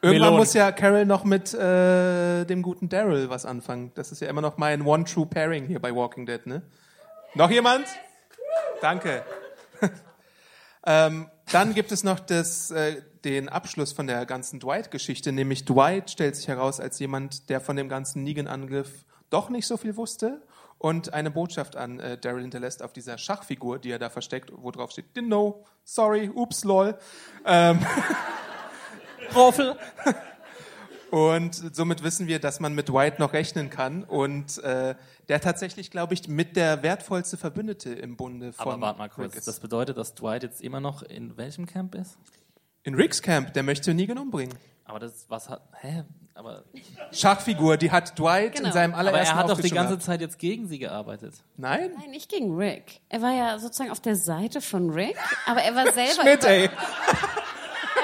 [0.00, 0.36] Irgendwann Melone.
[0.38, 3.92] muss ja Carol noch mit äh, dem guten Daryl was anfangen.
[3.94, 6.62] Das ist ja immer noch mein One True Pairing hier bei Walking Dead, ne?
[7.34, 7.86] Noch jemand?
[8.82, 9.24] Danke.
[10.86, 16.10] ähm, dann gibt es noch das, äh, den Abschluss von der ganzen Dwight-Geschichte, nämlich Dwight
[16.10, 18.90] stellt sich heraus als jemand, der von dem ganzen Negan-Angriff
[19.30, 20.42] doch nicht so viel wusste
[20.78, 24.72] und eine Botschaft an äh, Daryl hinterlässt auf dieser Schachfigur, die er da versteckt, wo
[24.72, 26.98] drauf steht, didn't know, sorry, ups, lol.
[27.44, 27.78] Ähm,
[29.32, 29.76] Roffel.
[31.12, 34.94] Und somit wissen wir, dass man mit Dwight noch rechnen kann und äh,
[35.28, 39.44] der tatsächlich, glaube ich, mit der wertvollste Verbündete im Bunde von Aber warte mal kurz.
[39.44, 42.16] Das bedeutet, dass Dwight jetzt immer noch in welchem Camp ist?
[42.82, 44.56] In Ricks Camp, der möchte Negan umbringen.
[44.86, 46.04] Aber das, was hat, hä?
[46.32, 46.64] Aber,
[47.12, 48.68] Schachfigur, die hat Dwight Genau.
[48.68, 49.98] in seinem aber allerersten er hat doch die ganze.
[49.98, 51.34] Zeit jetzt gegen sie gearbeitet.
[51.58, 51.90] Nein?
[51.98, 53.02] Nein, nicht gegen Rick.
[53.10, 56.22] Er war ja sozusagen auf der Seite von Rick, aber er war selber.
[56.22, 56.70] Schmidt, ey.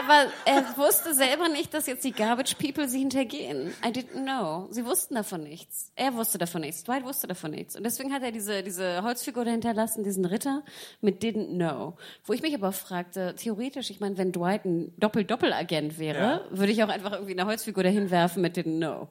[0.09, 3.75] Er, war, er wusste selber nicht, dass jetzt die Garbage People sie hintergehen.
[3.85, 4.67] I didn't know.
[4.71, 5.93] Sie wussten davon nichts.
[5.97, 6.83] Er wusste davon nichts.
[6.85, 7.77] Dwight wusste davon nichts.
[7.77, 10.63] Und deswegen hat er diese, diese Holzfigur da hinterlassen, diesen Ritter
[11.03, 11.95] mit didn't know.
[12.25, 16.83] Wo ich mich aber fragte, theoretisch, ich meine, wenn Dwight ein Doppel-Doppel-Agent wäre, würde ich
[16.83, 19.09] auch einfach irgendwie eine Holzfigur dahin werfen mit didn't know.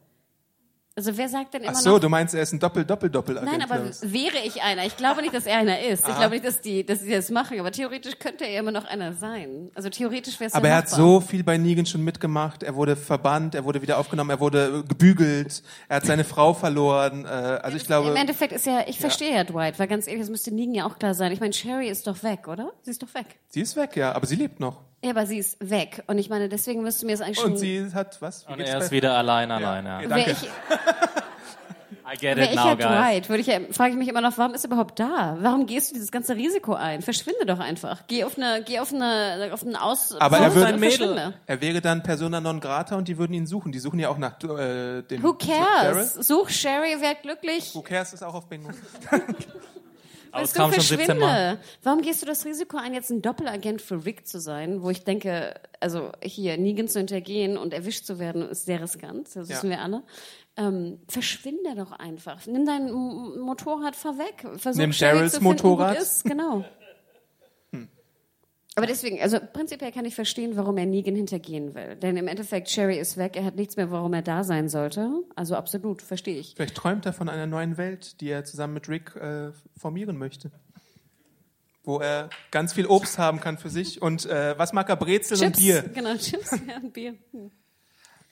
[0.98, 1.82] Also wer sagt denn immer Ach noch...
[1.91, 3.52] so, du meinst, er ist ein Doppel-Doppel-Doppel-Agent.
[3.52, 4.84] Nein, aber wäre ich einer?
[4.84, 6.07] Ich glaube nicht, dass er einer ist.
[6.07, 7.60] Ich glaube nicht, dass die, dass die das machen.
[7.60, 9.69] Aber theoretisch könnte er immer noch einer sein.
[9.76, 12.64] Also theoretisch wäre es aber ja er hat so viel bei Negan schon mitgemacht.
[12.64, 17.26] Er wurde verbannt, er wurde wieder aufgenommen, er wurde gebügelt, er hat seine Frau verloren.
[17.26, 20.22] Äh, also ich glaube, Im Endeffekt ist ja, ich verstehe ja Dwight, weil ganz ehrlich,
[20.22, 21.32] das müsste Negan ja auch klar sein.
[21.32, 22.72] Ich meine, Sherry ist doch weg, oder?
[22.82, 23.28] Sie ist doch weg.
[23.49, 24.82] sie ist weg, ja, aber sie lebt noch.
[25.07, 26.03] Ja, aber sie ist weg.
[26.07, 27.53] Und ich meine, deswegen müsste mir das eigentlich schon...
[27.53, 28.45] Und sie hat was?
[28.45, 30.01] Wie Und er ist wieder allein, allein, ja.
[30.01, 30.31] Ja, danke.
[30.31, 30.38] ich,
[32.13, 32.85] I get it ich now, ja guys.
[32.88, 35.38] Dwight, würde ich ja, frage ich mich immer noch, warum ist er überhaupt da?
[35.39, 37.01] Warum gehst du dieses ganze Risiko ein?
[37.01, 38.03] Verschwinde doch einfach.
[38.07, 40.13] Geh auf eine, geh auf eine, auf einen Aus...
[40.19, 41.35] Aber er würde- verschwinde.
[41.45, 43.71] Er wäre dann Persona non grata und die würden ihn suchen.
[43.71, 46.15] Die suchen ja auch nach äh, dem Who cares?
[46.15, 47.73] Such Sherry, werd glücklich.
[47.73, 48.71] Who cares ist auch auf Bingo.
[50.31, 51.27] Aber es kam schon 17 Mal.
[51.27, 51.59] verschwinde.
[51.83, 55.03] Warum gehst du das Risiko ein, jetzt ein Doppelagent für Rick zu sein, wo ich
[55.03, 59.55] denke, also hier Negan zu hintergehen und erwischt zu werden, ist sehr riskant, das Ja.
[59.55, 60.03] wissen wir alle.
[60.59, 62.45] Ähm, verschwinde doch einfach.
[62.47, 64.43] Nimm dein Motorrad, fahr weg.
[64.57, 65.97] Versuch Nimm finden, wo Motorrad.
[65.97, 66.23] Du Ist.
[66.23, 66.65] Genau.
[68.77, 71.95] Aber deswegen, also prinzipiell kann ich verstehen, warum er Negan hintergehen will.
[71.95, 75.09] Denn im Endeffekt, Sherry ist weg, er hat nichts mehr, warum er da sein sollte.
[75.35, 76.53] Also absolut, verstehe ich.
[76.55, 80.51] Vielleicht träumt er von einer neuen Welt, die er zusammen mit Rick äh, formieren möchte.
[81.85, 83.99] Wo er ganz viel Obst haben kann für sich.
[84.03, 84.95] Und äh, was mag er?
[84.95, 85.81] Brezel und Chips, Bier.
[85.81, 87.15] genau, Chips ja, und Bier.
[87.31, 87.49] Hm.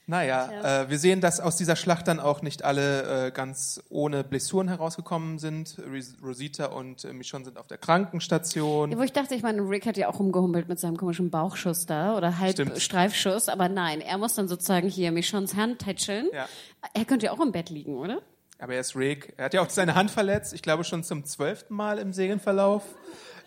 [0.07, 4.23] Naja, äh, wir sehen, dass aus dieser Schlacht dann auch nicht alle äh, ganz ohne
[4.23, 5.81] Blessuren herausgekommen sind.
[6.23, 8.91] Rosita und äh, Michonne sind auf der Krankenstation.
[8.91, 11.87] Ja, wo ich dachte, ich meine, Rick hat ja auch rumgehumpelt mit seinem komischen Bauchschuss
[11.87, 12.79] da oder halb Stimmt.
[12.79, 16.29] Streifschuss, aber nein, er muss dann sozusagen hier Michons Hand tätscheln.
[16.31, 16.47] Ja.
[16.93, 18.21] Er könnte ja auch im Bett liegen, oder?
[18.59, 19.33] Aber er ist Rick.
[19.37, 22.83] Er hat ja auch seine Hand verletzt, ich glaube schon zum zwölften Mal im Serienverlauf.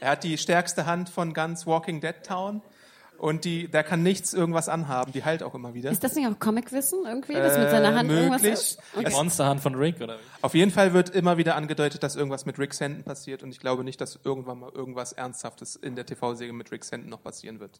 [0.00, 2.62] Er hat die stärkste Hand von ganz Walking Dead Town.
[3.18, 5.10] Und die, der kann nichts irgendwas anhaben.
[5.12, 5.90] Die heilt auch immer wieder.
[5.90, 8.52] Ist das nicht auch Comicwissen irgendwie, dass mit seiner Hand irgendwas möglich.
[8.60, 8.78] ist?
[8.94, 9.10] Die Okay.
[9.12, 10.22] Monsterhand von Rick, oder wie?
[10.40, 13.42] Auf jeden Fall wird immer wieder angedeutet, dass irgendwas mit Rick Santon passiert.
[13.42, 17.10] Und ich glaube nicht, dass irgendwann mal irgendwas Ernsthaftes in der TV-Serie mit Rick Santon
[17.10, 17.78] noch passieren wird.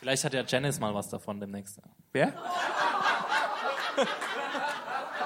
[0.00, 1.78] Vielleicht hat ja Janice mal was davon demnächst.
[2.12, 2.34] Wer?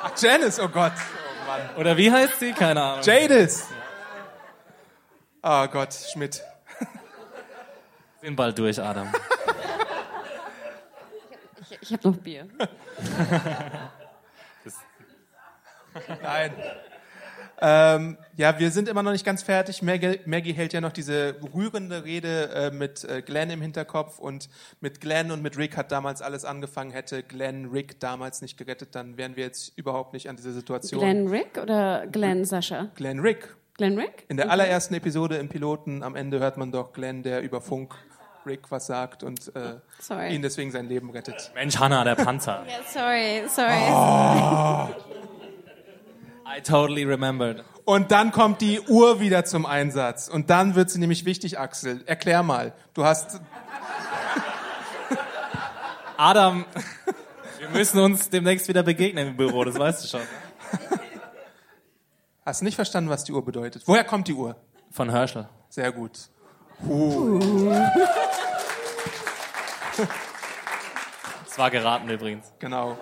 [0.02, 0.92] Ach, Janice, oh Gott.
[1.76, 2.52] Oder wie heißt sie?
[2.52, 3.04] Keine Ahnung.
[3.04, 3.66] Jadis.
[5.42, 6.42] Oh Gott, Schmidt.
[8.22, 9.12] Sind bald durch, Adam.
[11.82, 12.48] Ich, habe noch Bier.
[16.22, 16.52] Nein.
[17.64, 19.82] Ähm, ja, wir sind immer noch nicht ganz fertig.
[19.82, 24.48] Maggie, Maggie hält ja noch diese rührende Rede äh, mit äh, Glenn im Hinterkopf und
[24.80, 26.90] mit Glenn und mit Rick hat damals alles angefangen.
[26.90, 31.00] Hätte Glenn Rick damals nicht gerettet, dann wären wir jetzt überhaupt nicht an dieser Situation.
[31.00, 32.90] Glenn Rick oder Glenn Sascha?
[32.96, 33.54] Glenn Rick.
[33.76, 34.24] Glenn Rick?
[34.28, 37.94] In der allerersten Episode im Piloten am Ende hört man doch Glenn, der über Funk
[38.46, 40.34] Rick was sagt und äh, Sorry.
[40.34, 41.52] ihn deswegen sein Leben rettet.
[41.54, 42.64] Mensch, Hannah, der Panzer.
[42.66, 44.92] Ja, sorry, sorry.
[46.46, 47.64] I totally remembered.
[47.84, 50.28] Und dann kommt die Uhr wieder zum Einsatz.
[50.28, 52.02] Und dann wird sie nämlich wichtig, Axel.
[52.06, 52.72] Erklär mal.
[52.94, 53.40] Du hast
[56.16, 56.64] Adam,
[57.58, 60.20] wir müssen uns demnächst wieder begegnen im Büro, das weißt du schon.
[62.44, 63.82] Hast nicht verstanden, was die Uhr bedeutet.
[63.86, 64.56] Woher kommt die Uhr?
[64.90, 65.48] Von Herschel.
[65.68, 66.12] Sehr gut.
[66.86, 67.40] Uh.
[71.52, 72.50] Das war geraten übrigens.
[72.60, 72.96] Genau.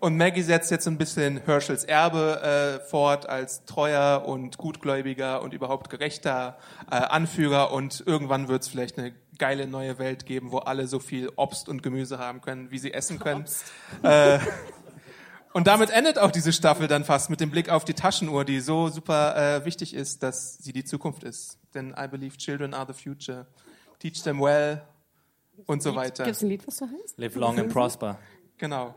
[0.00, 5.54] Und Maggie setzt jetzt ein bisschen Herschels Erbe äh, fort als treuer und gutgläubiger und
[5.54, 6.58] überhaupt gerechter
[6.90, 7.72] äh, Anführer.
[7.72, 11.68] Und irgendwann wird es vielleicht eine geile neue Welt geben, wo alle so viel Obst
[11.68, 13.44] und Gemüse haben können, wie sie essen können.
[14.02, 14.40] Äh,
[15.52, 18.58] und damit endet auch diese Staffel dann fast mit dem Blick auf die Taschenuhr, die
[18.58, 21.58] so super äh, wichtig ist, dass sie die Zukunft ist.
[21.74, 23.46] Denn I believe children are the future.
[24.00, 24.82] Teach them well
[25.66, 26.24] und so weiter.
[26.24, 27.18] Gibt es ein Lied, was so heißt?
[27.18, 28.18] Live long and prosper.
[28.58, 28.94] Genau.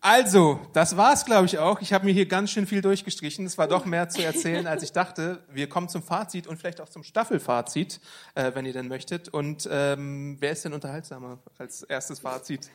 [0.00, 1.80] Also, das war's, glaube ich, auch.
[1.80, 3.44] Ich habe mir hier ganz schön viel durchgestrichen.
[3.44, 5.42] Es war doch mehr zu erzählen, als ich dachte.
[5.50, 8.00] Wir kommen zum Fazit und vielleicht auch zum Staffelfazit,
[8.34, 9.28] äh, wenn ihr denn möchtet.
[9.28, 12.70] Und ähm, wer ist denn unterhaltsamer als erstes Fazit?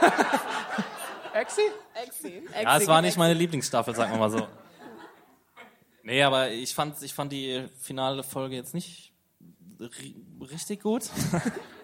[1.34, 1.62] Exi?
[2.04, 2.42] Exi.
[2.62, 4.46] Ja, es war nicht meine Lieblingsstaffel, sagen wir mal so.
[6.02, 9.12] Nee, aber ich fand, ich fand die finale Folge jetzt nicht
[9.80, 11.04] ri richtig gut.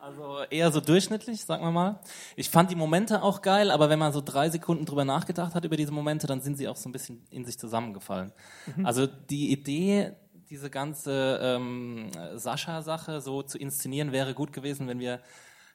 [0.00, 2.00] Also eher so durchschnittlich, sagen wir mal.
[2.34, 5.64] Ich fand die Momente auch geil, aber wenn man so drei Sekunden drüber nachgedacht hat
[5.64, 8.32] über diese Momente, dann sind sie auch so ein bisschen in sich zusammengefallen.
[8.76, 8.86] Mhm.
[8.86, 10.12] Also die Idee,
[10.48, 15.20] diese ganze ähm, Sascha-Sache so zu inszenieren, wäre gut gewesen, wenn wir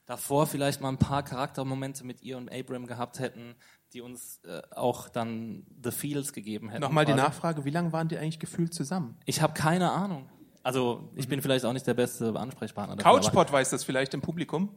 [0.08, 3.56] davor vielleicht mal ein paar Charaktermomente mit ihr und Abram gehabt hätten,
[3.94, 6.82] die uns äh, auch dann The Feels gegeben hätten.
[6.82, 7.24] Nochmal die quasi.
[7.24, 9.18] Nachfrage, wie lange waren die eigentlich gefühlt zusammen?
[9.26, 10.30] Ich habe keine Ahnung.
[10.66, 12.96] Also ich bin vielleicht auch nicht der beste Ansprechpartner.
[12.96, 14.76] dafür, Couchpot weiß das vielleicht im Publikum.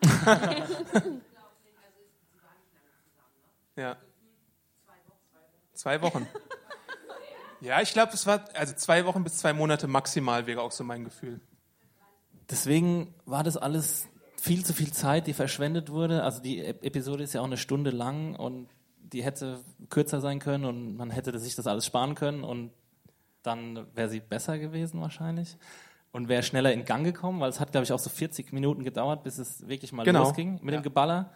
[3.76, 3.96] ja.
[5.74, 6.26] Zwei Wochen.
[7.60, 10.82] Ja, ich glaube, es war also zwei Wochen bis zwei Monate maximal wäre auch so
[10.82, 11.40] mein Gefühl.
[12.50, 14.08] Deswegen war das alles
[14.40, 16.22] viel zu viel Zeit, die verschwendet wurde.
[16.22, 18.68] Also die Ep- Episode ist ja auch eine Stunde lang und
[18.98, 19.60] die hätte
[19.90, 22.72] kürzer sein können und man hätte sich das alles sparen können und
[23.42, 25.56] dann wäre sie besser gewesen wahrscheinlich
[26.12, 28.84] und wäre schneller in Gang gekommen, weil es hat, glaube ich, auch so 40 Minuten
[28.84, 30.24] gedauert, bis es wirklich mal Genau.
[30.24, 31.32] losging mit dem Geballer.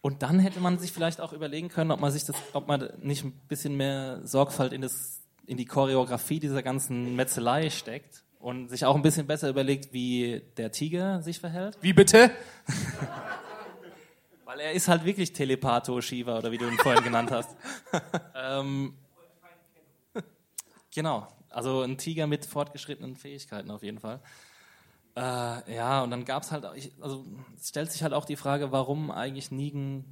[0.00, 2.88] Und dann hätte man sich vielleicht auch überlegen können, ob man sich das, ob man
[3.00, 8.68] nicht ein bisschen mehr Sorgfalt in das, in die Choreografie dieser ganzen Metzelei steckt und
[8.68, 11.78] sich auch ein bisschen besser überlegt, wie der Tiger sich verhält.
[11.80, 12.30] Wie bitte?
[14.44, 17.56] Weil er ist halt wirklich Telepatho Shiva oder wie du ihn vorhin genannt hast.
[18.34, 18.94] ähm,
[20.94, 21.28] genau.
[21.50, 24.20] Also ein Tiger mit fortgeschrittenen Fähigkeiten auf jeden Fall.
[25.16, 27.24] Äh, ja, und dann gab es halt, also
[27.56, 30.04] es stellt sich halt auch die Frage, warum eigentlich Negan,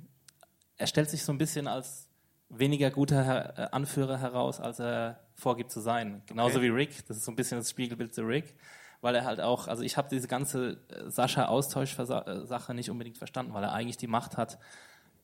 [0.77, 2.09] er stellt sich so ein bisschen als
[2.49, 6.23] weniger guter äh, Anführer heraus, als er vorgibt zu sein.
[6.27, 6.67] Genauso Okay.
[6.67, 8.55] wie Rick, das ist so ein bisschen das Spiegelbild zu Rick,
[9.01, 13.65] weil er halt auch, also ich habe diese ganze äh, Sascha-Austausch-Sache nicht unbedingt verstanden, weil
[13.65, 14.59] er eigentlich die Macht hat,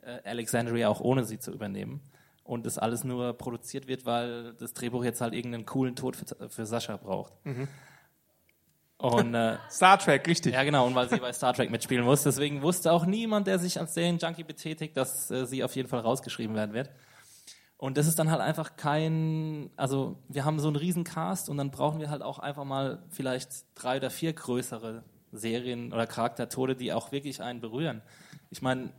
[0.03, 2.01] äh, Alexandria auch ohne sie zu übernehmen.
[2.49, 6.49] Und das alles nur produziert wird, weil das Drehbuch jetzt halt irgendeinen coolen Tod für,
[6.49, 7.35] für Sascha braucht.
[7.45, 7.69] Mhm.
[8.97, 10.55] Und äh, Star Trek, richtig.
[10.55, 12.23] ja, genau, und weil sie bei Star Trek mitspielen muss.
[12.23, 16.01] Deswegen wusste auch niemand, der sich als Serienjunkie betätigt, dass äh, sie auf jeden Fall
[16.01, 16.89] rausgeschrieben werden wird.
[17.77, 21.59] Und das ist dann halt einfach kein, also wir haben so einen riesen Cast und
[21.59, 26.77] dann brauchen wir halt auch einfach mal vielleicht drei oder vier größere Serien oder Charaktertode,
[26.77, 28.01] die auch wirklich einen berühren.
[28.49, 28.95] Ich meine,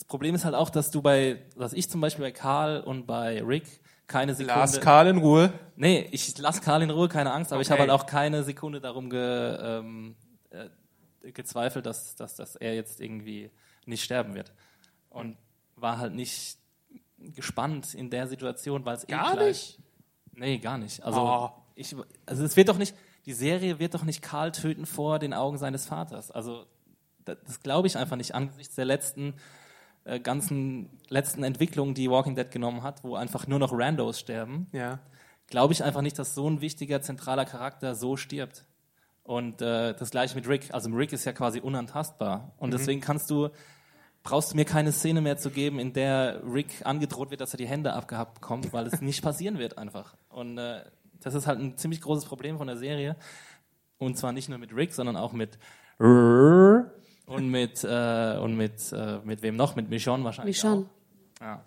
[0.00, 3.06] das Problem ist halt auch, dass du bei, dass ich zum Beispiel bei Karl und
[3.06, 4.54] bei Rick keine Sekunde.
[4.58, 5.52] Lars Karl in Ruhe.
[5.76, 7.78] Nee, ich lasse Karl in Ruhe, keine Angst, aber ich Okay.
[7.78, 9.20] habe halt auch keine Sekunde darum ge,
[9.60, 10.16] ähm,
[10.48, 13.50] äh, gezweifelt, dass, dass, dass er jetzt irgendwie
[13.84, 14.52] nicht sterben wird.
[15.10, 15.36] Und
[15.76, 16.56] war halt nicht
[17.18, 19.78] gespannt in der Situation, weil es eh Gar nicht?
[20.32, 21.02] Nee, gar nicht.
[21.04, 21.50] Also, Oh.
[21.74, 21.94] ich,
[22.24, 22.94] also es wird doch nicht,
[23.26, 26.30] die Serie wird doch nicht Karl töten vor den Augen seines Vaters.
[26.30, 26.64] Also
[27.26, 29.34] das, das glaube ich einfach nicht angesichts der letzten
[30.04, 34.66] äh, ganzen letzten Entwicklungen, die Walking Dead genommen hat, wo einfach nur noch Randos sterben.
[34.72, 34.98] Ja.
[35.48, 38.64] Glaube ich einfach nicht, dass so ein wichtiger zentraler Charakter so stirbt.
[39.22, 40.72] Und äh, das gleiche mit Rick.
[40.72, 42.52] Also Rick ist ja quasi unantastbar.
[42.58, 42.72] Und Mhm.
[42.72, 43.48] deswegen kannst du
[44.22, 47.56] brauchst du mir keine Szene mehr zu geben, in der Rick angedroht wird, dass er
[47.56, 50.14] die Hände abgehabt bekommt, weil es nicht passieren wird einfach.
[50.28, 50.84] Und äh,
[51.20, 53.16] das ist halt ein ziemlich großes Problem von der Serie.
[53.96, 55.58] Und zwar nicht nur mit Rick, sondern auch mit
[57.30, 59.76] und mit äh, und mit äh, mit wem noch?
[59.76, 60.62] Mit Michonne wahrscheinlich.
[60.62, 60.86] Michonne.
[61.40, 61.44] Auch.
[61.44, 61.64] Ja.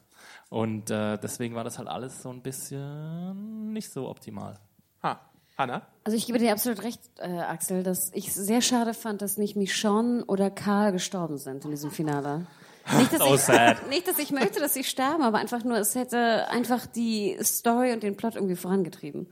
[0.49, 4.59] Und äh, deswegen war das halt alles so ein bisschen nicht so optimal.
[5.01, 5.19] Ha.
[5.55, 5.81] Anna?
[6.03, 9.55] Also ich gebe dir absolut recht, äh, Axel, dass ich sehr schade fand, dass nicht
[9.55, 12.47] Michonne oder Karl gestorben sind in diesem Finale.
[12.97, 13.87] Nicht dass, So ich, sad.
[13.89, 17.93] nicht, dass ich möchte, dass sie sterben, aber einfach nur, es hätte einfach die Story
[17.93, 19.27] und den Plot irgendwie vorangetrieben.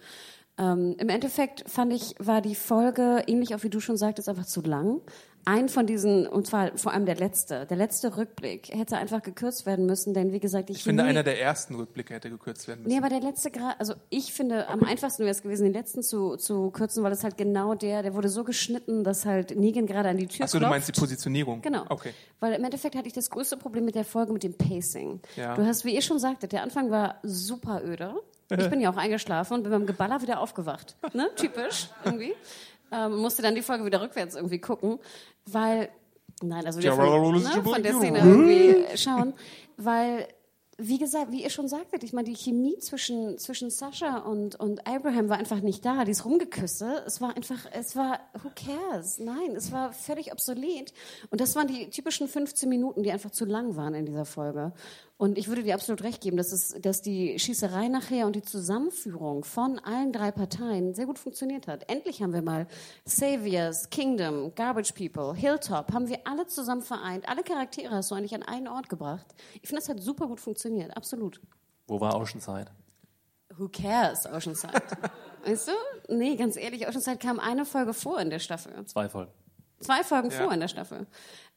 [0.58, 4.46] Ähm, Im Endeffekt fand ich, war die Folge, ähnlich auch wie du schon sagtest, einfach
[4.46, 5.02] zu lang.
[5.46, 9.66] Ein von diesen, und zwar vor allem der letzte, der letzte Rückblick hätte einfach gekürzt
[9.66, 12.84] werden müssen, denn wie gesagt, die Ich finde, einer der ersten Rückblicke hätte gekürzt werden
[12.84, 12.94] müssen.
[12.94, 16.38] Nee, aber der letzte also ich finde, am einfachsten wäre es gewesen, den letzten zu,
[16.38, 20.10] zu kürzen, weil es halt genau der, der wurde so geschnitten, dass halt Negan gerade
[20.10, 21.62] an die Tür Achso, du meinst die Positionierung.
[21.62, 21.86] Genau.
[21.90, 22.14] Okay.
[22.40, 25.22] Weil im Endeffekt hatte ich das größte Problem mit der Folge mit dem Pacing.
[25.36, 25.56] Ja.
[25.56, 28.16] Du hast, wie ihr schon sagtet, der Anfang war super öde.
[28.60, 30.98] Ich bin ja auch eingeschlafen und bin beim Geballer wieder aufgewacht.
[31.14, 31.30] Ne?
[31.36, 32.34] Typisch, irgendwie.
[32.92, 35.00] Ähm, musste dann die Folge wieder rückwärts irgendwie gucken,
[35.46, 35.90] weil,
[36.42, 39.34] nein, also wieder von, ne, von der Szene irgendwie schauen,
[39.78, 40.28] weil
[40.84, 44.88] wie gesagt, wie ihr schon sagtet, ich meine, die Chemie zwischen, zwischen Sascha und, und
[44.88, 46.06] Abraham war einfach nicht da.
[46.06, 49.20] Dieses Rumgeküsse, es war einfach, es war, who cares?
[49.20, 50.92] Nein, es war völlig obsolet.
[51.30, 54.74] Und das waren die typischen 15 Minuten, die einfach zu lang waren in dieser Folge.
[55.22, 58.42] Und ich würde dir absolut recht geben, dass, es, dass die Schießerei nachher und die
[58.42, 61.88] Zusammenführung von allen drei Parteien sehr gut funktioniert hat.
[61.92, 62.66] Endlich haben wir mal
[63.06, 67.30] Saviors, Kingdom, Garbage People, Hilltop, haben wir alle zusammen vereint.
[67.30, 69.28] Alle Charaktere hast du eigentlich an einen Ort gebracht.
[69.62, 71.40] Ich finde, das hat super gut funktioniert, absolut.
[71.86, 72.72] Wo war Oceanside?
[73.58, 74.82] Who cares, Oceanside?
[75.46, 76.16] weißt du?
[76.16, 78.74] Nee, ganz ehrlich, Oceanside kam eine Folge vor in der Staffel.
[78.88, 79.32] Zwei Folgen.
[79.82, 80.38] Zwei Folgen Ja.
[80.38, 81.08] vor in der Staffel.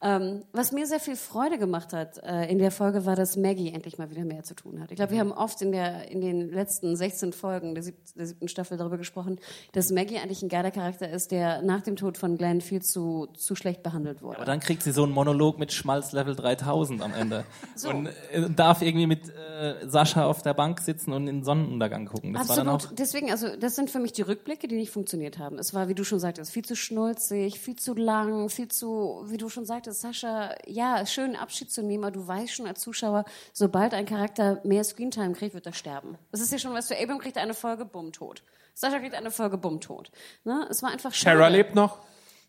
[0.05, 3.73] Ähm, was mir sehr viel Freude gemacht hat äh, in der Folge war, dass Maggie
[3.73, 4.91] endlich mal wieder mehr zu tun hat.
[4.91, 8.27] Ich glaube, wir haben oft in, der, in den letzten 16 Folgen der, sieb der
[8.27, 9.41] siebten Staffel darüber gesprochen,
[9.73, 13.29] dass Maggie eigentlich ein geiler Charakter ist, der nach dem Tod von Glenn viel zu,
[13.35, 14.37] zu schlecht behandelt wurde.
[14.37, 17.47] Aber dann kriegt sie so einen Monolog mit Schmalz Level 3000 am Ende.
[17.91, 22.07] Und äh, darf irgendwie mit äh, Sascha auf der Bank sitzen und in den Sonnenuntergang
[22.07, 22.35] gucken.
[22.35, 22.93] Das war dann Absolut.
[22.93, 22.97] auch.
[22.97, 25.59] Deswegen, also das sind für mich die Rückblicke, die nicht funktioniert haben.
[25.59, 29.37] Es war, wie du schon sagtest, viel zu schnulzig, viel zu lang, viel zu, wie
[29.37, 33.25] du schon sagtest, Sascha, ja, schön Abschied zu nehmen, aber du weißt schon als Zuschauer,
[33.53, 36.19] sobald ein Charakter mehr Screentime kriegt, wird er sterben.
[36.31, 38.43] Das ist ja schon, weißt du, Abram kriegt eine Folge, bumm, tot.
[38.75, 40.11] Sascha kriegt eine Folge, bumm, tot.
[40.45, 40.67] Ne?
[40.69, 41.39] Es war einfach schade.
[41.39, 42.01] Shara lebt noch.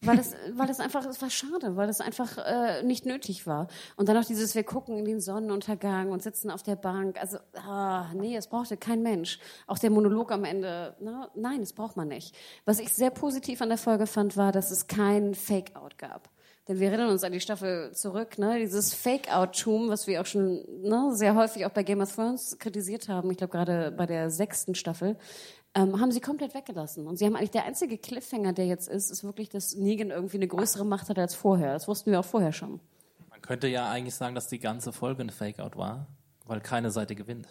[0.01, 3.67] Weil es, weil es einfach, es war schade, weil es einfach äh, nicht nötig war.
[3.95, 7.19] Und dann noch dieses, wir gucken in den Sonnenuntergang und sitzen auf der Bank.
[7.19, 9.39] Also, ah, nee, es brauchte kein Mensch.
[9.67, 11.29] Auch der Monolog am Ende, ne?
[11.35, 12.35] nein, das braucht man nicht.
[12.65, 16.29] Was ich sehr positiv an der Folge fand, war, dass es kein Fake-Out gab.
[16.67, 18.57] Denn wir erinnern uns an die Staffel zurück, ne?
[18.59, 23.07] dieses Fake-Out-Tum, was wir auch schon ne, sehr häufig auch bei Game of Thrones kritisiert
[23.07, 25.15] haben, ich glaube gerade bei der sechsten Staffel,
[25.75, 27.05] ähm, haben sie komplett weggelassen.
[27.05, 30.37] Und sie haben eigentlich der einzige Cliffhanger, der jetzt ist, ist wirklich, dass Negan irgendwie
[30.37, 31.73] eine größere Macht hat als vorher.
[31.73, 32.79] Das wussten wir auch vorher schon.
[33.29, 36.07] Man könnte ja eigentlich sagen, dass die ganze Folge ein Fake-Out war,
[36.45, 37.47] weil keine Seite gewinnt.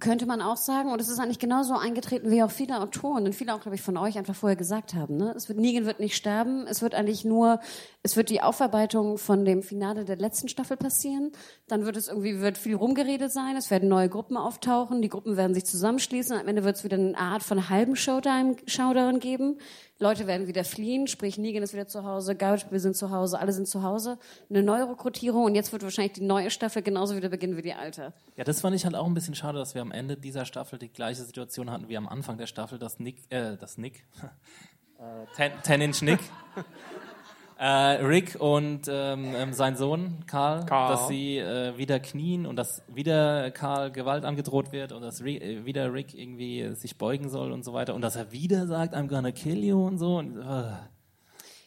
[0.00, 3.34] Könnte man auch sagen, und es ist eigentlich genauso eingetreten, wie auch viele Autoren und
[3.34, 5.16] viele auch, glaube ich, von euch einfach vorher gesagt haben.
[5.16, 5.32] Ne?
[5.36, 7.60] Es wird, Negan wird nicht sterben, es wird eigentlich nur,
[8.02, 11.32] es wird die Aufarbeitung von dem Finale der letzten Staffel passieren.
[11.66, 15.36] Dann wird es irgendwie, wird viel rumgeredet sein, es werden neue Gruppen auftauchen, die Gruppen
[15.36, 19.58] werden sich zusammenschließen, am Ende wird es wieder eine Art von halben Showdown, Showdown geben.
[20.00, 23.38] Leute werden wieder fliehen, sprich Negan ist wieder zu Hause, Garbage wir sind zu Hause,
[23.40, 24.18] alle sind zu Hause.
[24.48, 27.74] Eine neue Rekrutierung und jetzt wird wahrscheinlich die neue Staffel genauso wieder beginnen wie die
[27.74, 28.12] alte.
[28.36, 30.78] Ja, das fand ich halt auch ein bisschen schade, dass wir am Ende dieser Staffel
[30.78, 34.04] die gleiche Situation hatten wie am Anfang der Staffel, dass Nick, äh, das Nick,
[34.98, 36.20] äh, Ten, Ten Inch Nick,
[37.58, 40.92] äh, Rick und ähm, ähm, sein Sohn Karl, Karl.
[40.92, 45.42] dass sie äh, wieder knien und dass wieder Karl Gewalt angedroht wird und dass Rick,
[45.42, 48.66] äh, wieder Rick irgendwie äh, sich beugen soll und so weiter und dass er wieder
[48.68, 50.18] sagt, I'm gonna kill you und so.
[50.18, 50.72] Und, äh.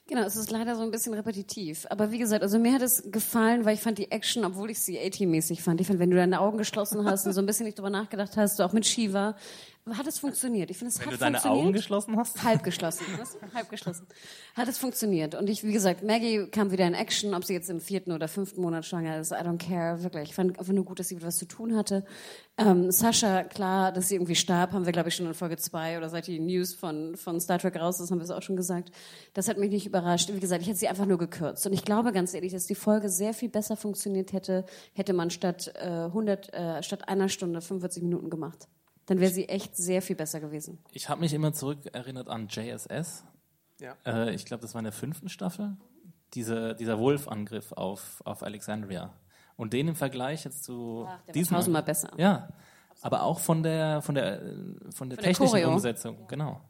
[0.07, 1.85] Genau, es ist leider so ein bisschen repetitiv.
[1.89, 4.79] Aber wie gesagt, also mir hat es gefallen, weil ich fand die Action, obwohl ich
[4.79, 7.65] sie A-Team-mäßig fand, ich fand, wenn du deine Augen geschlossen hast und so ein bisschen
[7.65, 9.35] nicht drüber nachgedacht hast, auch mit Shiva,
[9.89, 10.69] Hat es funktioniert?
[10.69, 11.65] Ich finde, es Wenn hat du deine funktioniert.
[11.65, 12.43] Augen geschlossen hast?
[12.43, 13.03] Halb geschlossen.
[13.17, 13.37] Was?
[13.53, 14.05] Halb geschlossen.
[14.55, 15.33] Hat es funktioniert.
[15.33, 18.27] Und ich, wie gesagt, Maggie kam wieder in Action, ob sie jetzt im vierten oder
[18.27, 19.31] fünften Monat schwanger ist.
[19.31, 20.03] I don't care.
[20.03, 20.29] Wirklich.
[20.29, 22.05] Ich fand einfach nur gut, dass sie wieder was zu tun hatte.
[22.57, 25.97] Ähm, Sascha, klar, dass sie irgendwie starb, haben wir, glaube ich, schon in Folge zwei
[25.97, 28.55] oder seit die News von, von Star Trek raus ist, haben wir es auch schon
[28.55, 28.91] gesagt.
[29.33, 30.29] Das hat mich nicht überrascht.
[30.31, 31.65] Wie gesagt, ich hätte sie einfach nur gekürzt.
[31.65, 35.31] Und ich glaube ganz ehrlich, dass die Folge sehr viel besser funktioniert hätte, hätte man
[35.31, 38.67] statt, äh, 100, äh, statt einer Stunde 45 Minuten gemacht.
[39.11, 40.79] Dann wäre sie echt sehr viel besser gewesen.
[40.93, 43.25] Ich habe mich immer zurückerinnert an JSS.
[43.81, 43.97] Ja.
[44.05, 45.75] Äh, ich glaube, das war in der fünften Staffel.
[46.33, 49.13] Diese, dieser Wolf-Angriff auf, auf Alexandria.
[49.57, 51.57] Und den im Vergleich jetzt zu Ach, der diesem.
[51.57, 52.09] tausendmal besser.
[52.15, 52.53] Ja.
[53.01, 55.73] Aber auch von der, von der, äh, von der der technischen Choreo.
[55.73, 56.25] Umsetzung.
[56.29, 56.61] Genau.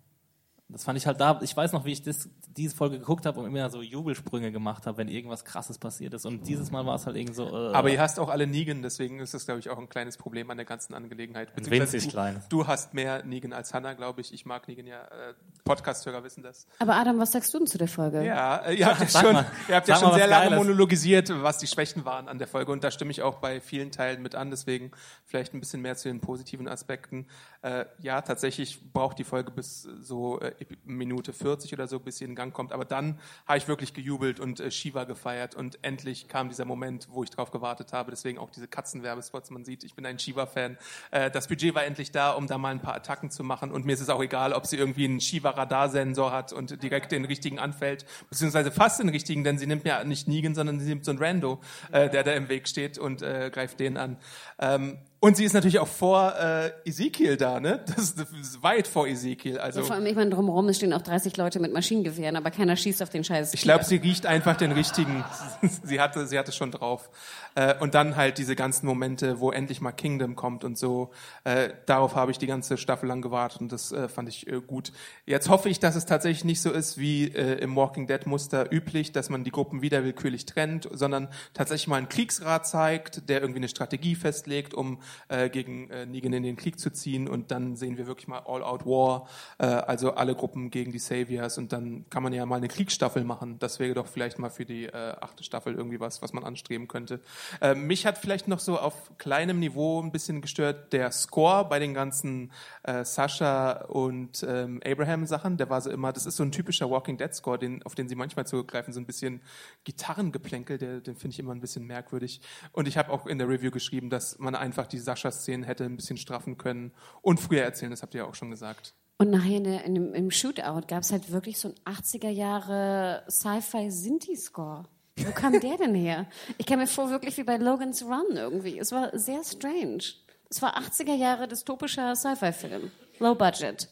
[0.67, 1.39] Das fand ich halt da.
[1.43, 2.27] Ich weiß noch, wie ich das,
[2.57, 6.25] diese Folge geguckt habe und immer so Jubelsprünge gemacht habe, wenn irgendwas Krasses passiert ist.
[6.25, 7.47] Und dieses Mal war es halt irgendwie so.
[7.47, 10.17] Äh, Aber ihr hast auch alle Negan, deswegen ist das, glaube ich, auch ein kleines
[10.17, 11.55] Problem an der ganzen Angelegenheit.
[11.55, 12.47] Beziehungsweise winzig du, kleines.
[12.49, 14.33] Du hast mehr Negan als Hannah, glaube ich.
[14.33, 15.03] Ich mag Negan ja.
[15.03, 15.33] Äh,
[15.63, 16.67] Podcast-Hörer wissen das.
[16.79, 18.25] Aber Adam, was sagst du denn zu der Folge?
[18.25, 19.45] Ja, äh, ihr habt ja schon, mal.
[19.69, 22.71] ihr habt ja schon mal sehr lange monologisiert, was die Schwächen waren an der Folge.
[22.71, 24.49] Und da stimme ich auch bei vielen Teilen mit an.
[24.49, 24.91] Deswegen
[25.25, 27.27] vielleicht ein bisschen mehr zu den positiven Aspekten.
[27.61, 30.53] Äh, ja, tatsächlich braucht die Folge bis so äh,
[30.83, 32.71] Minute 40 oder so, bis sie in Gang kommt.
[32.71, 35.53] Aber dann habe ich wirklich gejubelt und äh, Shiva gefeiert.
[35.53, 38.09] Und endlich kam dieser Moment, wo ich drauf gewartet habe.
[38.09, 39.51] Deswegen auch diese Katzenwerbespots.
[39.51, 40.77] Man sieht, ich bin ein Shiva-Fan.
[41.11, 43.71] Äh, das Budget war endlich da, um da mal ein paar Attacken zu machen.
[43.71, 47.25] Und mir ist es auch egal, ob sie irgendwie einen Shiva-Radarsensor hat und direkt den
[47.25, 48.05] richtigen anfällt.
[48.29, 51.19] Beziehungsweise fast den richtigen, denn sie nimmt ja nicht Negan, sondern sie nimmt so einen
[51.19, 51.61] Rando,
[51.91, 54.17] äh, der da im Weg steht und äh, greift den an.
[54.57, 57.79] Ähm, und sie ist natürlich auch vor äh, Ezekiel da, ne?
[57.85, 59.59] Das ist, weit vor Ezekiel.
[59.59, 62.49] Also Ja, vor allem, ich meine, drumherum es stehen auch 30 Leute mit Maschinengewehren, aber
[62.49, 63.53] keiner schießt auf den Scheiß.
[63.53, 65.23] Ich glaube, sie riecht einfach den richtigen.
[65.83, 67.11] sie hatte, sie hatte schon drauf.
[67.53, 71.11] Äh, und dann halt diese ganzen Momente, wo endlich mal Kingdom kommt und so.
[71.43, 74.59] Äh, darauf habe ich die ganze Staffel lang gewartet und das äh, fand ich äh,
[74.59, 74.91] gut.
[75.27, 78.71] Jetzt hoffe ich, dass es tatsächlich nicht so ist wie äh, im Walking Dead Muster
[78.73, 83.41] üblich, dass man die Gruppen wieder willkürlich trennt, sondern tatsächlich mal einen Kriegsrat zeigt, der
[83.41, 87.51] irgendwie eine Strategie festlegt, um äh, gegen äh, Negan in den Krieg zu ziehen und
[87.51, 89.27] dann sehen wir wirklich mal All-Out War,
[89.57, 93.23] äh, also alle Gruppen gegen die Saviors und dann kann man ja mal eine Kriegsstaffel
[93.23, 93.59] machen.
[93.59, 96.87] Das wäre doch vielleicht mal für die äh, achte Staffel irgendwie was, was man anstreben
[96.87, 97.19] könnte.
[97.61, 101.79] Äh, mich hat vielleicht noch so auf kleinem Niveau ein bisschen gestört der Score bei
[101.79, 102.51] den ganzen
[102.83, 105.57] äh, Sascha und ähm, Abraham Sachen.
[105.57, 108.07] Der war so immer, das ist so ein typischer Walking Dead Score, den, auf den
[108.07, 109.41] sie manchmal zurückgreifen, so ein bisschen
[109.83, 112.41] Gitarrengeplänkel, der, den finde ich immer ein bisschen merkwürdig.
[112.71, 115.97] Und ich habe auch in der Review geschrieben, dass man einfach die Sascha-Szenen hätte ein
[115.97, 118.93] bisschen straffen können und früher erzählen, das habt ihr ja auch schon gesagt.
[119.17, 122.29] Und nachher in der, in dem, im Shootout gab es halt wirklich so ein 80er
[122.29, 124.85] Jahre Sci-Fi Sinti-Score.
[125.17, 126.25] Wo kam der denn her?
[126.57, 128.79] Ich kam mir vor, wirklich wie bei Logan's Run irgendwie.
[128.79, 130.03] Es war sehr strange.
[130.49, 132.91] Es war 80er Jahre dystopischer Sci-Fi-Film.
[133.19, 133.89] Low Budget.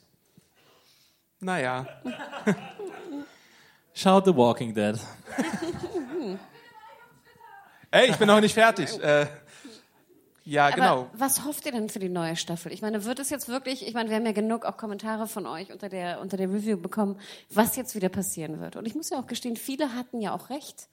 [1.41, 1.85] Naja,
[3.93, 4.97] Schaut The Walking Dead.
[7.91, 8.97] ey, ich bin noch nicht fertig.
[9.03, 9.27] Äh,
[10.43, 11.01] ja, genau.
[11.01, 12.71] Aber was hofft ihr denn für die neue Staffel?
[12.71, 15.45] Ich meine, wird es jetzt wirklich, ich meine, wir haben ja genug auch Kommentare von
[15.45, 18.75] euch unter der, unter der Review bekommen, was jetzt wieder passieren wird.
[18.75, 20.89] Und ich muss ja auch gestehen, viele hatten ja auch recht.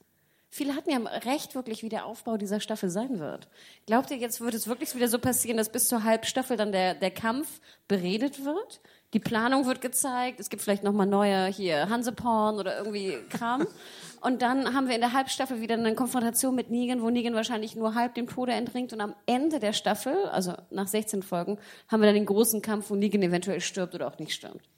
[0.49, 3.49] Viele hatten ja recht, wirklich, wie der Aufbau dieser Staffel sein wird.
[3.87, 6.95] Glaubt ihr, jetzt wird es wirklich wieder so passieren, dass bis zur Halbstaffel dann der,
[6.95, 8.81] der Kampf beredet wird?
[9.13, 13.67] Die Planung wird gezeigt, es gibt vielleicht nochmal neue hier Hanseporn oder irgendwie Kram.
[14.21, 17.77] Und dann haben wir in der Halbstaffel wieder eine Konfrontation mit Negan, wo Negan wahrscheinlich
[17.77, 18.93] nur halb dem Tode entringt.
[18.93, 21.59] Und am Ende der Staffel, also nach 16 Folgen,
[21.89, 24.69] haben wir dann den großen Kampf, wo Negan eventuell stirbt oder auch nicht stirbt.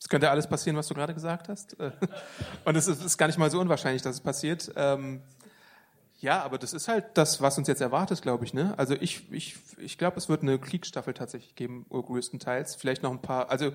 [0.00, 1.76] Es könnte alles passieren, was du gerade gesagt hast.
[2.64, 4.72] Und es ist, ist gar nicht mal so unwahrscheinlich, dass es passiert.
[6.24, 8.54] Ja, aber das ist halt das, was uns jetzt erwartet, glaube ich.
[8.54, 8.72] Ne?
[8.78, 12.76] Also ich, ich, ich glaube, es wird eine Kriegsstaffel tatsächlich geben, größtenteils.
[12.76, 13.72] Vielleicht noch ein paar, also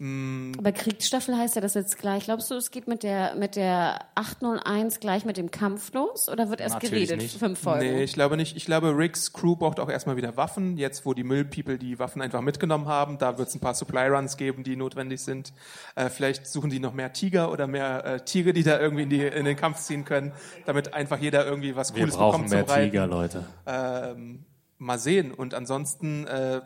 [0.00, 2.26] Aber Kriegsstaffel heißt ja das jetzt gleich.
[2.26, 6.28] Glaubst du, es geht mit der, mit der 801 gleich mit dem Kampf los?
[6.28, 7.22] Oder wird erst Natürlich geredet?
[7.24, 7.36] nicht.
[7.36, 7.80] Fünf Folgen.
[7.80, 8.56] Nee, ich glaube nicht.
[8.56, 10.76] Ich glaube, Ricks Crew braucht auch erstmal wieder Waffen.
[10.76, 14.06] Jetzt, wo die Müllpeople die Waffen einfach mitgenommen haben, da wird es ein paar Supply
[14.06, 15.52] Runs geben, die notwendig sind.
[15.96, 19.10] Äh, vielleicht suchen die noch mehr Tiger oder mehr äh, Tiere, die da irgendwie in,
[19.10, 20.30] die, in den Kampf ziehen können,
[20.64, 22.90] damit einfach jeder irgendwie was Wir Cooles brauchen bekommt mehr zum Reiten.
[22.92, 23.44] Tiger, Leute.
[23.66, 24.44] Ähm,
[24.78, 25.32] mal sehen.
[25.32, 26.60] Und ansonsten äh,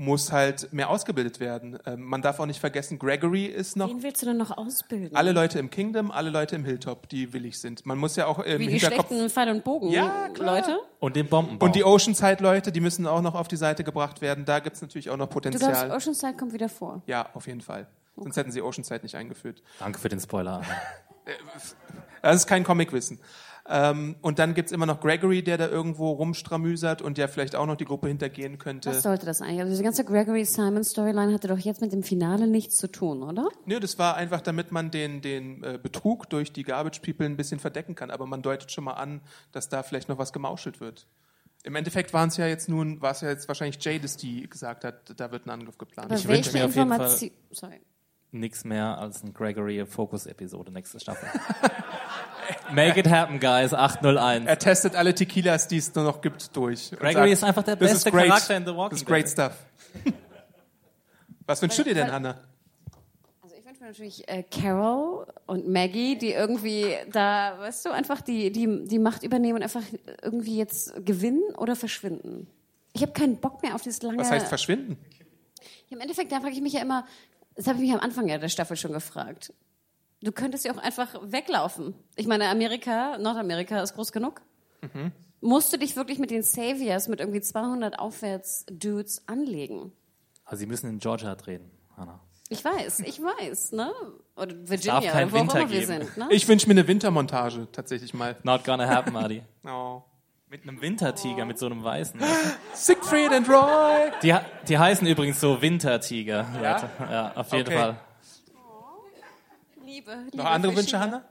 [0.00, 1.76] muss halt mehr ausgebildet werden.
[1.84, 5.16] Ähm, man darf auch nicht vergessen, Gregory ist noch Wen willst du denn noch ausbilden?
[5.16, 7.84] alle Leute im Kingdom, alle Leute im Hilltop, die willig sind.
[7.84, 10.54] Man muss ja auch im Wie die Hinterkopf schlechten Pfeil- und Bogen Ja, klar.
[10.60, 10.78] Leute?
[11.00, 11.66] Und den Bombenbau.
[11.66, 14.44] und die Oceanside-Leute, die müssen auch noch auf die Seite gebracht werden.
[14.44, 15.90] Da gibt's natürlich auch noch Du glaubst, Potenzial.
[15.90, 17.02] Oceanside kommt wieder vor.
[17.06, 17.88] Ja, auf jeden Fall.
[18.16, 19.62] Sonst hätten sie Oceanside nicht eingeführt.
[19.80, 20.62] Danke für den Spoiler.
[22.22, 23.18] Das ist kein Comicwissen.
[23.70, 27.66] Ähm, und dann gibt's immer noch Gregory, der da irgendwo rumstramüsert und der vielleicht auch
[27.66, 28.88] noch die Gruppe hintergehen könnte.
[28.88, 29.60] Was sollte das eigentlich?
[29.60, 33.22] Also diese ganze Gregory Simon Storyline hatte doch jetzt mit dem Finale nichts zu tun,
[33.22, 33.48] oder?
[33.66, 37.36] Nö, das war einfach, damit man den, den äh, Betrug durch die Garbage People ein
[37.36, 38.10] bisschen verdecken kann.
[38.10, 39.20] Aber man deutet schon mal an,
[39.52, 41.06] dass da vielleicht noch was gemauschelt wird.
[41.64, 44.84] Im Endeffekt waren es ja jetzt nun, war es ja jetzt wahrscheinlich Jadis, die gesagt
[44.84, 46.10] hat, da wird ein Angriff geplant.
[46.10, 47.30] Aber Ich wünsche welche mir auf jeden Fall- Information?
[47.50, 47.80] Sorry.
[48.30, 51.28] Nichts mehr als ein Gregory Focus-Episode nächste Staffel.
[52.72, 53.72] Make it happen, guys.
[53.72, 54.46] 801.
[54.46, 56.90] Er testet alle Tequilas, die es nur noch gibt, durch.
[56.98, 58.26] Gregory ist einfach der "This beste great.
[58.26, 59.52] Charakter in The Walking This is great Dead." stuff.
[61.46, 62.38] Was wünschst du dir denn, Anna?
[63.40, 68.20] Also ich wünsche mir natürlich äh, Carol und Maggie, die irgendwie da, weißt du, einfach
[68.20, 69.82] die, die, die Macht übernehmen und einfach
[70.22, 72.46] irgendwie jetzt gewinnen oder verschwinden.
[72.92, 74.18] Ich habe keinen Bock mehr auf dieses lange...
[74.18, 74.98] Was heißt verschwinden?
[75.88, 77.06] Ja, Im Endeffekt, da frage ich mich ja immer,
[77.58, 79.52] das habe ich mich am Anfang ja der Staffel schon gefragt.
[80.22, 81.92] Du könntest ja auch einfach weglaufen.
[82.14, 84.42] Ich meine, Amerika, Nordamerika ist groß genug.
[84.80, 85.10] Mhm.
[85.40, 89.90] Musst du dich wirklich mit den Saviors, mit irgendwie 200 Aufwärts-Dudes anlegen?
[90.44, 92.20] Also Sie müssen in Georgia drehen, Hannah.
[92.48, 93.92] Ich weiß, ich weiß, ne?
[94.36, 95.02] Oder Virginia,
[95.32, 96.28] wo auch immer wir sind, ne?
[96.30, 98.36] Ich wünsche mir eine Wintermontage, tatsächlich mal.
[98.44, 99.42] Not gonna happen, Adi.
[99.64, 100.02] Oh.
[100.50, 102.18] Mit einem Wintertiger, mit so einem weißen.
[102.72, 104.10] Siegfried and Roy!
[104.22, 104.34] Die,
[104.66, 106.46] die heißen übrigens so Wintertiger.
[106.62, 106.72] Ja?
[106.72, 106.90] Leute.
[107.00, 107.76] ja auf jeden Okay.
[107.78, 108.00] Fall.
[109.84, 111.24] Liebe, Noch andere Wünsche, Hannah?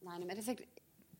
[0.00, 0.66] Nein, im Endeffekt,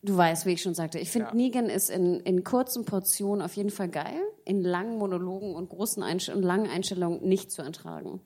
[0.02, 1.34] du weißt, wie ich schon sagte, ich finde, Ja.
[1.34, 6.02] Negan ist in, in kurzen Portionen auf jeden Fall geil, in langen Monologen und großen
[6.02, 8.20] Einst und langen Einstellungen nicht zu ertragen.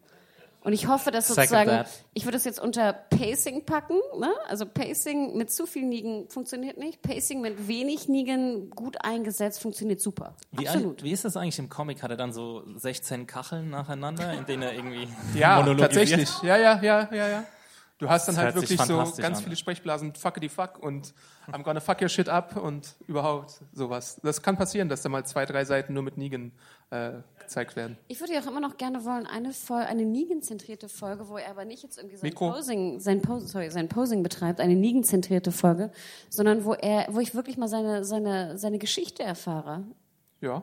[0.65, 1.85] Und ich hoffe, dass sozusagen,
[2.15, 4.31] ich würde es jetzt unter Pacing packen, ne?
[4.47, 10.01] also Pacing mit zu viel Negan funktioniert nicht, Pacing mit wenig Negan gut eingesetzt funktioniert
[10.01, 10.37] super.
[10.53, 11.03] Wie, Absolut.
[11.03, 12.03] wie ist das eigentlich im Comic?
[12.05, 16.11] Hat er dann so 16 Kacheln nacheinander, in denen er irgendwie Ja, monologisiert?
[16.21, 16.43] tatsächlich.
[16.43, 17.45] Ja, ja, ja, ja, ja.
[17.99, 19.45] Du hast dann Das halt wirklich so ganz an.
[19.45, 21.15] viele Sprechblasen, fuckity fuck und
[21.53, 24.21] I'm gonna fuck your shit up und überhaupt sowas.
[24.25, 26.51] Das kann passieren, dass da mal zwei, drei Seiten nur mit Negan
[26.91, 27.13] äh,
[27.53, 27.99] gezeigt werden.
[28.09, 31.51] Ich würde ja auch immer noch gerne wollen, eine, Fol eine Negan-zentrierte Folge, wo er
[31.51, 32.51] aber nicht jetzt irgendwie sein Mikro.
[32.51, 35.91] Posing, sein, Pos sorry, sein Posing betreibt, eine Negan-zentrierte Folge,
[36.31, 39.85] sondern wo er, wo ich wirklich mal seine, seine, seine Geschichte erfahre.
[40.41, 40.63] Ja.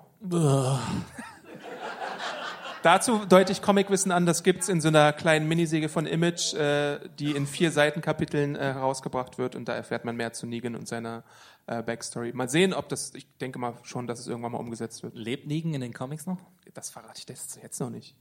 [2.82, 7.00] Dazu deute ich Comicwissen an, das gibt's in so einer kleinen Minisäge von Image, äh,
[7.20, 10.88] die in vier Seitenkapiteln äh, herausgebracht wird und da erfährt man mehr zu Negan und
[10.88, 11.24] seiner
[11.70, 12.34] äh, Backstory.
[12.34, 15.14] Mal sehen, ob das, ich denke mal schon, dass es irgendwann mal umgesetzt wird.
[15.16, 16.40] Lebt Negan in den Comics noch?
[16.74, 18.16] Das verrate ich das jetzt noch nicht.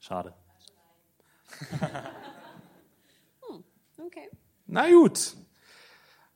[0.00, 0.34] Schade.
[4.06, 4.30] Okay.
[4.66, 5.36] Na gut.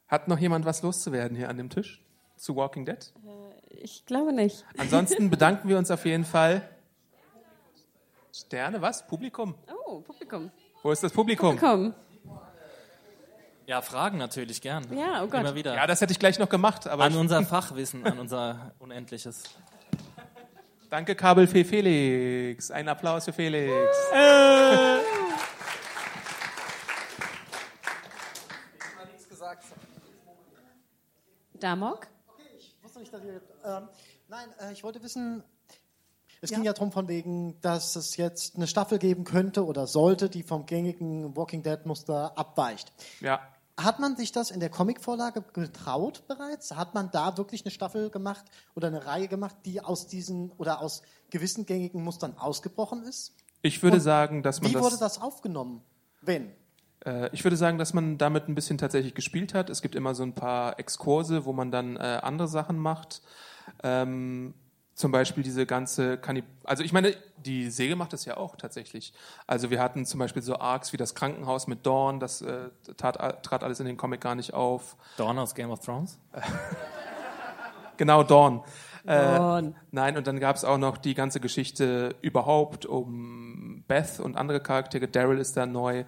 [0.06, 2.04] Hat noch jemand was loszuwerden hier an dem Tisch
[2.36, 3.12] zu Walking Dead?
[3.70, 4.64] Ich glaube nicht.
[4.76, 6.68] Ansonsten bedanken wir uns auf jeden Fall.
[8.32, 9.04] Sterne, was?
[9.06, 9.56] Publikum?
[9.84, 10.52] Oh, Publikum.
[10.82, 11.58] Wo ist das Publikum?
[11.58, 11.92] Komm.
[13.66, 14.86] Ja, Fragen natürlich gern.
[14.96, 15.40] Ja, oh Gott.
[15.40, 15.74] Immer wieder.
[15.74, 19.42] Ja, das hätte ich gleich noch gemacht, aber an unser Fachwissen, an unser Unendliches.
[20.88, 22.70] danke Kabelfee Felix.
[22.70, 23.74] Ein Applaus für Felix.
[31.58, 32.06] Damok?
[32.56, 33.40] Ich wusste nicht, dass ihr.
[33.64, 33.88] Ähm,
[34.28, 35.42] nein, äh, ich wollte wissen.
[36.42, 40.28] Es ging ja darum, von wegen, dass es jetzt eine Staffel geben könnte oder sollte,
[40.28, 42.92] die vom gängigen Walking Dead-Muster abweicht.
[43.20, 43.40] Ja.
[43.78, 46.74] Hat man sich das in der Comicvorlage getraut bereits?
[46.74, 48.44] Hat man da wirklich eine Staffel gemacht
[48.74, 53.34] oder eine Reihe gemacht, die aus diesen oder aus gewissen gängigen Mustern ausgebrochen ist?
[53.60, 55.82] Ich würde Und sagen, dass man Wie das, wurde das aufgenommen?
[56.22, 56.52] Wenn?
[57.04, 59.68] Äh, ich würde sagen, dass man damit ein bisschen tatsächlich gespielt hat.
[59.68, 63.20] Es gibt immer so ein paar Exkurse, wo man dann äh, andere Sachen macht.
[63.82, 64.54] Ähm,
[64.96, 69.12] zum Beispiel diese ganze Kannib also ich meine, die Säge macht das ja auch tatsächlich.
[69.46, 73.44] Also wir hatten zum Beispiel so Arcs wie das Krankenhaus mit Dawn, das äh, tat,
[73.44, 74.96] trat alles in den Comic gar nicht auf.
[75.18, 76.18] Dawn aus Game of Thrones?
[77.98, 78.62] Genau, Dawn.
[79.06, 79.68] Dawn.
[79.68, 84.36] Äh, nein, und dann gab es auch noch die ganze Geschichte überhaupt um Beth und
[84.36, 85.08] andere Charaktere.
[85.08, 86.04] Daryl ist da neu.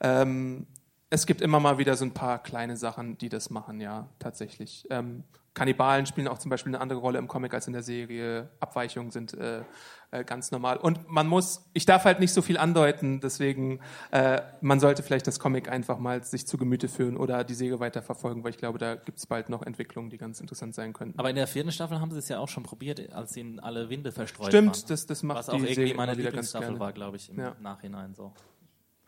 [0.00, 0.66] Ähm,
[1.10, 4.86] es gibt immer mal wieder so ein paar kleine Sachen, die das machen, ja, tatsächlich.
[4.90, 5.24] Ähm,
[5.54, 8.48] Kannibalen spielen auch zum Beispiel eine andere Rolle im Comic als in der Serie.
[8.60, 9.62] Abweichungen sind äh,
[10.10, 10.78] äh, ganz normal.
[10.78, 13.80] Und man muss, ich darf halt nicht so viel andeuten, deswegen,
[14.12, 17.80] äh, man sollte vielleicht das Comic einfach mal sich zu Gemüte führen oder die Serie
[17.80, 21.18] weiterverfolgen, weil ich glaube, da gibt es bald noch Entwicklungen, die ganz interessant sein könnten.
[21.18, 23.90] Aber in der vierten Staffel haben sie es ja auch schon probiert, als ihnen alle
[23.90, 24.84] Winde verstreut Stimmt, waren.
[24.88, 27.28] das- das macht Was auch irgendwie Serie meine immer wieder ganz Lieblingsstaffel war, glaube ich,
[27.28, 27.54] im Ja.
[27.60, 28.32] Nachhinein so.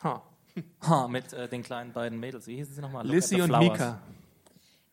[0.02, 0.22] Ha.
[0.86, 2.46] Ha, mit äh, den kleinen beiden Mädels.
[2.46, 3.06] Wie hießen sie nochmal?
[3.06, 3.50] Lissy und.
[3.58, 3.98] Mika.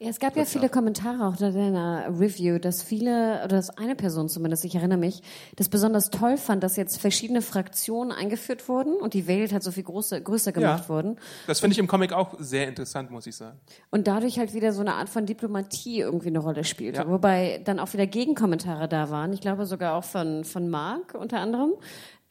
[0.02, 3.96] Ja, es gab ja viele Kommentare auch unter deiner Review, dass viele, oder dass eine
[3.96, 5.22] Person zumindest, ich erinnere mich,
[5.58, 9.70] das besonders toll fand, dass jetzt verschiedene Fraktionen eingeführt wurden und die Welt halt so
[9.70, 11.20] viel große, größer gemacht wurden.
[11.46, 13.60] Das finde ich im Comic auch sehr interessant, muss ich sagen.
[13.92, 17.02] Und dadurch halt wieder so eine Art von Diplomatie irgendwie eine Rolle spielte.
[17.02, 17.08] Ja.
[17.08, 19.34] Wobei dann auch wieder Gegenkommentare da waren.
[19.34, 21.74] Ich glaube sogar auch von, von Mark unter anderem.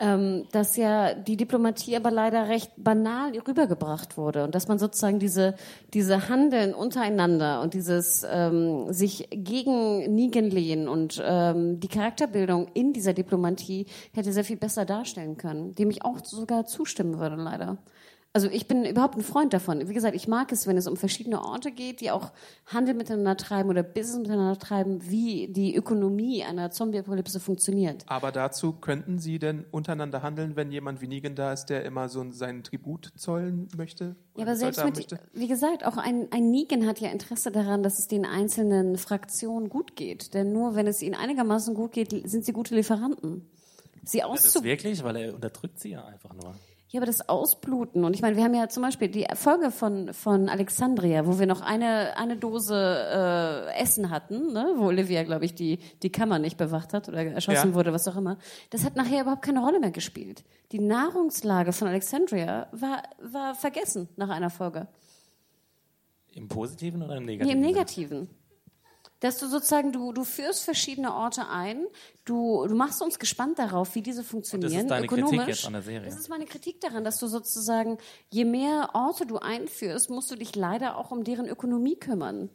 [0.02, 5.18] Ähm, dass ja die Diplomatie aber leider recht banal rübergebracht wurde und dass man sozusagen
[5.18, 5.54] diese,
[5.92, 12.94] diese Handeln untereinander und dieses ähm, sich gegen Negan lehnen und ähm, die Charakterbildung in
[12.94, 17.76] dieser Diplomatie hätte sehr viel besser darstellen können, dem ich auch sogar zustimmen würde, leider.
[18.32, 19.88] Also ich bin überhaupt ein Freund davon.
[19.88, 22.30] Wie gesagt, ich mag es, wenn es um verschiedene Orte geht, die auch
[22.64, 28.04] Handel miteinander treiben oder Business miteinander treiben, wie die Ökonomie einer Zombie-Apokalypse funktioniert.
[28.06, 32.08] Aber dazu könnten Sie denn untereinander handeln, wenn jemand wie Negan da ist, der immer
[32.08, 34.14] so seinen Tribut zollen möchte?
[34.36, 35.18] Ja, aber selbst mit, möchte?
[35.32, 39.68] wie gesagt, auch ein, ein Negan hat ja Interesse daran, dass es den einzelnen Fraktionen
[39.68, 40.34] gut geht.
[40.34, 43.50] Denn nur wenn es ihnen einigermaßen gut geht, sind sie gute Lieferanten.
[44.04, 46.54] Sie Das auszu wirklich, weil er unterdrückt sie ja einfach nur.
[46.92, 48.04] Ja, aber das Ausbluten.
[48.04, 51.46] Und ich meine, wir haben ja zum Beispiel die Folge von, von Alexandria, wo wir
[51.46, 54.72] noch eine, eine Dose äh, Essen hatten, ne?
[54.76, 57.74] wo Olivia, glaube ich, die, die Kammer nicht bewacht hat oder erschossen Ja.
[57.74, 58.38] wurde, was auch immer.
[58.70, 60.42] Das hat nachher überhaupt keine Rolle mehr gespielt.
[60.72, 64.88] Die Nahrungslage von Alexandria war, war vergessen nach einer Folge.
[66.32, 67.56] Im Positiven oder im Nee, Negativen?
[67.56, 68.28] im Negativen.
[69.20, 71.86] Dass du sozusagen, du, du führst verschiedene Orte ein,
[72.24, 74.88] du, du machst uns gespannt darauf, wie diese funktionieren.
[74.88, 75.48] deine Kritik ökonomisch.
[75.48, 76.08] jetzt an der Serie?
[76.08, 77.98] Das ist meine Kritik daran, dass du sozusagen,
[78.30, 82.50] je mehr Orte du einführst, musst du dich leider auch um deren Ökonomie kümmern.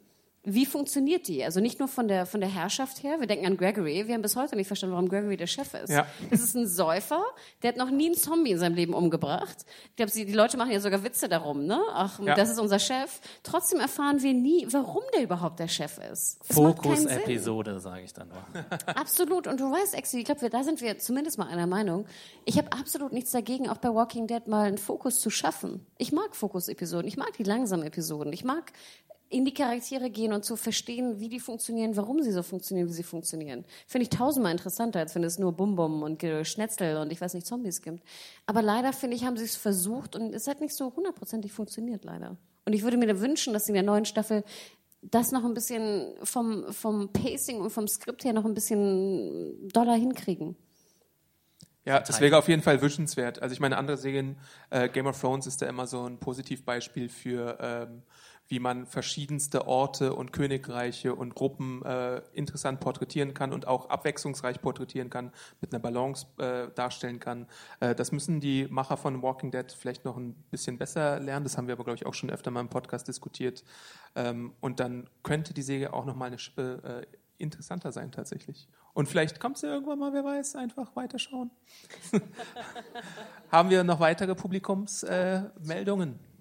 [0.48, 1.42] Wie funktioniert die?
[1.44, 3.18] Also nicht nur von der, von der Herrschaft her.
[3.18, 4.06] Wir denken an Gregory.
[4.06, 5.90] Wir haben bis heute nicht verstanden, warum Gregory der Chef ist.
[5.90, 6.06] Ja.
[6.30, 7.24] Das ist ein Säufer,
[7.62, 9.56] der hat noch nie einen Zombie in seinem Leben umgebracht.
[9.90, 11.80] Ich glaube, die Leute machen ja sogar Witze darum, ne?
[11.92, 12.36] Ach, Ja.
[12.36, 13.20] das ist unser Chef.
[13.42, 16.38] Trotzdem erfahren wir nie, warum der überhaupt der Chef ist.
[16.52, 18.38] Fokus-Episode, sage ich dann nur.
[18.96, 19.46] Absolut.
[19.46, 22.06] Und du weißt, Exi, ich glaube, da sind wir zumindest mal einer Meinung.
[22.44, 25.84] Ich habe absolut nichts dagegen, auch bei Walking Dead mal einen Fokus zu schaffen.
[25.98, 27.08] Ich mag Fokus-Episoden.
[27.08, 28.32] Ich mag die langsamen Episoden.
[28.32, 28.72] Ich mag
[29.28, 32.92] in die Charaktere gehen und zu verstehen, wie die funktionieren, warum sie so funktionieren, wie
[32.92, 33.64] sie funktionieren.
[33.86, 37.46] Finde ich tausendmal interessanter, als wenn es nur Bum-Bum und Schnetzel und ich weiß nicht,
[37.46, 38.02] Zombies gibt.
[38.46, 42.04] Aber leider, finde ich, haben sie es versucht und es hat nicht so hundertprozentig funktioniert,
[42.04, 42.36] leider.
[42.64, 44.44] Und ich würde mir da wünschen, dass sie in der neuen Staffel
[45.02, 49.94] das noch ein bisschen vom, vom Pacing und vom Skript her noch ein bisschen doller
[49.94, 50.56] hinkriegen.
[51.84, 53.40] Ja, das wäre auf jeden Fall wünschenswert.
[53.40, 54.36] Also ich meine, andere Serien,
[54.70, 58.02] äh, Game of Thrones ist da immer so ein Positivbeispiel für, ähm,
[58.48, 64.60] wie man verschiedenste Orte und Königreiche und Gruppen äh, interessant porträtieren kann und auch abwechslungsreich
[64.60, 67.46] porträtieren kann, mit einer Balance äh, darstellen kann.
[67.80, 71.44] Äh, das müssen die Macher von Walking Dead vielleicht noch ein bisschen besser lernen.
[71.44, 73.64] Das haben wir aber, glaube ich, auch schon öfter mal im Podcast diskutiert.
[74.14, 78.68] Ähm, und dann könnte die Serie auch noch mal eine Schippe äh, interessanter sein tatsächlich.
[78.94, 81.50] Und vielleicht kommt sie irgendwann mal, wer weiß, einfach weiterschauen.
[83.50, 86.10] Haben wir noch weitere Publikumsmeldungen?
[86.14, 86.35] Äh,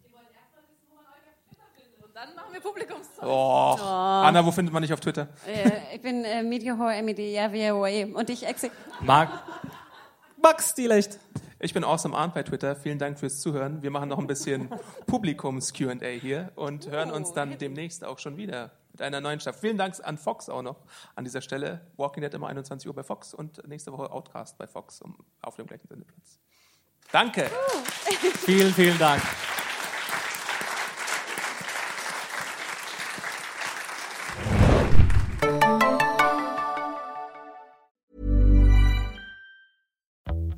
[2.56, 3.26] wir Publikumszeug.
[3.26, 3.78] oh.
[3.80, 5.28] Anna, wo findet man dich auf Twitter?
[5.48, 8.06] Äh, ich bin äh, Mediahor MED, ja, VOA.
[8.18, 8.72] Und ich exi.
[9.02, 9.30] Marc.
[10.42, 11.20] Max Stilecht.
[11.60, 12.76] Ich bin Awesome Arndt bei Twitter.
[12.76, 13.82] Vielen Dank fürs Zuhören.
[13.82, 14.70] Wir machen noch ein bisschen
[15.08, 19.62] Publikums-QA hier und hören uns dann demnächst auch schon wieder mit einer neuen Staffel.
[19.62, 20.78] Vielen Dank an Fox auch noch
[21.16, 21.82] an dieser Stelle.
[21.98, 25.56] Walking Dead immer 21 Uhr bei Fox und nächste Woche Outcast bei Fox um, auf
[25.56, 26.40] dem gleichen Sendeplatz.
[27.12, 27.50] Danke.
[28.46, 29.24] Vielen, vielen Dank.